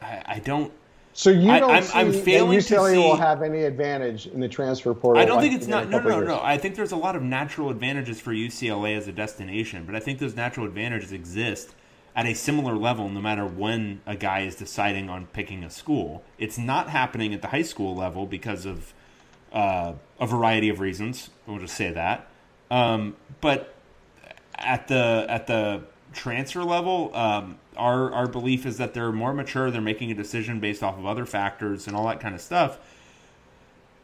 I, 0.00 0.22
I 0.24 0.38
don't. 0.38 0.72
So 1.12 1.28
you 1.28 1.46
don't 1.46 1.70
I, 1.70 1.76
I'm, 1.76 1.82
see 1.82 1.98
I'm 1.98 2.12
failing 2.14 2.58
that 2.58 2.64
UCLA 2.64 2.92
see, 2.92 2.96
will 2.96 3.16
have 3.16 3.42
any 3.42 3.64
advantage 3.64 4.28
in 4.28 4.40
the 4.40 4.48
transfer 4.48 4.94
portal. 4.94 5.22
I 5.22 5.26
don't 5.26 5.42
think 5.42 5.54
it's 5.54 5.66
not. 5.66 5.90
No, 5.90 6.00
no, 6.00 6.20
no, 6.20 6.20
no. 6.20 6.40
I 6.42 6.56
think 6.56 6.74
there's 6.74 6.92
a 6.92 6.96
lot 6.96 7.16
of 7.16 7.22
natural 7.22 7.68
advantages 7.68 8.18
for 8.18 8.32
UCLA 8.32 8.96
as 8.96 9.08
a 9.08 9.12
destination, 9.12 9.84
but 9.84 9.94
I 9.94 10.00
think 10.00 10.20
those 10.20 10.34
natural 10.34 10.64
advantages 10.64 11.12
exist 11.12 11.74
at 12.16 12.26
a 12.26 12.34
similar 12.34 12.76
level 12.76 13.08
no 13.08 13.20
matter 13.20 13.44
when 13.44 14.00
a 14.06 14.16
guy 14.16 14.40
is 14.40 14.54
deciding 14.54 15.08
on 15.08 15.26
picking 15.26 15.64
a 15.64 15.70
school. 15.70 16.22
It's 16.38 16.58
not 16.58 16.88
happening 16.88 17.34
at 17.34 17.42
the 17.42 17.48
high 17.48 17.62
school 17.62 17.94
level 17.94 18.26
because 18.26 18.66
of 18.66 18.94
uh, 19.52 19.94
a 20.20 20.26
variety 20.26 20.68
of 20.68 20.80
reasons. 20.80 21.30
We'll 21.46 21.58
just 21.58 21.76
say 21.76 21.90
that. 21.92 22.28
Um, 22.70 23.16
but 23.40 23.74
at 24.56 24.88
the 24.88 25.26
at 25.28 25.46
the 25.46 25.82
transfer 26.12 26.62
level, 26.62 27.14
um, 27.14 27.58
our 27.76 28.12
our 28.12 28.26
belief 28.26 28.66
is 28.66 28.78
that 28.78 28.94
they're 28.94 29.12
more 29.12 29.34
mature. 29.34 29.70
They're 29.70 29.80
making 29.80 30.10
a 30.10 30.14
decision 30.14 30.60
based 30.60 30.82
off 30.82 30.98
of 30.98 31.06
other 31.06 31.26
factors 31.26 31.86
and 31.86 31.96
all 31.96 32.06
that 32.06 32.20
kind 32.20 32.34
of 32.34 32.40
stuff. 32.40 32.78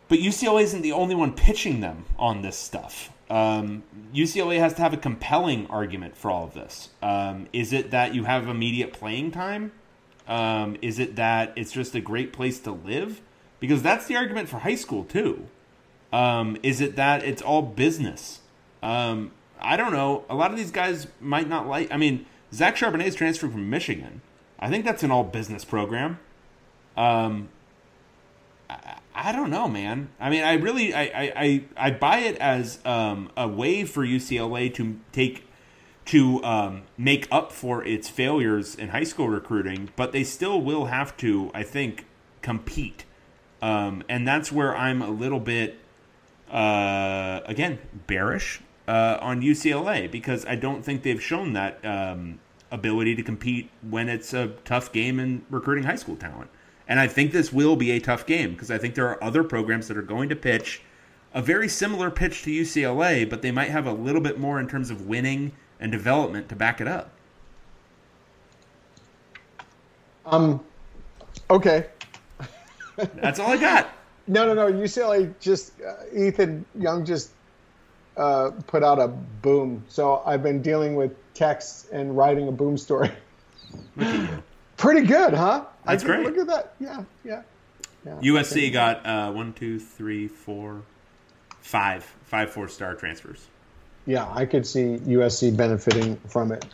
But 0.08 0.18
UCLA 0.18 0.62
isn't 0.62 0.82
the 0.82 0.92
only 0.92 1.14
one 1.14 1.32
pitching 1.32 1.80
them 1.80 2.04
on 2.18 2.42
this 2.42 2.56
stuff. 2.56 3.10
Um, 3.30 3.84
UCLA 4.12 4.58
has 4.58 4.74
to 4.74 4.82
have 4.82 4.92
a 4.92 4.96
compelling 4.96 5.68
argument 5.68 6.16
for 6.16 6.30
all 6.30 6.44
of 6.44 6.52
this. 6.52 6.90
Um, 7.00 7.46
is 7.52 7.72
it 7.72 7.92
that 7.92 8.12
you 8.12 8.24
have 8.24 8.48
immediate 8.48 8.92
playing 8.92 9.30
time? 9.30 9.70
Um, 10.26 10.76
is 10.82 10.98
it 10.98 11.14
that 11.16 11.52
it's 11.54 11.70
just 11.70 11.94
a 11.94 12.00
great 12.00 12.32
place 12.32 12.58
to 12.60 12.72
live? 12.72 13.20
Because 13.60 13.82
that's 13.82 14.06
the 14.06 14.16
argument 14.16 14.48
for 14.48 14.58
high 14.58 14.74
school 14.74 15.04
too. 15.04 15.46
Um, 16.12 16.56
is 16.64 16.80
it 16.80 16.96
that 16.96 17.24
it's 17.24 17.40
all 17.40 17.62
business? 17.62 18.40
Um, 18.82 19.30
I 19.60 19.76
don't 19.76 19.92
know. 19.92 20.24
A 20.28 20.34
lot 20.34 20.50
of 20.50 20.56
these 20.56 20.72
guys 20.72 21.06
might 21.20 21.48
not 21.48 21.68
like. 21.68 21.92
I 21.92 21.96
mean, 21.96 22.26
Zach 22.52 22.74
Charbonnet 22.76 23.06
is 23.06 23.14
transferred 23.14 23.52
from 23.52 23.70
Michigan. 23.70 24.22
I 24.58 24.68
think 24.68 24.84
that's 24.84 25.04
an 25.04 25.12
all 25.12 25.24
business 25.24 25.64
program. 25.64 26.18
Um, 26.96 27.48
I 29.14 29.32
don't 29.32 29.50
know, 29.50 29.68
man. 29.68 30.08
I 30.20 30.30
mean, 30.30 30.42
I 30.42 30.54
really, 30.54 30.94
I, 30.94 31.02
I, 31.36 31.64
I, 31.76 31.90
buy 31.90 32.18
it 32.18 32.36
as 32.36 32.78
um, 32.84 33.30
a 33.36 33.48
way 33.48 33.84
for 33.84 34.06
UCLA 34.06 34.72
to 34.74 35.00
take 35.12 35.44
to 36.06 36.42
um, 36.42 36.82
make 36.96 37.28
up 37.30 37.52
for 37.52 37.84
its 37.84 38.08
failures 38.08 38.74
in 38.74 38.88
high 38.88 39.04
school 39.04 39.28
recruiting, 39.28 39.90
but 39.96 40.12
they 40.12 40.24
still 40.24 40.60
will 40.60 40.86
have 40.86 41.16
to, 41.18 41.50
I 41.54 41.62
think, 41.62 42.06
compete. 42.42 43.04
Um, 43.62 44.02
and 44.08 44.26
that's 44.26 44.50
where 44.50 44.76
I'm 44.76 45.02
a 45.02 45.10
little 45.10 45.40
bit, 45.40 45.78
uh, 46.50 47.40
again, 47.44 47.78
bearish 48.06 48.60
uh, 48.88 49.18
on 49.20 49.40
UCLA 49.42 50.10
because 50.10 50.44
I 50.46 50.56
don't 50.56 50.84
think 50.84 51.02
they've 51.02 51.22
shown 51.22 51.52
that 51.52 51.84
um, 51.84 52.40
ability 52.72 53.14
to 53.16 53.22
compete 53.22 53.70
when 53.88 54.08
it's 54.08 54.32
a 54.32 54.48
tough 54.64 54.92
game 54.92 55.20
in 55.20 55.44
recruiting 55.50 55.84
high 55.84 55.96
school 55.96 56.16
talent. 56.16 56.50
And 56.90 56.98
I 56.98 57.06
think 57.06 57.30
this 57.30 57.52
will 57.52 57.76
be 57.76 57.92
a 57.92 58.00
tough 58.00 58.26
game 58.26 58.50
because 58.50 58.68
I 58.68 58.76
think 58.76 58.96
there 58.96 59.08
are 59.08 59.22
other 59.22 59.44
programs 59.44 59.86
that 59.86 59.96
are 59.96 60.02
going 60.02 60.28
to 60.28 60.36
pitch 60.36 60.82
a 61.32 61.40
very 61.40 61.68
similar 61.68 62.10
pitch 62.10 62.42
to 62.42 62.50
UCLA, 62.50 63.30
but 63.30 63.42
they 63.42 63.52
might 63.52 63.70
have 63.70 63.86
a 63.86 63.92
little 63.92 64.20
bit 64.20 64.40
more 64.40 64.58
in 64.58 64.66
terms 64.66 64.90
of 64.90 65.06
winning 65.06 65.52
and 65.78 65.92
development 65.92 66.48
to 66.48 66.56
back 66.56 66.80
it 66.80 66.88
up. 66.88 67.12
Um, 70.26 70.60
okay. 71.48 71.86
That's 72.96 73.38
all 73.38 73.52
I 73.52 73.56
got. 73.56 73.88
No, 74.26 74.46
no, 74.46 74.54
no. 74.54 74.70
UCLA 74.70 75.34
just 75.40 75.72
uh, 75.80 76.04
Ethan 76.14 76.64
Young 76.78 77.04
just 77.04 77.30
uh, 78.16 78.52
put 78.68 78.84
out 78.84 79.00
a 79.00 79.08
boom. 79.08 79.82
So 79.88 80.22
I've 80.24 80.42
been 80.42 80.62
dealing 80.62 80.94
with 80.94 81.16
texts 81.34 81.88
and 81.90 82.16
writing 82.16 82.46
a 82.46 82.52
boom 82.52 82.78
story. 82.78 83.10
Look 84.82 84.96
at 84.96 85.02
you. 85.02 85.06
Pretty 85.06 85.06
good, 85.06 85.34
huh? 85.34 85.64
That's 85.84 86.04
great. 86.04 86.24
Look 86.24 86.38
at 86.38 86.46
that. 86.46 86.74
Yeah, 86.80 87.04
yeah. 87.24 87.42
yeah. 88.04 88.18
USC 88.22 88.72
got 88.72 89.04
uh, 89.06 89.32
one, 89.32 89.52
two, 89.52 89.78
three, 89.78 90.28
four, 90.28 90.82
five, 91.60 92.04
five 92.24 92.50
four-star 92.50 92.94
transfers. 92.94 93.46
Yeah, 94.06 94.30
I 94.32 94.46
could 94.46 94.66
see 94.66 94.98
USC 95.06 95.56
benefiting 95.56 96.16
from 96.28 96.52
it. 96.52 96.64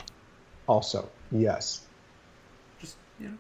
Also, 0.69 1.09
yes. 1.31 1.83
Just 2.81 2.97
you 3.21 3.29
know, 3.29 3.35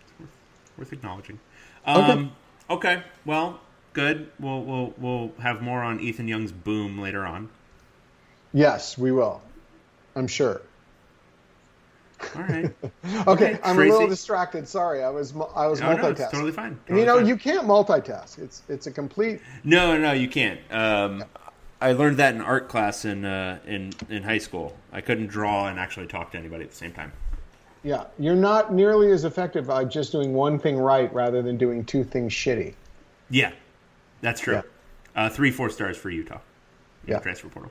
it's 0.00 0.20
worth, 0.20 0.30
worth 0.78 0.92
acknowledging. 0.92 1.38
Um, 1.86 2.32
okay. 2.68 3.02
Well, 3.24 3.60
good. 3.92 4.30
We'll 4.38 4.62
we'll 4.62 4.94
we'll 4.98 5.32
have 5.40 5.62
more 5.62 5.82
on 5.82 6.00
Ethan 6.00 6.28
Young's 6.28 6.52
boom 6.52 7.00
later 7.00 7.24
on. 7.26 7.48
Yes, 8.52 8.96
we 8.96 9.10
will. 9.10 9.42
I'm 10.14 10.28
sure. 10.28 10.62
All 12.36 12.42
right. 12.42 12.70
Okay, 13.26 13.52
Okay, 13.54 13.58
I'm 13.62 13.78
a 13.78 13.82
little 13.84 14.08
distracted. 14.08 14.66
Sorry, 14.68 15.02
I 15.02 15.10
was 15.10 15.34
I 15.54 15.66
was 15.66 15.80
No, 15.80 15.92
no, 15.92 16.02
multitasking. 16.04 16.20
it's 16.20 16.30
totally 16.32 16.52
fine. 16.52 16.78
Totally 16.86 17.00
you 17.00 17.06
know, 17.06 17.16
fine. 17.18 17.26
you 17.26 17.36
can't 17.36 17.66
multitask. 17.66 18.38
It's 18.38 18.62
it's 18.68 18.86
a 18.86 18.90
complete. 18.90 19.40
No, 19.62 19.96
no, 19.98 20.12
you 20.12 20.28
can't. 20.28 20.60
Um, 20.72 21.24
I 21.80 21.92
learned 21.92 22.16
that 22.16 22.34
in 22.34 22.40
art 22.40 22.68
class 22.68 23.04
in 23.04 23.24
uh, 23.24 23.58
in 23.66 23.92
in 24.08 24.22
high 24.22 24.38
school. 24.38 24.76
I 24.92 25.00
couldn't 25.00 25.26
draw 25.28 25.66
and 25.68 25.78
actually 25.78 26.06
talk 26.06 26.32
to 26.32 26.38
anybody 26.38 26.64
at 26.64 26.70
the 26.70 26.76
same 26.76 26.92
time. 26.92 27.12
Yeah, 27.82 28.04
you're 28.18 28.34
not 28.34 28.72
nearly 28.72 29.10
as 29.12 29.24
effective 29.24 29.66
by 29.66 29.84
just 29.84 30.10
doing 30.12 30.32
one 30.32 30.58
thing 30.58 30.78
right 30.78 31.12
rather 31.12 31.42
than 31.42 31.58
doing 31.58 31.84
two 31.84 32.02
things 32.02 32.32
shitty. 32.32 32.74
Yeah, 33.28 33.52
that's 34.22 34.40
true. 34.40 34.54
Yeah. 34.54 34.62
Uh, 35.14 35.28
three 35.28 35.50
four 35.50 35.68
stars 35.68 35.96
for 35.98 36.08
Utah. 36.10 36.38
Yeah. 37.06 37.18
transfer 37.18 37.48
portal. 37.48 37.70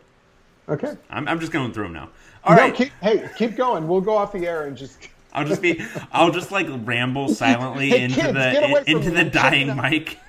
Okay. 0.69 0.95
I'm, 1.09 1.27
I'm 1.27 1.39
just 1.39 1.51
going 1.51 1.73
through 1.73 1.85
them 1.85 1.93
now. 1.93 2.09
All 2.43 2.55
no, 2.55 2.61
right, 2.61 2.75
keep, 2.75 2.91
hey, 3.01 3.29
keep 3.37 3.55
going. 3.55 3.87
We'll 3.87 4.01
go 4.01 4.15
off 4.15 4.31
the 4.31 4.45
air 4.47 4.63
and 4.63 4.77
just. 4.77 4.97
I'll 5.35 5.45
just 5.45 5.63
be 5.63 5.83
I'll 6.11 6.29
just 6.29 6.51
like 6.51 6.67
ramble 6.69 7.27
silently 7.27 7.89
Hey, 7.89 8.03
into 8.03 8.21
kids, 8.21 8.33
the 8.33 8.83
into 8.85 9.09
the 9.09 9.23
dying 9.23 9.75
mic. 9.75 10.19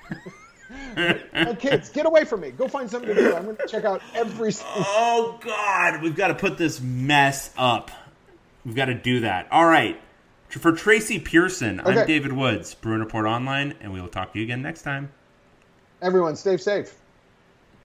Hey, 0.95 1.55
kids, 1.59 1.89
get 1.89 2.05
away 2.05 2.23
from 2.23 2.39
me. 2.39 2.51
Go 2.51 2.69
find 2.69 2.89
something 2.89 3.13
to 3.13 3.21
do. 3.21 3.35
I'm 3.35 3.43
going 3.43 3.57
to 3.57 3.67
check 3.67 3.83
out 3.83 4.01
every. 4.13 4.53
Oh 4.65 5.37
God, 5.43 6.01
we've 6.01 6.15
got 6.15 6.29
to 6.29 6.35
put 6.35 6.57
this 6.57 6.79
mess 6.79 7.53
up. 7.57 7.91
We've 8.65 8.75
got 8.75 8.85
to 8.85 8.93
do 8.93 9.19
that. 9.21 9.47
All 9.51 9.65
right. 9.65 9.99
For 10.47 10.71
Tracy 10.71 11.19
Pierson, 11.19 11.81
I'm 11.83 12.07
David 12.07 12.31
Woods, 12.31 12.75
Bruin 12.75 13.01
Report 13.01 13.25
Online, 13.25 13.75
and 13.81 13.91
we 13.91 13.99
will 13.99 14.07
talk 14.07 14.31
to 14.33 14.39
you 14.39 14.45
again 14.45 14.61
next 14.61 14.83
time. 14.83 15.11
Everyone, 16.01 16.37
stay 16.37 16.55
safe. 16.55 16.95